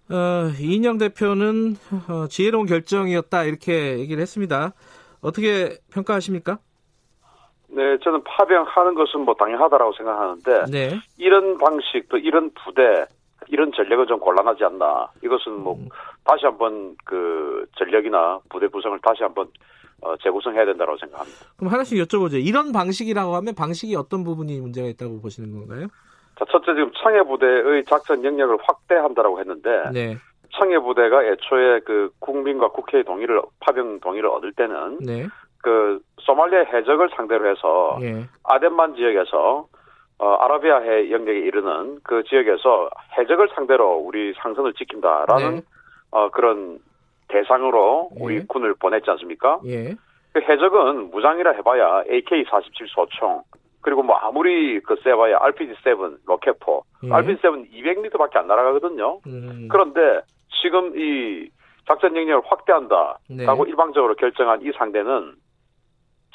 [0.10, 1.76] 어, 이인영 대표는
[2.07, 4.73] 어, 지혜로운 결정이었다 이렇게 얘기를 했습니다.
[5.19, 6.57] 어떻게 평가하십니까?
[7.73, 10.99] 네, 저는 파병하는 것은 뭐 당연하다라고 생각하는데 네.
[11.18, 13.06] 이런 방식 또 이런 부대
[13.48, 15.07] 이런 전략은 좀 곤란하지 않나.
[15.23, 15.88] 이것은 뭐 음.
[16.23, 19.48] 다시 한번 그 전력이나 부대 구성을 다시 한번
[20.02, 21.45] 어, 재구성해야 된다고 생각합니다.
[21.57, 22.43] 그럼 하나씩 여쭤보죠.
[22.43, 25.88] 이런 방식이라고 하면 방식이 어떤 부분이 문제가 있다고 보시는 건가요?
[26.38, 30.18] 자, 첫째 지금 청해부대의 작전 영역을 확대한다라고 했는데 네.
[30.57, 35.27] 청해부대가 애초에 그 국민과 국회의 동의를 파병 동의를 얻을 때는 네.
[35.62, 38.26] 그 소말리아 해적을 상대로 해서 예.
[38.44, 39.68] 아덴만 지역에서
[40.20, 45.62] 어, 아라비아해 영역에 이르는 그 지역에서 해적을 상대로 우리 상선을 지킨다라는 네.
[46.12, 46.80] 어, 그런
[47.28, 48.46] 대상으로 우리 예.
[48.48, 49.60] 군을 보냈지 않습니까?
[49.66, 49.96] 예.
[50.34, 53.42] 그 해적은 무장이라 해봐야 AK-47 소총
[53.82, 57.10] 그리고 뭐 아무리 그 세봐야 RPG-7 로켓포 예.
[57.10, 59.20] RPG-7 200m밖에 안 날아가거든요.
[59.26, 59.68] 음.
[59.72, 60.22] 그런데
[60.62, 61.50] 지금 이
[61.88, 63.70] 작전 영역을 확대한다라고 네.
[63.70, 65.34] 일방적으로 결정한 이 상대는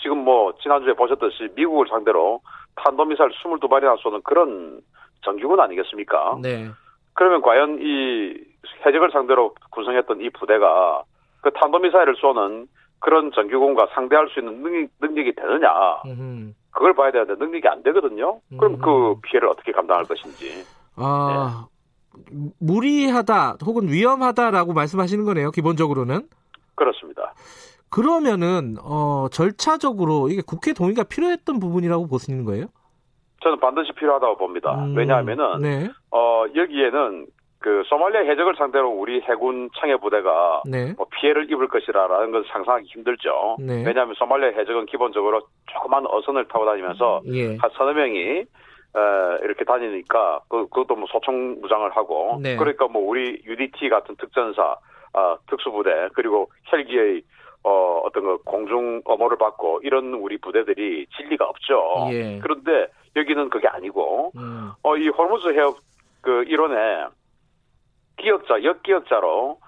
[0.06, 2.40] 지금 뭐 지난주에 보셨듯이 미국을 상대로
[2.76, 4.80] 탄도미사일 22발이나 쏘는 그런
[5.24, 6.38] 정규군 아니겠습니까?
[6.40, 6.68] 네.
[7.14, 8.38] 그러면 과연 이
[8.86, 11.02] 해적을 상대로 구성했던 이 부대가
[11.40, 12.68] 그 탄도미사일을 쏘는
[13.00, 15.68] 그런 정규군과 상대할 수 있는 능력, 능력이 되느냐.
[16.06, 16.52] 음흠.
[16.70, 18.38] 그걸 봐야 되는데 능력이 안 되거든요.
[18.56, 18.84] 그럼 음흠.
[18.84, 20.64] 그 피해를 어떻게 감당할 것인지.
[20.94, 21.66] 아,
[22.30, 22.50] 네.
[22.60, 25.50] 무리하다 혹은 위험하다라고 말씀하시는 거네요.
[25.50, 26.28] 기본적으로는.
[26.76, 27.32] 그렇습니다.
[27.90, 32.66] 그러면은 어 절차적으로 이게 국회 동의가 필요했던 부분이라고 보시는 거예요?
[33.42, 34.74] 저는 반드시 필요하다고 봅니다.
[34.74, 35.88] 음, 왜냐하면은 네.
[36.10, 37.26] 어 여기에는
[37.58, 40.92] 그 소말리아 해적을 상대로 우리 해군 청해 부대가 네.
[40.96, 43.56] 뭐 피해를 입을 것이라는 것을 상상하기 힘들죠.
[43.60, 43.82] 네.
[43.84, 45.42] 왜냐하면 소말리아 해적은 기본적으로
[45.72, 47.56] 조그만 어선을 타고 다니면서 예.
[47.56, 48.44] 한 서너 명이 에,
[49.42, 52.56] 이렇게 다니니까 그, 그것도 뭐 소총 무장을 하고 네.
[52.56, 54.76] 그러니까 뭐 우리 UDT 같은 특전사
[55.12, 57.22] 어, 특수부대 그리고 헬기의
[57.66, 62.08] 어, 어떤 그 공중 엄호를 받고 이런 우리 부대들이 진리가 없죠.
[62.12, 62.38] 예.
[62.38, 62.86] 그런데
[63.16, 64.70] 여기는 그게 아니고, 음.
[64.84, 65.78] 어, 이 홀무즈 해협
[66.20, 67.06] 그 일원에
[68.18, 69.58] 기억자, 역기억자로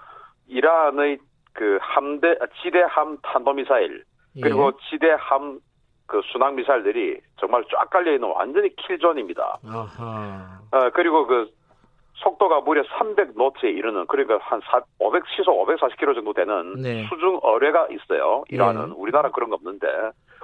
[0.47, 1.17] 이란의
[1.51, 4.05] 그 함대, 지대함 탄도미사일,
[4.41, 4.89] 그리고 예.
[4.89, 5.59] 지대함
[6.05, 9.59] 그 순항 미사일들이 정말 쫙 깔려 있는 완전히 킬존입니다.
[9.67, 10.59] 아하.
[10.71, 11.51] 어, 그리고 그
[12.19, 17.05] 속도가 무려 300노트에 이르는 그러니까 한500 시속 540km 정도 되는 네.
[17.09, 18.43] 수중 어뢰가 있어요.
[18.49, 18.93] 이란은 예.
[18.95, 19.87] 우리나라 그런 거 없는데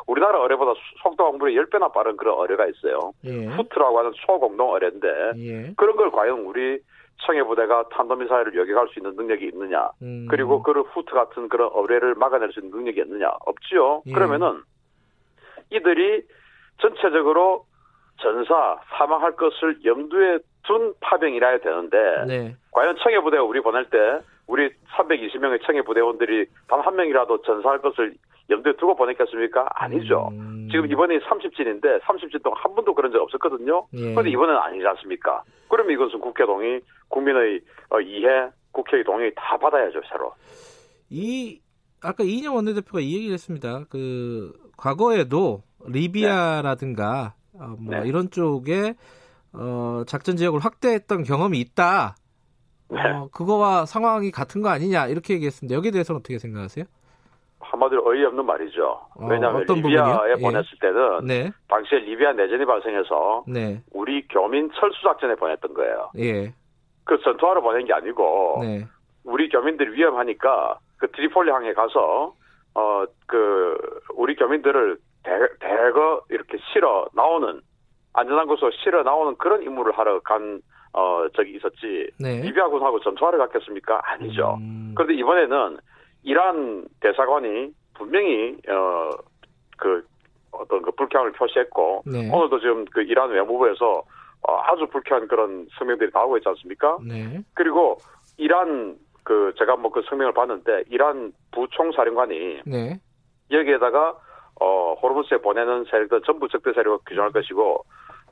[0.07, 0.73] 우리나라 어뢰보다
[1.03, 3.11] 속도가 무려 10배나 빠른 그런 어뢰가 있어요.
[3.25, 3.45] 예.
[3.47, 5.07] 후트라고 하는 초공동 어뢰인데
[5.37, 5.73] 예.
[5.75, 6.79] 그런 걸 과연 우리
[7.25, 10.27] 청해 부대가 탄도미사일을 여격할 수 있는 능력이 있느냐 음.
[10.29, 14.03] 그리고 그 후트 같은 그런 어뢰를 막아낼 수 있는 능력이 있느냐 없지요.
[14.05, 14.13] 예.
[14.13, 14.61] 그러면은
[15.71, 16.23] 이들이
[16.79, 17.65] 전체적으로
[18.17, 21.97] 전사 사망할 것을 염두에 둔 파병이라 해야 되는데
[22.27, 22.55] 네.
[22.71, 23.97] 과연 청해 부대가 우리 보낼 때
[24.47, 28.13] 우리 320명의 청해 부대원들이 단 한 명이라도 전사할 것을
[28.49, 29.65] 염두에 두고 보냈겠습니까?
[29.73, 30.29] 아니죠.
[30.33, 30.67] 음.
[30.71, 33.87] 지금 이번에 30진인데 30진 동안 한 번도 그런 적 없었거든요.
[33.93, 34.11] 예.
[34.11, 35.41] 그런데 이번에는 아니지 않습니까?
[35.67, 40.31] 그러면 이것은 국회 동의, 국민의 어, 이해, 국회의 동의 다 받아야죠, 새로.
[41.09, 41.59] 이
[42.03, 43.85] 아까 이인영 원내대표가 이 얘기를 했습니다.
[43.89, 47.59] 그 과거에도 리비아라든가 네.
[47.63, 48.07] 어, 뭐 네.
[48.07, 48.93] 이런 쪽에
[49.57, 52.15] 어, 작전 지역을 확대했던 경험이 있다.
[52.89, 52.99] 네.
[53.01, 55.75] 어, 그거와 상황이 같은 거 아니냐 이렇게 얘기했습니다.
[55.75, 56.85] 여기에 대해서는 어떻게 생각하세요?
[57.59, 58.85] 한마디로 어이없는 말이죠.
[59.15, 60.23] 어, 왜냐하면 리비아에 부분이요?
[60.29, 60.41] 예.
[60.41, 60.87] 보냈을 예.
[60.87, 61.51] 때는 네.
[61.67, 63.81] 당시에 리비아 내전이 발생해서 네.
[63.91, 66.11] 우리 교민 철수 작전에 보냈던 거예요.
[66.19, 66.53] 예.
[67.03, 68.85] 그 전투하러 보낸 게 아니고 네.
[69.23, 72.33] 우리 교민들이 위험하니까 그 트리폴리 항에 가서
[72.75, 73.77] 어 그
[74.15, 77.61] 우리 교민들을 대, 대거 이렇게 실어 나오는
[78.15, 80.61] 안전한 곳으로 실어 나오는 그런 임무를 하러 간
[80.93, 82.09] 어, 적이 있었지.
[82.19, 82.41] 네.
[82.41, 84.01] 리비아군하고 전투하러 갔겠습니까?
[84.03, 84.55] 아니죠.
[84.61, 84.93] 음.
[84.95, 85.77] 그런데 이번에는
[86.23, 89.09] 이란 대사관이 분명히, 어,
[89.77, 90.05] 그,
[90.51, 92.29] 어떤 그 불쾌함을 표시했고, 네.
[92.31, 94.03] 오늘도 지금 그 이란 외무부에서
[94.47, 96.97] 어, 아주 불쾌한 그런 성명들이 나오고 있지 않습니까?
[97.05, 97.41] 네.
[97.53, 97.97] 그리고
[98.37, 102.99] 이란 그 제가 뭐 그 성명을 봤는데 이란 부총사령관이 네.
[103.49, 104.15] 여기에다가
[104.61, 107.83] 어 호르무스에 보내는 세력들 전부 적대 세력을 규정할 것이고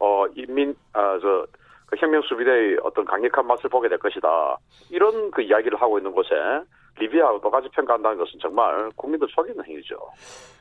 [0.04, 1.48] 어, 인민, 아, 저,
[1.86, 4.58] 그 혁명 수비대의 어떤 강력한 맛을 보게 될 것이다.
[4.90, 6.30] 이런 그 이야기를 하고 있는 곳에
[7.00, 9.96] 리비아하고 똑같이 평가한다는 것은 정말 국민들 속이는 행위죠.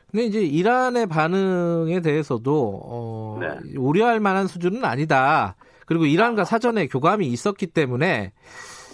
[0.09, 3.77] 근데 이제 이란의 반응에 대해서도 어, 네.
[3.77, 5.55] 우려할 만한 수준은 아니다.
[5.87, 8.31] 그리고 이란과 사전에 교감이 있었기 때문에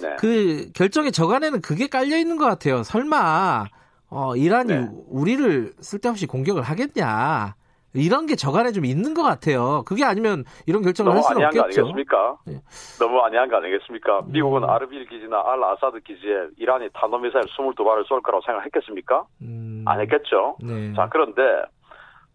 [0.01, 0.15] 네.
[0.17, 2.81] 그 결정의 저간에는 그게 깔려 있는 것 같아요.
[2.81, 3.65] 설마
[4.09, 4.87] 어, 이란이 네.
[5.09, 7.55] 우리를 쓸데없이 공격을 하겠냐?
[7.93, 9.83] 이런 게 저간에 좀 있는 것 같아요.
[9.85, 11.63] 그게 아니면 이런 결정을 할 수는 없겠죠.
[11.63, 12.37] 아니겠습니까?
[12.45, 12.61] 네.
[12.99, 14.19] 너무 아니한 거 아니겠습니까?
[14.19, 14.31] 음.
[14.31, 19.25] 미국은 아르빌 기지나 알 아사드 기지에 이란이 탄도미사일 22발을 쏠 거라고 생각했겠습니까?
[19.41, 19.83] 음.
[19.87, 20.57] 안 했겠죠.
[20.61, 20.93] 네.
[20.93, 21.41] 자 그런데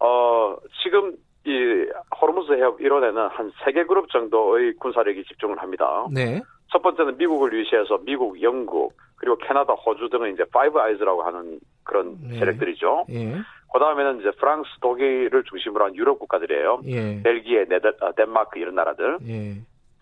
[0.01, 1.15] 어 지금
[1.47, 1.87] 이
[2.21, 6.07] 호르무즈 해협 일원에는 한 세 개 그룹 정도의 군사력이 집중을 합니다.
[6.13, 6.41] 네.
[6.73, 12.17] 첫 번째는 미국을 위시해서 미국, 영국, 그리고 캐나다, 호주 등은 이제 파이브 아이즈라고 하는 그런
[12.21, 12.39] 네.
[12.39, 13.05] 세력들이죠.
[13.11, 13.37] 예.
[13.75, 16.83] 그 다음에는 이제 프랑스, 독일을 중심으로 한 유럽 국가들이에요.
[16.85, 17.21] 예.
[17.25, 19.19] 벨기에, 네덜, 아, 덴마크 이런 나라들.
[19.27, 19.57] 예.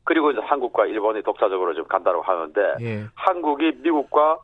[0.05, 3.05] 그리고 이제 한국과 일본이 독자적으로 좀 간다고 하는데 예.
[3.15, 4.41] 한국이 미국과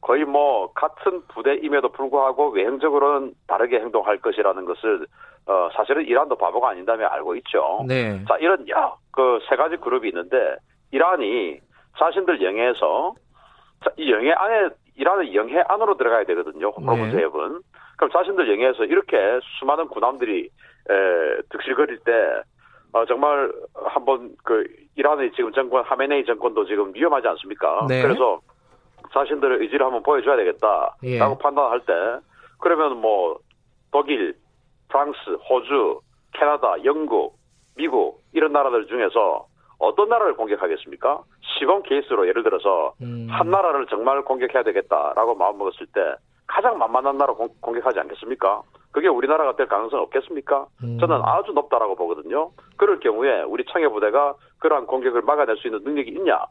[0.00, 5.08] 거의 뭐 같은 부대임에도 불구하고 외형적으로는 다르게 행동할 것이라는 것을
[5.46, 7.84] 어 사실은 이란도 바보가 아닌다며 알고 있죠.
[7.88, 8.24] 네.
[8.28, 10.54] 자 이런 야그 세 가지 그룹이 있는데
[10.92, 11.58] 이란이
[11.98, 13.14] 자신들 영해에서
[13.96, 16.68] 이 영해 안에 이란의 영해 안으로 들어가야 되거든요.
[16.68, 17.18] 호르무즈 네.
[17.18, 17.60] 해협은.
[17.98, 19.16] 그럼 자신들 영해에서 이렇게
[19.58, 22.12] 수많은 군함들이 에, 득실거릴 때
[22.92, 24.64] 어, 정말 한번 그
[24.96, 27.86] 이란의 지금 정권 하메네이 정권도 지금 위험하지 않습니까?
[27.88, 28.00] 네.
[28.02, 28.40] 그래서
[29.12, 31.18] 자신들의 의지를 한번 보여줘야 되겠다라고 예.
[31.18, 31.92] 판단할 때
[32.60, 33.38] 그러면 뭐
[33.90, 34.34] 독일,
[34.88, 35.18] 프랑스,
[35.50, 36.00] 호주,
[36.34, 37.36] 캐나다, 영국,
[37.76, 39.46] 미국 이런 나라들 중에서
[39.78, 41.22] 어떤 나라를 공격하겠습니까?
[41.40, 43.26] 시범 케이스로 예를 들어서 음.
[43.28, 46.00] 한 나라를 정말 공격해야 되겠다라고 마음먹었을 때
[46.48, 48.62] 가장 만만한 나라 공, 격하지 않겠습니까?
[48.90, 50.66] 그게 우리나라가 될 가능성 없겠습니까?
[50.82, 50.98] 음.
[50.98, 52.50] 저는 아주 높다라고 보거든요.
[52.76, 56.44] 그럴 경우에 우리 청해부대가 그러한 공격을 막아낼 수 있는 능력이 있냐?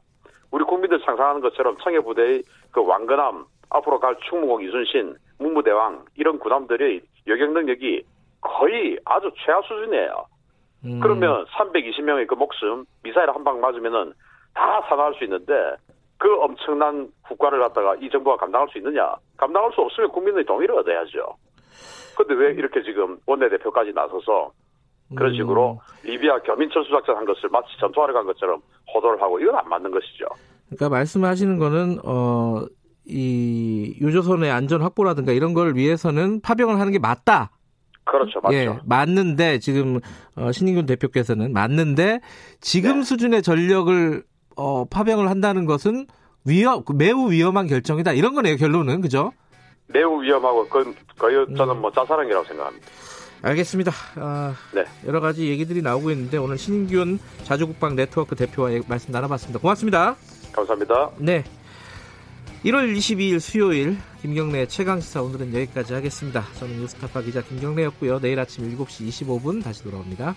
[0.52, 7.54] 우리 국민들 상상하는 것처럼 청해부대의 그 왕건함, 앞으로 갈 충무공 이순신, 문무대왕 이런 군함들의 여경
[7.54, 8.04] 능력이
[8.40, 10.26] 거의 아주 최하 수준이에요.
[10.86, 11.00] 음.
[11.02, 14.14] 그러면 320명의 그 목숨 미사일 한 방 맞으면은
[14.54, 15.54] 다 산화할 수 있는데
[16.18, 19.16] 그 엄청난 국가를 갖다가 이 정부가 감당할 수 있느냐?
[19.38, 21.36] 감당할 수 없으면 국민의 동의를 얻어야죠.
[22.16, 24.52] 근데 왜 이렇게 지금 원내대표까지 나서서
[25.16, 26.10] 그런 식으로 음.
[26.10, 28.62] 리비아 겸민 철수작전 한 것을 마치 전투하러 간 것처럼
[28.94, 30.26] 호도를 하고 이건 안 맞는 것이죠.
[30.70, 32.66] 그러니까 말씀하시는 거는 어.
[33.10, 37.52] 이 유조선의 안전 확보라든가 이런 걸 위해서는 파병을 하는 게 맞다.
[38.04, 38.56] 그렇죠, 맞죠.
[38.56, 40.00] 예, 맞는데 지금
[40.36, 42.20] 어, 신인균 대표께서는 맞는데
[42.60, 43.04] 지금 네.
[43.04, 44.24] 수준의 전력을
[44.58, 46.08] 어, 파병을 한다는 것은
[46.46, 49.32] 위험 매우 위험한 결정이다 이런 거네요 결론은 그죠?
[49.88, 52.88] 매우 위험하고 그건 거의 저는 뭐 자살행위라고 생각합니다.
[53.42, 53.92] 알겠습니다.
[54.16, 54.84] 아, 네.
[55.06, 59.60] 여러 가지 얘기들이 나오고 있는데 오늘 신인균 자주국방 네트워크 대표와 말씀 나눠봤습니다.
[59.60, 60.16] 고맙습니다.
[60.52, 61.12] 감사합니다.
[61.20, 61.44] 네.
[62.66, 66.44] 1월 22일 수요일 김경래 최강시사 오늘은 여기까지 하겠습니다.
[66.60, 68.20] 저는 뉴스타파 기자 김경래였고요.
[68.20, 70.36] 내일 아침 7시 25분 다시 돌아옵니다.